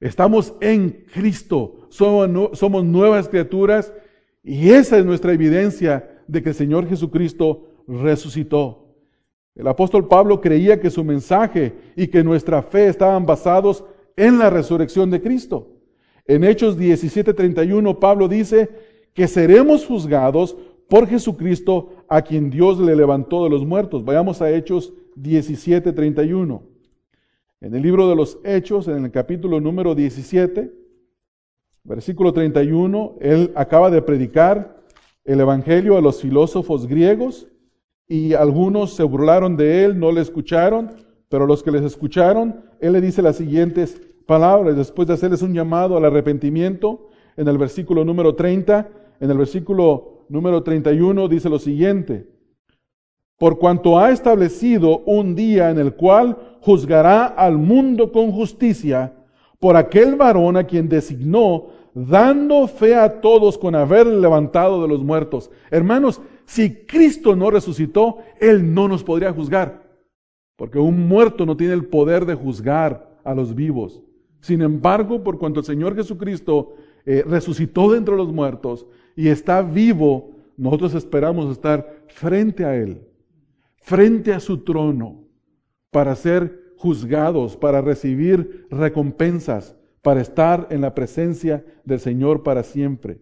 Estamos 0.00 0.54
en 0.60 1.04
Cristo. 1.12 1.86
Somos, 1.90 2.58
somos 2.58 2.84
nuevas 2.84 3.28
criaturas 3.28 3.92
y 4.42 4.70
esa 4.70 4.98
es 4.98 5.04
nuestra 5.04 5.32
evidencia 5.32 6.22
de 6.26 6.42
que 6.42 6.50
el 6.50 6.54
Señor 6.54 6.88
Jesucristo 6.88 7.66
resucitó. 7.86 8.86
El 9.54 9.66
apóstol 9.66 10.08
Pablo 10.08 10.40
creía 10.40 10.80
que 10.80 10.90
su 10.90 11.04
mensaje 11.04 11.74
y 11.96 12.06
que 12.06 12.24
nuestra 12.24 12.62
fe 12.62 12.88
estaban 12.88 13.26
basados 13.26 13.84
en 14.16 14.38
la 14.38 14.48
resurrección 14.48 15.10
de 15.10 15.20
Cristo. 15.20 15.79
En 16.26 16.44
Hechos 16.44 16.78
17:31 16.78 17.98
Pablo 17.98 18.28
dice 18.28 18.68
que 19.14 19.28
seremos 19.28 19.86
juzgados 19.86 20.56
por 20.88 21.06
Jesucristo 21.06 22.04
a 22.08 22.22
quien 22.22 22.50
Dios 22.50 22.78
le 22.78 22.96
levantó 22.96 23.44
de 23.44 23.50
los 23.50 23.64
muertos. 23.64 24.04
Vayamos 24.04 24.42
a 24.42 24.50
Hechos 24.50 24.92
17:31. 25.16 26.62
En 27.60 27.74
el 27.74 27.82
libro 27.82 28.08
de 28.08 28.16
los 28.16 28.38
Hechos, 28.42 28.88
en 28.88 29.04
el 29.04 29.10
capítulo 29.10 29.60
número 29.60 29.94
17, 29.94 30.72
versículo 31.84 32.32
31, 32.32 33.16
él 33.20 33.52
acaba 33.54 33.90
de 33.90 34.02
predicar 34.02 34.82
el 35.24 35.40
Evangelio 35.40 35.96
a 35.96 36.00
los 36.00 36.20
filósofos 36.20 36.86
griegos 36.86 37.48
y 38.08 38.34
algunos 38.34 38.94
se 38.94 39.04
burlaron 39.04 39.56
de 39.56 39.84
él, 39.84 39.98
no 39.98 40.10
le 40.10 40.22
escucharon, 40.22 40.90
pero 41.28 41.46
los 41.46 41.62
que 41.62 41.70
les 41.70 41.82
escucharon, 41.82 42.64
él 42.80 42.94
le 42.94 43.00
dice 43.00 43.22
las 43.22 43.36
siguientes 43.36 44.00
palabras, 44.26 44.76
después 44.76 45.08
de 45.08 45.14
hacerles 45.14 45.42
un 45.42 45.54
llamado 45.54 45.96
al 45.96 46.04
arrepentimiento, 46.04 47.08
en 47.36 47.48
el 47.48 47.58
versículo 47.58 48.04
número 48.04 48.34
30, 48.34 48.88
en 49.20 49.30
el 49.30 49.38
versículo 49.38 50.24
número 50.28 50.62
31 50.62 51.28
dice 51.28 51.48
lo 51.48 51.58
siguiente, 51.58 52.28
por 53.38 53.58
cuanto 53.58 53.98
ha 53.98 54.10
establecido 54.10 54.98
un 55.06 55.34
día 55.34 55.70
en 55.70 55.78
el 55.78 55.94
cual 55.94 56.36
juzgará 56.60 57.26
al 57.26 57.56
mundo 57.56 58.12
con 58.12 58.30
justicia 58.32 59.14
por 59.58 59.76
aquel 59.76 60.16
varón 60.16 60.56
a 60.56 60.64
quien 60.64 60.88
designó, 60.88 61.68
dando 61.94 62.68
fe 62.68 62.94
a 62.94 63.20
todos 63.20 63.58
con 63.58 63.74
haber 63.74 64.06
levantado 64.06 64.82
de 64.82 64.88
los 64.88 65.02
muertos. 65.02 65.50
Hermanos, 65.70 66.20
si 66.44 66.84
Cristo 66.84 67.36
no 67.36 67.50
resucitó, 67.50 68.18
Él 68.40 68.74
no 68.74 68.88
nos 68.88 69.04
podría 69.04 69.32
juzgar. 69.32 69.88
porque 70.56 70.78
un 70.78 71.08
muerto 71.08 71.46
no 71.46 71.56
tiene 71.56 71.72
el 71.72 71.86
poder 71.86 72.26
de 72.26 72.34
juzgar 72.34 73.18
a 73.24 73.34
los 73.34 73.54
vivos. 73.54 74.02
Sin 74.40 74.62
embargo, 74.62 75.22
por 75.22 75.38
cuanto 75.38 75.60
el 75.60 75.66
Señor 75.66 75.94
Jesucristo 75.94 76.74
eh, 77.04 77.24
resucitó 77.26 77.90
de 77.92 77.98
entre 77.98 78.16
los 78.16 78.32
muertos 78.32 78.86
y 79.16 79.28
está 79.28 79.62
vivo, 79.62 80.32
nosotros 80.56 80.94
esperamos 80.94 81.50
estar 81.50 82.04
frente 82.08 82.64
a 82.64 82.76
Él, 82.76 83.02
frente 83.82 84.32
a 84.32 84.40
su 84.40 84.58
trono, 84.58 85.24
para 85.90 86.14
ser 86.14 86.72
juzgados, 86.76 87.56
para 87.56 87.80
recibir 87.80 88.66
recompensas, 88.70 89.76
para 90.02 90.20
estar 90.20 90.68
en 90.70 90.80
la 90.80 90.94
presencia 90.94 91.64
del 91.84 92.00
Señor 92.00 92.42
para 92.42 92.62
siempre. 92.62 93.20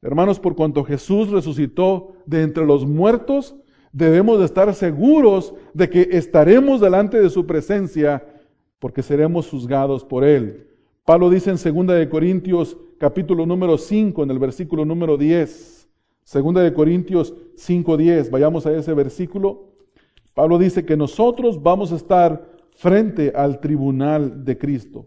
Hermanos, 0.00 0.38
por 0.38 0.54
cuanto 0.54 0.84
Jesús 0.84 1.28
resucitó 1.30 2.14
de 2.24 2.42
entre 2.42 2.64
los 2.64 2.86
muertos, 2.86 3.56
debemos 3.92 4.38
de 4.38 4.44
estar 4.44 4.72
seguros 4.74 5.54
de 5.74 5.90
que 5.90 6.08
estaremos 6.12 6.80
delante 6.80 7.20
de 7.20 7.30
su 7.30 7.46
presencia 7.46 8.24
porque 8.78 9.02
seremos 9.02 9.48
juzgados 9.48 10.04
por 10.04 10.24
él. 10.24 10.68
Pablo 11.04 11.30
dice 11.30 11.50
en 11.50 11.56
2 11.56 11.96
de 11.96 12.08
Corintios 12.08 12.76
capítulo 12.98 13.46
número 13.46 13.78
5 13.78 14.22
en 14.22 14.30
el 14.30 14.38
versículo 14.38 14.84
número 14.84 15.16
10. 15.16 15.88
2 16.30 16.54
de 16.62 16.74
Corintios 16.74 17.34
5:10, 17.56 18.30
vayamos 18.30 18.66
a 18.66 18.76
ese 18.76 18.92
versículo. 18.92 19.68
Pablo 20.34 20.58
dice 20.58 20.84
que 20.84 20.96
nosotros 20.96 21.62
vamos 21.62 21.90
a 21.92 21.96
estar 21.96 22.58
frente 22.76 23.32
al 23.34 23.60
tribunal 23.60 24.44
de 24.44 24.58
Cristo. 24.58 25.06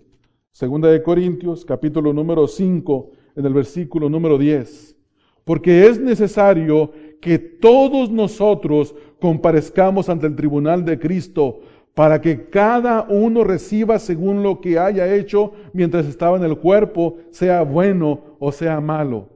Segunda 0.52 0.90
de 0.90 1.04
Corintios, 1.04 1.64
capítulo 1.64 2.12
número 2.12 2.48
5, 2.48 3.12
en 3.36 3.46
el 3.46 3.54
versículo 3.54 4.10
número 4.10 4.38
10. 4.38 4.98
Porque 5.46 5.86
es 5.88 6.00
necesario 6.00 6.92
que 7.22 7.40
todos 7.40 8.10
nosotros 8.10 8.96
comparezcamos 9.20 10.10
ante 10.10 10.28
el 10.28 10.36
tribunal 10.36 10.84
de 10.84 11.00
Cristo 11.00 11.62
para 11.94 12.22
que 12.22 12.50
cada 12.50 13.04
uno 13.04 13.44
reciba 13.44 14.00
según 14.00 14.44
lo 14.44 14.62
que 14.62 14.80
haya 14.80 15.14
hecho 15.14 15.54
mientras 15.74 16.06
estaba 16.06 16.38
en 16.38 16.44
el 16.44 16.58
cuerpo, 16.58 17.18
sea 17.32 17.64
bueno 17.64 18.38
o 18.40 18.52
sea 18.52 18.80
malo. 18.80 19.30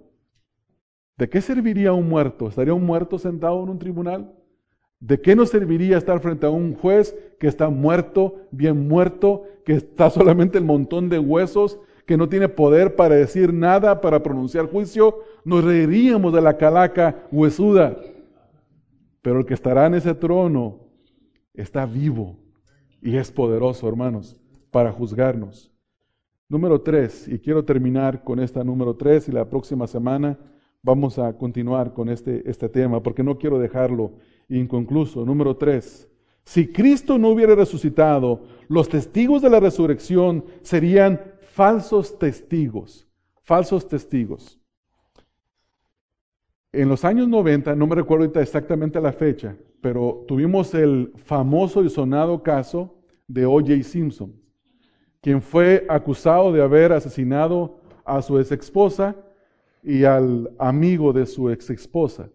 ¿De 1.17 1.29
qué 1.29 1.41
serviría 1.41 1.93
un 1.93 2.07
muerto? 2.07 2.47
¿Estaría 2.47 2.73
un 2.73 2.85
muerto 2.85 3.17
sentado 3.17 3.61
en 3.63 3.69
un 3.69 3.79
tribunal? 3.79 4.33
¿De 4.99 5.19
qué 5.19 5.35
nos 5.35 5.49
serviría 5.49 5.97
estar 5.97 6.19
frente 6.19 6.45
a 6.45 6.49
un 6.49 6.75
juez 6.75 7.15
que 7.39 7.47
está 7.47 7.69
muerto, 7.69 8.35
bien 8.51 8.87
muerto, 8.87 9.43
que 9.65 9.73
está 9.73 10.09
solamente 10.09 10.57
el 10.57 10.63
montón 10.63 11.09
de 11.09 11.19
huesos, 11.19 11.79
que 12.05 12.17
no 12.17 12.29
tiene 12.29 12.47
poder 12.47 12.95
para 12.95 13.15
decir 13.15 13.53
nada, 13.53 13.99
para 13.99 14.23
pronunciar 14.23 14.69
juicio? 14.69 15.19
Nos 15.43 15.63
reiríamos 15.63 16.33
de 16.33 16.41
la 16.41 16.55
calaca 16.55 17.27
huesuda. 17.31 17.97
Pero 19.21 19.39
el 19.39 19.45
que 19.45 19.55
estará 19.55 19.87
en 19.87 19.95
ese 19.95 20.13
trono 20.13 20.79
está 21.53 21.85
vivo 21.85 22.44
y 23.05 23.17
es 23.17 23.31
poderoso, 23.31 23.87
hermanos, 23.87 24.35
para 24.71 24.91
juzgarnos. 24.91 25.71
Número 26.49 26.81
tres, 26.81 27.27
y 27.27 27.37
quiero 27.37 27.63
terminar 27.63 28.23
con 28.23 28.39
esta 28.39 28.63
número 28.63 28.95
tres, 28.95 29.29
y 29.29 29.31
la 29.31 29.47
próxima 29.47 29.85
semana 29.85 30.39
vamos 30.81 31.19
a 31.19 31.37
continuar 31.37 31.93
con 31.93 32.09
este, 32.09 32.41
este 32.49 32.67
tema, 32.67 33.03
porque 33.03 33.21
no 33.21 33.37
quiero 33.37 33.59
dejarlo 33.59 34.13
inconcluso. 34.49 35.23
Número 35.23 35.55
tres, 35.55 36.09
si 36.45 36.73
Cristo 36.73 37.19
no 37.19 37.29
hubiera 37.29 37.53
resucitado, 37.53 38.41
los 38.67 38.89
testigos 38.89 39.43
de 39.43 39.51
la 39.51 39.59
resurrección 39.59 40.43
serían 40.63 41.21
falsos 41.41 42.17
testigos, 42.17 43.07
falsos 43.43 43.87
testigos. 43.87 44.59
En 46.71 46.89
los 46.89 47.05
años 47.05 47.27
90, 47.27 47.75
no 47.75 47.85
me 47.85 47.95
recuerdo 47.95 48.39
exactamente 48.41 48.99
la 48.99 49.13
fecha, 49.13 49.55
pero 49.79 50.25
tuvimos 50.27 50.73
el 50.73 51.13
famoso 51.17 51.83
y 51.83 51.89
sonado 51.91 52.41
caso 52.41 52.94
de 53.27 53.45
O.J. 53.45 53.83
Simpson, 53.83 54.33
quien 55.21 55.41
fue 55.41 55.85
acusado 55.89 56.51
de 56.51 56.61
haber 56.61 56.93
asesinado 56.93 57.79
a 58.03 58.21
su 58.21 58.39
ex 58.39 58.51
esposa 58.51 59.15
y 59.83 60.03
al 60.03 60.51
amigo 60.59 61.11
de 61.13 61.25
su 61.25 61.49
ex 61.49 61.69
esposa. 61.69 62.29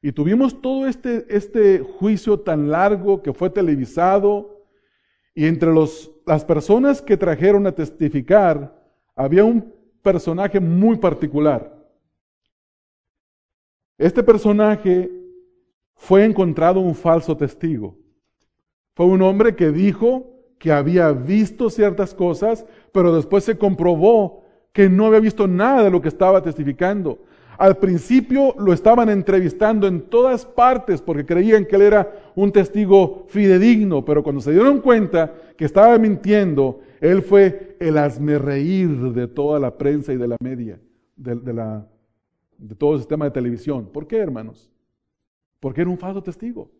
Y 0.00 0.12
tuvimos 0.12 0.60
todo 0.60 0.86
este, 0.86 1.24
este 1.28 1.78
juicio 1.78 2.38
tan 2.38 2.70
largo 2.70 3.22
que 3.22 3.32
fue 3.32 3.48
televisado 3.50 4.66
y 5.34 5.46
entre 5.46 5.72
los, 5.72 6.10
las 6.26 6.44
personas 6.44 7.00
que 7.00 7.16
trajeron 7.16 7.66
a 7.66 7.72
testificar 7.72 8.80
había 9.16 9.44
un 9.44 9.72
personaje 10.02 10.60
muy 10.60 10.98
particular. 10.98 11.74
Este 13.96 14.22
personaje 14.22 15.10
fue 15.94 16.24
encontrado 16.24 16.80
un 16.80 16.94
falso 16.94 17.36
testigo. 17.36 17.96
Fue 18.94 19.06
un 19.06 19.22
hombre 19.22 19.56
que 19.56 19.70
dijo 19.70 20.30
que 20.58 20.72
había 20.72 21.12
visto 21.12 21.68
ciertas 21.68 22.14
cosas, 22.14 22.64
pero 22.92 23.14
después 23.14 23.44
se 23.44 23.58
comprobó 23.58 24.44
que 24.72 24.88
no 24.88 25.06
había 25.06 25.20
visto 25.20 25.46
nada 25.46 25.84
de 25.84 25.90
lo 25.90 26.00
que 26.00 26.08
estaba 26.08 26.42
testificando. 26.42 27.18
Al 27.58 27.76
principio 27.76 28.54
lo 28.58 28.72
estaban 28.72 29.08
entrevistando 29.08 29.86
en 29.86 30.02
todas 30.02 30.44
partes 30.44 31.00
porque 31.00 31.24
creían 31.24 31.66
que 31.66 31.76
él 31.76 31.82
era 31.82 32.32
un 32.34 32.50
testigo 32.50 33.26
fidedigno, 33.28 34.04
pero 34.04 34.22
cuando 34.22 34.40
se 34.40 34.52
dieron 34.52 34.80
cuenta 34.80 35.32
que 35.56 35.64
estaba 35.64 35.98
mintiendo, 35.98 36.80
él 37.00 37.22
fue 37.22 37.76
el 37.78 38.40
reír 38.40 39.12
de 39.12 39.28
toda 39.28 39.60
la 39.60 39.76
prensa 39.76 40.12
y 40.12 40.16
de 40.16 40.28
la 40.28 40.36
media, 40.40 40.80
de, 41.16 41.36
de 42.58 42.74
todo 42.74 42.94
el 42.94 42.98
sistema 43.00 43.26
de 43.26 43.30
televisión. 43.30 43.88
¿Por 43.92 44.06
qué, 44.06 44.18
hermanos? 44.18 44.70
Porque 45.60 45.82
era 45.82 45.90
un 45.90 45.98
falso 45.98 46.22
testigo. 46.22 46.70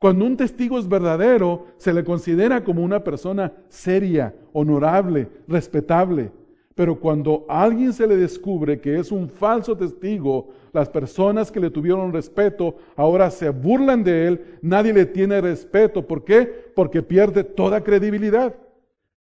Cuando 0.00 0.24
un 0.24 0.34
testigo 0.34 0.78
es 0.78 0.88
verdadero, 0.88 1.66
se 1.76 1.92
le 1.92 2.02
considera 2.02 2.64
como 2.64 2.82
una 2.82 3.04
persona 3.04 3.52
seria, 3.68 4.34
honorable, 4.54 5.28
respetable. 5.46 6.32
Pero 6.74 6.98
cuando 6.98 7.44
a 7.50 7.62
alguien 7.62 7.92
se 7.92 8.06
le 8.06 8.16
descubre 8.16 8.80
que 8.80 8.98
es 8.98 9.12
un 9.12 9.28
falso 9.28 9.76
testigo, 9.76 10.48
las 10.72 10.88
personas 10.88 11.52
que 11.52 11.60
le 11.60 11.68
tuvieron 11.68 12.14
respeto 12.14 12.76
ahora 12.96 13.30
se 13.30 13.50
burlan 13.50 14.02
de 14.02 14.26
él, 14.26 14.58
nadie 14.62 14.94
le 14.94 15.04
tiene 15.04 15.38
respeto. 15.42 16.06
¿Por 16.06 16.24
qué? 16.24 16.46
Porque 16.74 17.02
pierde 17.02 17.44
toda 17.44 17.84
credibilidad. 17.84 18.54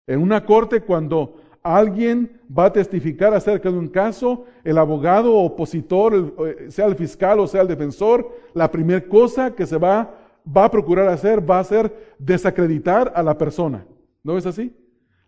En 0.07 0.23
una 0.23 0.47
corte, 0.47 0.81
cuando 0.81 1.37
alguien 1.63 2.41
va 2.57 2.67
a 2.67 2.73
testificar 2.73 3.35
acerca 3.35 3.71
de 3.71 3.77
un 3.77 3.89
caso, 3.89 4.47
el 4.65 4.79
abogado 4.79 5.35
opositor, 5.35 6.35
eh, 6.39 6.71
sea 6.71 6.87
el 6.87 6.95
fiscal 6.95 7.39
o 7.41 7.47
sea 7.47 7.61
el 7.61 7.69
defensor, 7.69 8.31
la 8.55 8.71
primera 8.71 9.07
cosa 9.07 9.55
que 9.55 9.67
se 9.67 9.77
va, 9.77 10.24
va 10.45 10.65
a 10.65 10.71
procurar 10.71 11.09
hacer 11.09 11.49
va 11.49 11.59
a 11.59 11.65
ser 11.65 12.15
desacreditar 12.19 13.13
a 13.15 13.23
la 13.23 13.37
persona. 13.37 13.87
¿No 14.23 14.37
es 14.39 14.47
así? 14.47 14.73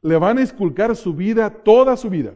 le 0.07 0.17
van 0.17 0.39
a 0.39 0.43
esculcar 0.43 0.95
su 0.95 1.13
vida, 1.13 1.51
toda 1.51 1.97
su 1.97 2.09
vida. 2.09 2.35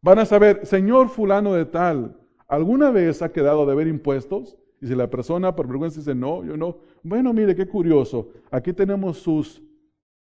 Van 0.00 0.18
a 0.18 0.26
saber, 0.26 0.66
señor 0.66 1.08
fulano 1.10 1.54
de 1.54 1.64
tal, 1.64 2.16
¿alguna 2.48 2.90
vez 2.90 3.22
ha 3.22 3.30
quedado 3.30 3.64
de 3.66 3.74
ver 3.76 3.86
impuestos? 3.86 4.58
Y 4.80 4.88
si 4.88 4.94
la 4.96 5.08
persona 5.08 5.54
por 5.54 5.68
vergüenza 5.68 6.00
dice, 6.00 6.12
no, 6.12 6.42
yo 6.44 6.56
no. 6.56 6.78
Bueno, 7.04 7.32
mire, 7.32 7.54
qué 7.54 7.66
curioso. 7.66 8.30
Aquí 8.50 8.72
tenemos 8.72 9.18
sus 9.18 9.62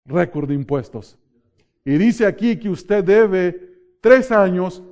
récord 0.05 0.49
de 0.49 0.55
impuestos. 0.55 1.17
Y 1.85 1.93
dice 1.97 2.27
aquí 2.27 2.59
que 2.59 2.69
usted 2.69 3.05
debe 3.05 3.97
tres 4.01 4.33
años. 4.33 4.83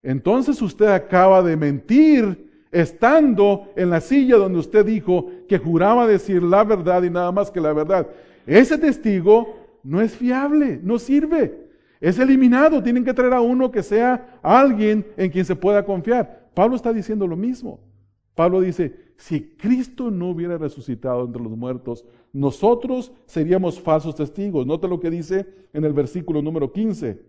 Entonces 0.00 0.62
usted 0.62 0.86
acaba 0.86 1.42
de 1.42 1.56
mentir 1.56 2.47
estando 2.70 3.72
en 3.76 3.90
la 3.90 4.00
silla 4.00 4.36
donde 4.36 4.58
usted 4.58 4.84
dijo 4.84 5.30
que 5.48 5.58
juraba 5.58 6.06
decir 6.06 6.42
la 6.42 6.64
verdad 6.64 7.02
y 7.02 7.10
nada 7.10 7.32
más 7.32 7.50
que 7.50 7.60
la 7.60 7.72
verdad. 7.72 8.08
Ese 8.46 8.78
testigo 8.78 9.56
no 9.82 10.00
es 10.00 10.16
fiable, 10.16 10.80
no 10.82 10.98
sirve. 10.98 11.68
Es 12.00 12.18
eliminado. 12.18 12.82
Tienen 12.82 13.04
que 13.04 13.14
traer 13.14 13.32
a 13.32 13.40
uno 13.40 13.70
que 13.70 13.82
sea 13.82 14.38
alguien 14.42 15.06
en 15.16 15.30
quien 15.30 15.44
se 15.44 15.56
pueda 15.56 15.84
confiar. 15.84 16.50
Pablo 16.54 16.76
está 16.76 16.92
diciendo 16.92 17.26
lo 17.26 17.36
mismo. 17.36 17.80
Pablo 18.34 18.60
dice, 18.60 18.94
si 19.16 19.40
Cristo 19.56 20.10
no 20.10 20.30
hubiera 20.30 20.56
resucitado 20.58 21.24
entre 21.24 21.42
los 21.42 21.56
muertos, 21.56 22.04
nosotros 22.32 23.12
seríamos 23.26 23.80
falsos 23.80 24.14
testigos. 24.14 24.66
Nota 24.66 24.86
lo 24.86 25.00
que 25.00 25.10
dice 25.10 25.46
en 25.72 25.84
el 25.84 25.92
versículo 25.92 26.40
número 26.40 26.72
15. 26.72 27.20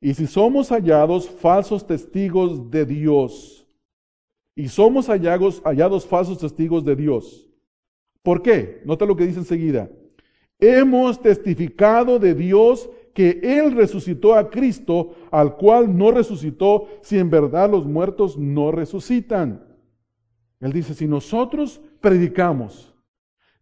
Y 0.00 0.14
si 0.14 0.26
somos 0.26 0.70
hallados 0.70 1.28
falsos 1.28 1.86
testigos 1.86 2.70
de 2.70 2.86
Dios, 2.86 3.63
y 4.56 4.68
somos 4.68 5.08
hallados, 5.08 6.06
falsos 6.06 6.38
testigos 6.38 6.84
de 6.84 6.96
Dios, 6.96 7.48
¿por 8.22 8.42
qué? 8.42 8.82
Nota 8.84 9.04
lo 9.04 9.16
que 9.16 9.26
dice 9.26 9.40
enseguida. 9.40 9.90
Hemos 10.60 11.20
testificado 11.20 12.18
de 12.18 12.34
Dios 12.34 12.88
que 13.12 13.40
Él 13.42 13.72
resucitó 13.72 14.34
a 14.34 14.50
Cristo, 14.50 15.14
al 15.30 15.56
cual 15.56 15.96
no 15.96 16.10
resucitó 16.10 16.88
si 17.02 17.18
en 17.18 17.30
verdad 17.30 17.70
los 17.70 17.86
muertos 17.86 18.38
no 18.38 18.70
resucitan. 18.70 19.64
Él 20.60 20.72
dice, 20.72 20.94
si 20.94 21.06
nosotros 21.06 21.80
predicamos 22.00 22.94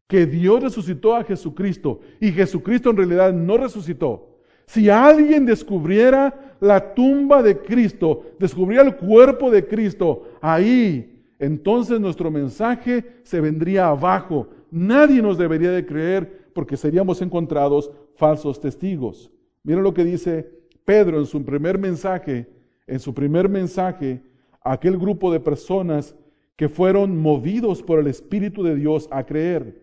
que 0.06 0.26
Dios 0.26 0.62
resucitó 0.62 1.16
a 1.16 1.24
Jesucristo 1.24 2.00
y 2.20 2.32
Jesucristo 2.32 2.90
en 2.90 2.96
realidad 2.98 3.32
no 3.32 3.56
resucitó, 3.56 4.38
si 4.66 4.88
alguien 4.88 5.44
descubriera 5.44 6.51
la 6.62 6.94
tumba 6.94 7.42
de 7.42 7.58
Cristo, 7.58 8.22
descubriera 8.38 8.84
el 8.84 8.94
cuerpo 8.94 9.50
de 9.50 9.66
Cristo 9.66 10.28
ahí, 10.40 11.24
entonces 11.40 11.98
nuestro 11.98 12.30
mensaje 12.30 13.04
se 13.24 13.40
vendría 13.40 13.88
abajo, 13.88 14.46
nadie 14.70 15.20
nos 15.20 15.36
debería 15.36 15.72
de 15.72 15.84
creer 15.84 16.50
porque 16.54 16.76
seríamos 16.76 17.20
encontrados 17.20 17.90
falsos 18.14 18.60
testigos. 18.60 19.28
Miren 19.64 19.82
lo 19.82 19.92
que 19.92 20.04
dice 20.04 20.48
Pedro 20.84 21.18
en 21.18 21.26
su 21.26 21.44
primer 21.44 21.80
mensaje, 21.80 22.46
en 22.86 23.00
su 23.00 23.12
primer 23.12 23.48
mensaje 23.48 24.22
aquel 24.60 24.96
grupo 24.96 25.32
de 25.32 25.40
personas 25.40 26.14
que 26.54 26.68
fueron 26.68 27.18
movidos 27.18 27.82
por 27.82 27.98
el 27.98 28.06
Espíritu 28.06 28.62
de 28.62 28.76
Dios 28.76 29.08
a 29.10 29.26
creer. 29.26 29.82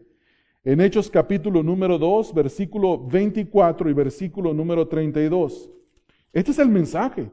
En 0.63 0.79
Hechos 0.79 1.09
capítulo 1.09 1.61
número 1.61 1.97
2, 1.97 2.33
versículo 2.33 3.05
24 3.05 3.89
y 3.89 3.93
versículo 3.93 4.53
número 4.53 4.87
32. 4.87 5.71
Este 6.33 6.51
es 6.51 6.59
el 6.59 6.69
mensaje. 6.69 7.31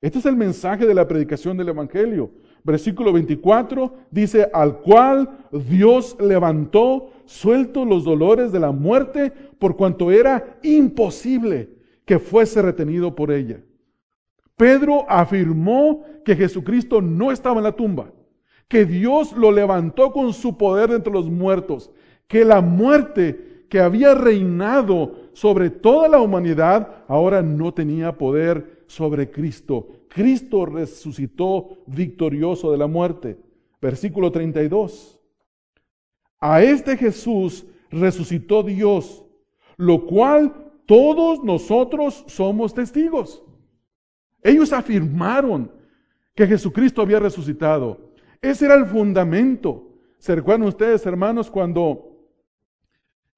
Este 0.00 0.18
es 0.18 0.26
el 0.26 0.36
mensaje 0.36 0.86
de 0.86 0.94
la 0.94 1.08
predicación 1.08 1.56
del 1.56 1.70
Evangelio. 1.70 2.30
Versículo 2.62 3.12
24 3.12 3.94
dice, 4.10 4.48
al 4.52 4.78
cual 4.78 5.46
Dios 5.68 6.16
levantó, 6.20 7.10
suelto 7.24 7.84
los 7.84 8.04
dolores 8.04 8.52
de 8.52 8.60
la 8.60 8.70
muerte, 8.70 9.32
por 9.58 9.76
cuanto 9.76 10.10
era 10.10 10.58
imposible 10.62 11.70
que 12.04 12.18
fuese 12.18 12.62
retenido 12.62 13.14
por 13.14 13.32
ella. 13.32 13.60
Pedro 14.56 15.04
afirmó 15.08 16.04
que 16.24 16.36
Jesucristo 16.36 17.00
no 17.00 17.32
estaba 17.32 17.58
en 17.58 17.64
la 17.64 17.76
tumba, 17.76 18.12
que 18.68 18.84
Dios 18.84 19.32
lo 19.32 19.50
levantó 19.50 20.12
con 20.12 20.32
su 20.32 20.56
poder 20.56 20.90
entre 20.90 21.12
los 21.12 21.28
muertos, 21.30 21.90
que 22.26 22.44
la 22.44 22.60
muerte 22.60 23.64
que 23.68 23.80
había 23.80 24.14
reinado 24.14 25.27
sobre 25.38 25.70
toda 25.70 26.08
la 26.08 26.20
humanidad 26.20 27.04
ahora 27.06 27.42
no 27.42 27.72
tenía 27.72 28.18
poder 28.18 28.82
sobre 28.88 29.30
Cristo. 29.30 29.86
Cristo 30.08 30.66
resucitó 30.66 31.78
victorioso 31.86 32.72
de 32.72 32.78
la 32.78 32.88
muerte. 32.88 33.38
Versículo 33.80 34.32
32. 34.32 35.20
A 36.40 36.60
este 36.60 36.96
Jesús 36.96 37.64
resucitó 37.88 38.64
Dios, 38.64 39.24
lo 39.76 40.06
cual 40.06 40.72
todos 40.86 41.44
nosotros 41.44 42.24
somos 42.26 42.74
testigos. 42.74 43.40
Ellos 44.42 44.72
afirmaron 44.72 45.70
que 46.34 46.48
Jesucristo 46.48 47.00
había 47.00 47.20
resucitado. 47.20 48.10
Ese 48.42 48.64
era 48.64 48.74
el 48.74 48.86
fundamento. 48.86 49.84
¿Se 50.18 50.34
recuerdan 50.34 50.66
ustedes, 50.66 51.06
hermanos, 51.06 51.48
cuando 51.48 52.26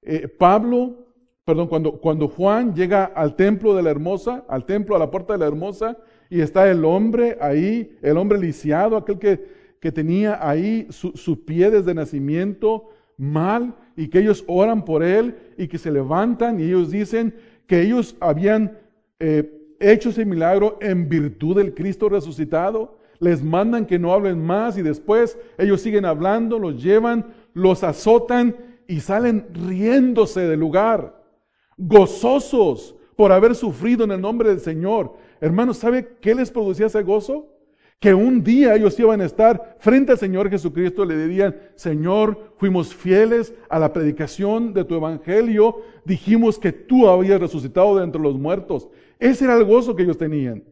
eh, 0.00 0.28
Pablo, 0.28 1.09
perdón, 1.50 1.66
cuando, 1.66 1.92
cuando 1.94 2.28
Juan 2.28 2.76
llega 2.76 3.06
al 3.06 3.34
templo 3.34 3.74
de 3.74 3.82
la 3.82 3.90
hermosa, 3.90 4.44
al 4.46 4.64
templo, 4.64 4.94
a 4.94 5.00
la 5.00 5.10
puerta 5.10 5.32
de 5.32 5.40
la 5.40 5.48
hermosa, 5.48 5.98
y 6.30 6.40
está 6.40 6.70
el 6.70 6.84
hombre 6.84 7.36
ahí, 7.40 7.98
el 8.02 8.18
hombre 8.18 8.38
lisiado, 8.38 8.96
aquel 8.96 9.18
que, 9.18 9.44
que 9.80 9.90
tenía 9.90 10.38
ahí 10.48 10.86
su, 10.90 11.44
pie 11.44 11.72
desde 11.72 11.92
nacimiento 11.92 12.90
mal, 13.16 13.74
y 13.96 14.06
que 14.06 14.20
ellos 14.20 14.44
oran 14.46 14.84
por 14.84 15.02
él 15.02 15.34
y 15.58 15.66
que 15.66 15.76
se 15.76 15.90
levantan 15.90 16.60
y 16.60 16.62
ellos 16.62 16.92
dicen 16.92 17.34
que 17.66 17.82
ellos 17.82 18.16
habían 18.20 18.78
eh, 19.18 19.76
hecho 19.80 20.10
ese 20.10 20.24
milagro 20.24 20.78
en 20.80 21.08
virtud 21.08 21.56
del 21.56 21.74
Cristo 21.74 22.08
resucitado. 22.08 22.96
Les 23.18 23.42
mandan 23.42 23.86
que 23.86 23.98
no 23.98 24.14
hablen 24.14 24.40
más 24.40 24.78
y 24.78 24.82
después 24.82 25.36
ellos 25.58 25.80
siguen 25.80 26.04
hablando, 26.04 26.60
los 26.60 26.80
llevan, 26.80 27.26
los 27.52 27.82
azotan 27.82 28.54
y 28.86 29.00
salen 29.00 29.48
riéndose 29.52 30.42
del 30.42 30.60
lugar, 30.60 31.19
gozosos 31.80 32.94
por 33.16 33.32
haber 33.32 33.54
sufrido 33.54 34.04
en 34.04 34.12
el 34.12 34.20
nombre 34.20 34.50
del 34.50 34.60
Señor. 34.60 35.14
Hermanos, 35.40 35.78
¿sabe 35.78 36.16
qué 36.20 36.34
les 36.34 36.50
producía 36.50 36.86
ese 36.86 37.02
gozo? 37.02 37.48
Que 37.98 38.14
un 38.14 38.42
día 38.42 38.74
ellos 38.74 38.98
iban 38.98 39.20
a 39.20 39.26
estar 39.26 39.76
frente 39.78 40.12
al 40.12 40.18
Señor 40.18 40.48
Jesucristo 40.48 41.04
le 41.04 41.16
dirían, 41.16 41.54
Señor, 41.74 42.54
fuimos 42.56 42.94
fieles 42.94 43.54
a 43.68 43.78
la 43.78 43.92
predicación 43.92 44.72
de 44.72 44.84
tu 44.84 44.94
evangelio, 44.94 45.82
dijimos 46.04 46.58
que 46.58 46.72
tú 46.72 47.08
habías 47.08 47.40
resucitado 47.40 47.96
de 47.96 48.04
entre 48.04 48.20
los 48.20 48.38
muertos. 48.38 48.88
Ese 49.18 49.44
era 49.44 49.56
el 49.56 49.64
gozo 49.64 49.94
que 49.94 50.02
ellos 50.02 50.16
tenían. 50.16 50.64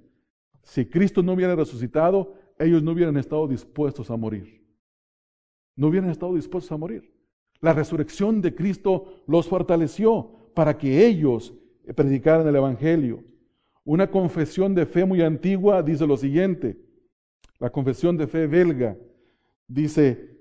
Si 0.62 0.86
Cristo 0.86 1.22
no 1.22 1.32
hubiera 1.32 1.54
resucitado, 1.54 2.34
ellos 2.58 2.82
no 2.82 2.92
hubieran 2.92 3.16
estado 3.18 3.46
dispuestos 3.46 4.10
a 4.10 4.16
morir. 4.16 4.64
No 5.76 5.88
hubieran 5.88 6.10
estado 6.10 6.34
dispuestos 6.34 6.72
a 6.72 6.78
morir. 6.78 7.12
La 7.60 7.72
resurrección 7.72 8.40
de 8.40 8.54
Cristo 8.54 9.22
los 9.26 9.48
fortaleció 9.48 10.37
para 10.58 10.76
que 10.76 11.06
ellos 11.06 11.54
predicaran 11.94 12.48
el 12.48 12.56
Evangelio. 12.56 13.22
Una 13.84 14.10
confesión 14.10 14.74
de 14.74 14.86
fe 14.86 15.04
muy 15.04 15.22
antigua 15.22 15.84
dice 15.84 16.04
lo 16.04 16.16
siguiente, 16.16 16.76
la 17.60 17.70
confesión 17.70 18.16
de 18.16 18.26
fe 18.26 18.48
belga 18.48 18.96
dice, 19.68 20.36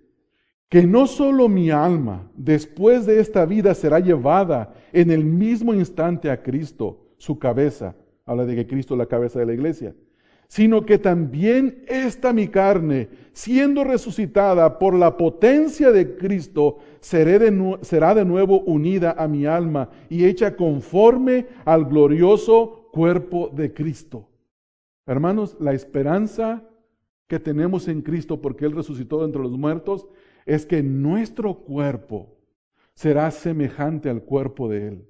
que 0.69 0.87
no 0.87 1.05
solo 1.05 1.47
mi 1.47 1.69
alma 1.69 2.31
después 2.35 3.05
de 3.05 3.19
esta 3.19 3.45
vida 3.45 3.75
será 3.75 3.99
llevada 3.99 4.73
en 4.91 5.11
el 5.11 5.23
mismo 5.23 5.71
instante 5.75 6.31
a 6.31 6.41
Cristo, 6.41 7.13
su 7.17 7.37
cabeza, 7.37 7.95
habla 8.25 8.47
de 8.47 8.55
que 8.55 8.65
Cristo 8.65 8.95
es 8.95 8.97
la 8.97 9.05
cabeza 9.05 9.37
de 9.37 9.45
la 9.45 9.53
iglesia, 9.53 9.93
sino 10.47 10.85
que 10.85 10.97
también 10.97 11.83
esta 11.87 12.33
mi 12.33 12.47
carne, 12.47 13.09
siendo 13.33 13.83
resucitada 13.83 14.79
por 14.79 14.93
la 14.93 15.17
potencia 15.17 15.91
de 15.91 16.15
Cristo, 16.15 16.79
será 17.01 18.15
de 18.15 18.25
nuevo 18.25 18.61
unida 18.61 19.15
a 19.17 19.27
mi 19.27 19.45
alma 19.45 19.89
y 20.09 20.25
hecha 20.25 20.55
conforme 20.55 21.47
al 21.65 21.85
glorioso 21.85 22.89
cuerpo 22.91 23.51
de 23.53 23.73
Cristo. 23.73 24.27
Hermanos, 25.05 25.55
la 25.59 25.73
esperanza 25.73 26.63
que 27.27 27.39
tenemos 27.39 27.87
en 27.87 28.01
Cristo 28.01 28.41
porque 28.41 28.65
Él 28.65 28.71
resucitó 28.71 29.23
entre 29.25 29.41
los 29.41 29.51
muertos 29.51 30.07
es 30.45 30.65
que 30.65 30.81
nuestro 30.81 31.55
cuerpo 31.55 32.37
será 32.93 33.29
semejante 33.31 34.09
al 34.09 34.23
cuerpo 34.23 34.69
de 34.69 34.87
Él. 34.87 35.07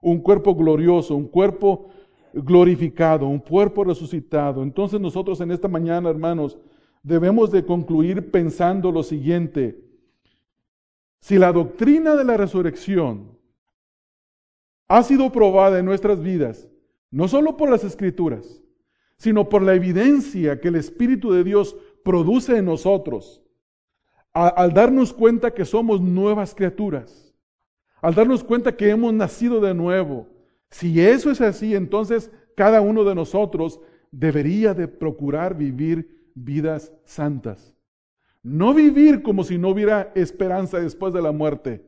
Un 0.00 0.20
cuerpo 0.20 0.54
glorioso, 0.54 1.16
un 1.16 1.26
cuerpo 1.26 1.88
glorificado, 2.34 3.26
un 3.26 3.38
cuerpo 3.38 3.84
resucitado. 3.84 4.62
Entonces 4.62 5.00
nosotros 5.00 5.40
en 5.40 5.50
esta 5.50 5.68
mañana, 5.68 6.10
hermanos, 6.10 6.58
debemos 7.02 7.50
de 7.50 7.64
concluir 7.64 8.30
pensando 8.30 8.90
lo 8.90 9.02
siguiente. 9.02 9.80
Si 11.20 11.38
la 11.38 11.52
doctrina 11.52 12.16
de 12.16 12.24
la 12.24 12.36
resurrección 12.36 13.38
ha 14.88 15.02
sido 15.02 15.30
probada 15.30 15.78
en 15.78 15.86
nuestras 15.86 16.22
vidas, 16.22 16.68
no 17.10 17.28
solo 17.28 17.56
por 17.56 17.70
las 17.70 17.84
escrituras, 17.84 18.62
sino 19.16 19.48
por 19.48 19.62
la 19.62 19.74
evidencia 19.74 20.60
que 20.60 20.68
el 20.68 20.76
Espíritu 20.76 21.32
de 21.32 21.44
Dios 21.44 21.76
produce 22.02 22.58
en 22.58 22.66
nosotros, 22.66 23.42
al 24.32 24.74
darnos 24.74 25.12
cuenta 25.12 25.54
que 25.54 25.64
somos 25.64 26.00
nuevas 26.00 26.54
criaturas, 26.54 27.32
al 28.02 28.14
darnos 28.14 28.42
cuenta 28.42 28.76
que 28.76 28.90
hemos 28.90 29.14
nacido 29.14 29.60
de 29.60 29.72
nuevo, 29.72 30.26
si 30.74 31.00
eso 31.00 31.30
es 31.30 31.40
así, 31.40 31.76
entonces 31.76 32.32
cada 32.56 32.80
uno 32.80 33.04
de 33.04 33.14
nosotros 33.14 33.78
debería 34.10 34.74
de 34.74 34.88
procurar 34.88 35.56
vivir 35.56 36.32
vidas 36.34 36.92
santas. 37.04 37.76
No 38.42 38.74
vivir 38.74 39.22
como 39.22 39.44
si 39.44 39.56
no 39.56 39.68
hubiera 39.68 40.10
esperanza 40.16 40.80
después 40.80 41.14
de 41.14 41.22
la 41.22 41.30
muerte, 41.30 41.86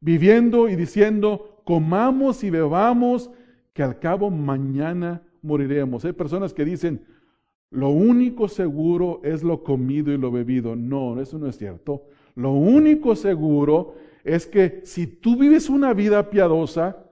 viviendo 0.00 0.68
y 0.68 0.74
diciendo, 0.74 1.62
comamos 1.64 2.42
y 2.42 2.50
bebamos, 2.50 3.30
que 3.72 3.84
al 3.84 4.00
cabo 4.00 4.28
mañana 4.28 5.22
moriremos. 5.40 6.04
Hay 6.04 6.12
personas 6.12 6.52
que 6.52 6.64
dicen, 6.64 7.06
lo 7.70 7.90
único 7.90 8.48
seguro 8.48 9.20
es 9.22 9.44
lo 9.44 9.62
comido 9.62 10.12
y 10.12 10.18
lo 10.18 10.32
bebido. 10.32 10.74
No, 10.74 11.20
eso 11.20 11.38
no 11.38 11.46
es 11.46 11.58
cierto. 11.58 12.02
Lo 12.34 12.50
único 12.50 13.14
seguro 13.14 13.94
es 14.24 14.48
que 14.48 14.80
si 14.82 15.06
tú 15.06 15.38
vives 15.38 15.70
una 15.70 15.94
vida 15.94 16.28
piadosa, 16.28 17.05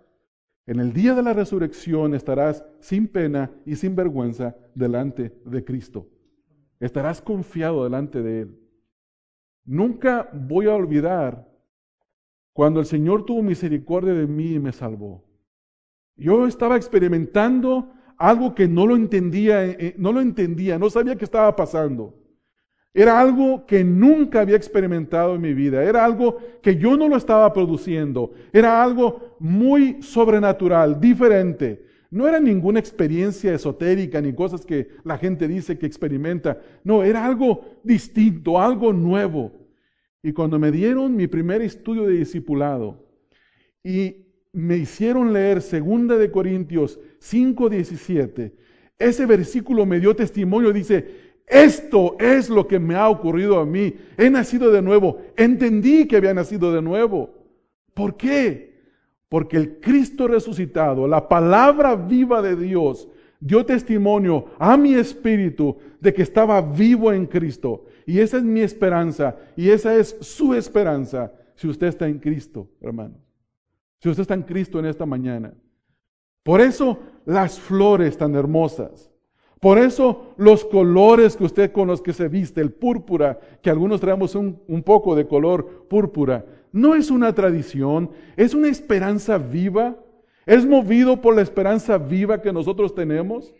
en 0.66 0.80
el 0.80 0.92
día 0.92 1.14
de 1.14 1.22
la 1.22 1.32
resurrección 1.32 2.14
estarás 2.14 2.64
sin 2.80 3.06
pena 3.06 3.50
y 3.66 3.76
sin 3.76 3.94
vergüenza 3.94 4.56
delante 4.74 5.32
de 5.44 5.64
Cristo. 5.64 6.08
Estarás 6.80 7.20
confiado 7.20 7.84
delante 7.84 8.22
de 8.22 8.40
Él. 8.42 8.58
Nunca 9.64 10.28
voy 10.32 10.66
a 10.66 10.74
olvidar 10.74 11.48
cuando 12.52 12.80
el 12.80 12.86
Señor 12.86 13.24
tuvo 13.26 13.42
misericordia 13.42 14.14
de 14.14 14.26
mí 14.26 14.52
y 14.52 14.58
me 14.58 14.72
salvó. 14.72 15.24
Yo 16.16 16.46
estaba 16.46 16.76
experimentando 16.76 17.92
algo 18.16 18.54
que 18.54 18.68
no 18.68 18.86
lo 18.86 18.96
entendía, 18.96 19.64
eh, 19.64 19.76
eh, 19.78 19.94
no 19.98 20.12
lo 20.12 20.20
entendía, 20.20 20.78
no 20.78 20.88
sabía 20.88 21.16
qué 21.16 21.24
estaba 21.24 21.54
pasando. 21.56 22.23
Era 22.96 23.18
algo 23.18 23.66
que 23.66 23.82
nunca 23.82 24.40
había 24.40 24.54
experimentado 24.54 25.34
en 25.34 25.40
mi 25.40 25.52
vida. 25.52 25.82
Era 25.82 26.04
algo 26.04 26.38
que 26.62 26.76
yo 26.76 26.96
no 26.96 27.08
lo 27.08 27.16
estaba 27.16 27.52
produciendo. 27.52 28.32
Era 28.52 28.80
algo 28.84 29.36
muy 29.40 30.00
sobrenatural, 30.00 31.00
diferente. 31.00 31.84
No 32.10 32.28
era 32.28 32.38
ninguna 32.38 32.78
experiencia 32.78 33.52
esotérica 33.52 34.20
ni 34.20 34.32
cosas 34.32 34.64
que 34.64 34.90
la 35.02 35.18
gente 35.18 35.48
dice 35.48 35.76
que 35.76 35.86
experimenta. 35.86 36.60
No, 36.84 37.02
era 37.02 37.26
algo 37.26 37.64
distinto, 37.82 38.60
algo 38.60 38.92
nuevo. 38.92 39.50
Y 40.22 40.32
cuando 40.32 40.60
me 40.60 40.70
dieron 40.70 41.16
mi 41.16 41.26
primer 41.26 41.62
estudio 41.62 42.06
de 42.06 42.12
discipulado 42.12 43.04
y 43.82 44.28
me 44.52 44.76
hicieron 44.76 45.32
leer 45.32 45.60
2 45.60 46.16
de 46.16 46.30
Corintios 46.30 47.00
5:17, 47.18 48.52
ese 48.96 49.26
versículo 49.26 49.84
me 49.84 49.98
dio 49.98 50.14
testimonio, 50.14 50.72
dice, 50.72 51.23
esto 51.46 52.16
es 52.18 52.48
lo 52.48 52.66
que 52.66 52.78
me 52.78 52.94
ha 52.94 53.08
ocurrido 53.08 53.58
a 53.58 53.66
mí. 53.66 53.94
He 54.16 54.30
nacido 54.30 54.70
de 54.70 54.82
nuevo. 54.82 55.18
Entendí 55.36 56.06
que 56.06 56.16
había 56.16 56.34
nacido 56.34 56.72
de 56.72 56.82
nuevo. 56.82 57.30
¿Por 57.92 58.16
qué? 58.16 58.74
Porque 59.28 59.56
el 59.56 59.80
Cristo 59.80 60.28
resucitado, 60.28 61.08
la 61.08 61.28
palabra 61.28 61.96
viva 61.96 62.40
de 62.40 62.56
Dios, 62.56 63.08
dio 63.40 63.64
testimonio 63.66 64.46
a 64.58 64.76
mi 64.76 64.94
espíritu 64.94 65.76
de 66.00 66.14
que 66.14 66.22
estaba 66.22 66.60
vivo 66.60 67.12
en 67.12 67.26
Cristo. 67.26 67.86
Y 68.06 68.20
esa 68.20 68.38
es 68.38 68.42
mi 68.42 68.60
esperanza 68.60 69.36
y 69.56 69.70
esa 69.70 69.94
es 69.96 70.16
su 70.20 70.54
esperanza 70.54 71.32
si 71.54 71.68
usted 71.68 71.88
está 71.88 72.08
en 72.08 72.18
Cristo, 72.18 72.68
hermano. 72.80 73.14
Si 74.00 74.08
usted 74.08 74.22
está 74.22 74.34
en 74.34 74.42
Cristo 74.42 74.78
en 74.78 74.86
esta 74.86 75.06
mañana. 75.06 75.54
Por 76.42 76.60
eso 76.60 76.98
las 77.24 77.58
flores 77.58 78.16
tan 78.18 78.34
hermosas. 78.34 79.13
Por 79.64 79.78
eso 79.78 80.34
los 80.36 80.62
colores 80.62 81.38
que 81.38 81.44
usted 81.44 81.72
con 81.72 81.88
los 81.88 82.02
que 82.02 82.12
se 82.12 82.28
viste, 82.28 82.60
el 82.60 82.70
púrpura, 82.70 83.40
que 83.62 83.70
algunos 83.70 83.98
traemos 83.98 84.34
un, 84.34 84.82
poco 84.84 85.16
de 85.16 85.26
color 85.26 85.86
púrpura, 85.88 86.44
no 86.70 86.94
es 86.94 87.10
una 87.10 87.34
tradición, 87.34 88.10
es 88.36 88.52
una 88.52 88.68
esperanza 88.68 89.38
viva, 89.38 89.96
es 90.44 90.66
movido 90.66 91.18
por 91.22 91.34
la 91.34 91.40
esperanza 91.40 91.96
viva 91.96 92.42
que 92.42 92.52
nosotros 92.52 92.94
tenemos. 92.94 93.54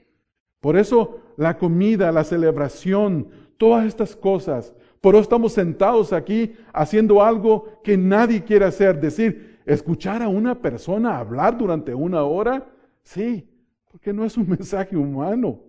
Por 0.61 0.77
eso 0.77 1.21
la 1.39 1.57
comida, 1.57 2.13
la 2.13 2.25
celebración, 2.25 3.29
todas 3.57 3.87
estas 3.87 4.15
cosas, 4.15 4.75
por 5.01 5.15
eso 5.15 5.23
estamos 5.23 5.55
sentados 5.55 6.13
aquí 6.13 6.53
haciendo 6.75 7.23
algo 7.23 7.81
que 7.83 7.97
nadie 7.97 8.45
quiere 8.45 8.67
hacer, 8.67 9.01
decir, 9.01 9.59
escuchar 9.65 10.21
a 10.23 10.29
una 10.29 10.55
persona 10.61 11.17
hablar 11.17 11.57
durante 11.57 11.95
una 11.95 12.25
hora, 12.25 12.67
sí, 13.03 13.49
porque 13.91 14.13
no 14.13 14.27
es 14.27 14.37
un 14.37 14.47
mensaje 14.51 14.99
humano. 14.99 15.64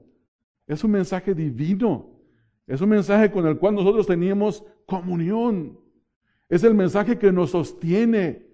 Es 0.67 0.83
un 0.83 0.91
mensaje 0.91 1.33
divino. 1.33 2.09
Es 2.67 2.81
un 2.81 2.89
mensaje 2.89 3.31
con 3.31 3.45
el 3.45 3.57
cual 3.57 3.75
nosotros 3.75 4.07
teníamos 4.07 4.63
comunión. 4.85 5.79
Es 6.49 6.63
el 6.63 6.73
mensaje 6.73 7.17
que 7.17 7.31
nos 7.31 7.51
sostiene, 7.51 8.45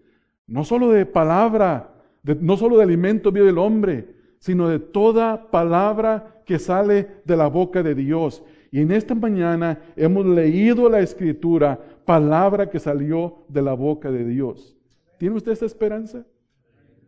no 0.47 0.63
solo 0.63 0.89
de 0.89 1.05
palabra, 1.05 1.93
no 2.23 2.57
solo 2.57 2.77
de 2.77 2.83
alimento 2.83 3.31
vivo 3.31 3.45
del 3.45 3.57
hombre, 3.57 4.15
sino 4.39 4.67
de 4.67 4.79
toda 4.79 5.49
palabra 5.49 6.41
que 6.45 6.59
sale 6.59 7.21
de 7.23 7.37
la 7.37 7.47
boca 7.47 7.83
de 7.83 7.95
Dios. 7.95 8.43
Y 8.71 8.79
en 8.79 8.91
esta 8.91 9.15
mañana 9.15 9.81
hemos 9.95 10.25
leído 10.25 10.89
la 10.89 10.99
escritura, 10.99 11.79
palabra 12.05 12.69
que 12.69 12.79
salió 12.79 13.45
de 13.47 13.61
la 13.61 13.73
boca 13.73 14.11
de 14.11 14.25
Dios. 14.25 14.77
¿Tiene 15.17 15.35
usted 15.35 15.51
esta 15.51 15.65
esperanza? 15.65 16.25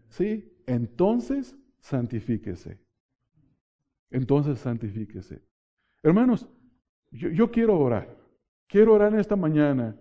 Sí. 0.10 0.50
Entonces, 0.66 1.58
santifíquese 1.82 2.83
entonces 4.14 4.60
santifíquese. 4.60 5.42
Hermanos, 6.04 6.48
yo, 7.12 7.52
quiero 7.52 7.78
orar. 7.80 8.16
Quiero 8.68 8.94
orar 8.94 9.12
en 9.12 9.20
esta 9.20 9.36
mañana 9.36 9.98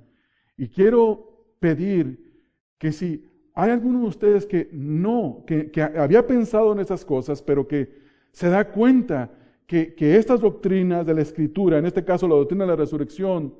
y 0.56 0.68
quiero 0.68 1.56
pedir 1.58 2.44
que 2.78 2.92
si 2.92 3.28
hay 3.54 3.70
alguno 3.70 4.00
de 4.00 4.06
ustedes 4.06 4.46
que 4.46 4.68
no, 4.72 5.44
que, 5.46 5.70
había 5.98 6.26
pensado 6.26 6.72
en 6.72 6.80
esas 6.80 7.04
cosas, 7.04 7.42
pero 7.42 7.66
que 7.66 8.02
se 8.32 8.48
da 8.48 8.70
cuenta 8.70 9.30
que, 9.66 9.94
que, 9.94 10.16
estas 10.16 10.40
doctrinas 10.40 11.06
de 11.06 11.14
la 11.14 11.22
Escritura, 11.22 11.78
en 11.78 11.86
este 11.86 12.04
caso 12.04 12.28
la 12.28 12.34
doctrina 12.34 12.64
de 12.64 12.70
la 12.70 12.76
resurrección, 12.76 13.54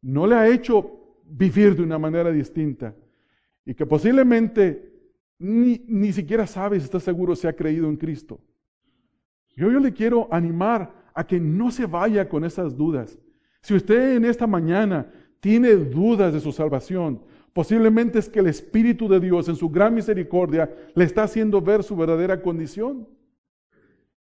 no 0.00 0.26
le 0.26 0.34
ha 0.34 0.48
hecho 0.48 1.18
vivir 1.24 1.76
de 1.76 1.82
una 1.82 1.98
manera 1.98 2.30
distinta 2.30 2.94
y 3.66 3.74
que 3.74 3.84
posiblemente 3.86 4.90
ni, 5.38 5.84
ni 5.88 6.12
siquiera 6.12 6.46
sabe 6.46 6.78
si 6.78 6.84
está 6.84 7.00
seguro 7.00 7.36
si 7.36 7.46
ha 7.46 7.54
creído 7.54 7.88
en 7.88 7.96
Cristo. 7.96 8.40
Yo, 9.60 9.68
le 9.78 9.92
quiero 9.92 10.26
animar 10.30 10.90
a 11.12 11.26
que 11.26 11.38
no 11.38 11.70
se 11.70 11.84
vaya 11.84 12.26
con 12.30 12.46
esas 12.46 12.74
dudas. 12.74 13.18
Si 13.60 13.74
usted 13.74 14.16
en 14.16 14.24
esta 14.24 14.46
mañana 14.46 15.12
tiene 15.38 15.74
dudas 15.74 16.32
de 16.32 16.40
su 16.40 16.50
salvación, 16.50 17.20
posiblemente 17.52 18.18
es 18.18 18.30
que 18.30 18.38
el 18.38 18.46
Espíritu 18.46 19.06
de 19.06 19.20
Dios 19.20 19.50
en 19.50 19.56
su 19.56 19.68
gran 19.68 19.94
misericordia 19.94 20.74
le 20.94 21.04
está 21.04 21.24
haciendo 21.24 21.60
ver 21.60 21.82
su 21.82 21.94
verdadera 21.94 22.40
condición. 22.40 23.06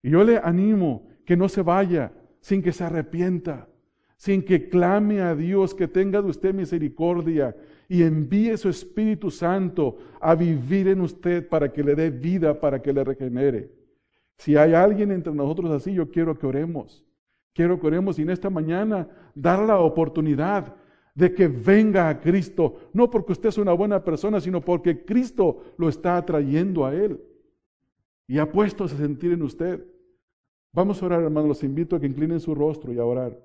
Y 0.03 0.11
yo 0.11 0.25
le 0.25 0.39
animo 0.39 1.07
que 1.25 1.37
no 1.37 1.49
se 1.49 1.63
vaya 1.63 2.13
sin 2.41 2.61
que 2.61 2.73
se 2.73 2.83
arrepienta, 2.83 3.69
sin 4.17 4.43
que 4.43 4.69
clame 4.69 5.21
a 5.21 5.37
Dios 5.37 5.77
que 5.77 5.87
tenga 5.87 6.23
de 6.23 6.31
usted 6.31 6.53
misericordia 6.53 7.55
y 7.89 8.03
envíe 8.03 8.57
su 8.57 8.69
Espíritu 8.69 9.31
Santo 9.31 9.99
a 10.21 10.35
vivir 10.35 10.89
en 10.89 11.03
usted 11.03 11.49
para 11.49 11.73
que 11.73 11.85
le 11.85 11.95
dé 11.95 12.11
vida, 12.11 12.59
para 12.59 12.83
que 12.83 12.93
le 12.93 13.05
regenere. 13.05 13.80
Si 14.41 14.57
hay 14.57 14.73
alguien 14.73 15.13
entre 15.13 15.35
nosotros 15.35 15.71
así, 15.71 15.93
yo 15.93 16.11
quiero 16.11 16.39
que 16.39 16.47
oremos. 16.47 17.05
Quiero 17.53 17.79
que 17.79 17.87
oremos 17.87 18.19
y 18.19 18.23
en 18.23 18.31
esta 18.31 18.49
mañana 18.49 19.07
dar 19.35 19.59
la 19.59 19.81
oportunidad 19.81 20.75
de 21.15 21.35
que 21.35 21.47
venga 21.47 22.09
a 22.09 22.19
Cristo, 22.19 22.89
no 22.95 23.11
porque 23.11 23.33
usted 23.33 23.51
es 23.51 23.59
una 23.59 23.75
buena 23.75 24.03
persona, 24.03 24.41
sino 24.41 24.63
porque 24.63 25.05
Cristo 25.05 25.75
lo 25.77 25.91
está 25.91 26.17
atrayendo 26.17 26.87
a 26.87 26.95
Él 26.95 27.23
y 28.27 28.39
ha 28.39 28.51
puesto 28.51 28.85
a 28.85 28.89
sentir 28.89 29.33
en 29.33 29.43
usted. 29.43 29.85
Vamos 30.73 31.03
a 31.03 31.07
orar, 31.07 31.21
hermanos, 31.21 31.49
los 31.49 31.63
invito 31.63 31.97
a 31.97 32.01
que 32.01 32.07
inclinen 32.07 32.41
su 32.41 32.55
rostro 32.55 32.95
y 32.95 32.99
a 32.99 33.05
orar. 33.05 33.39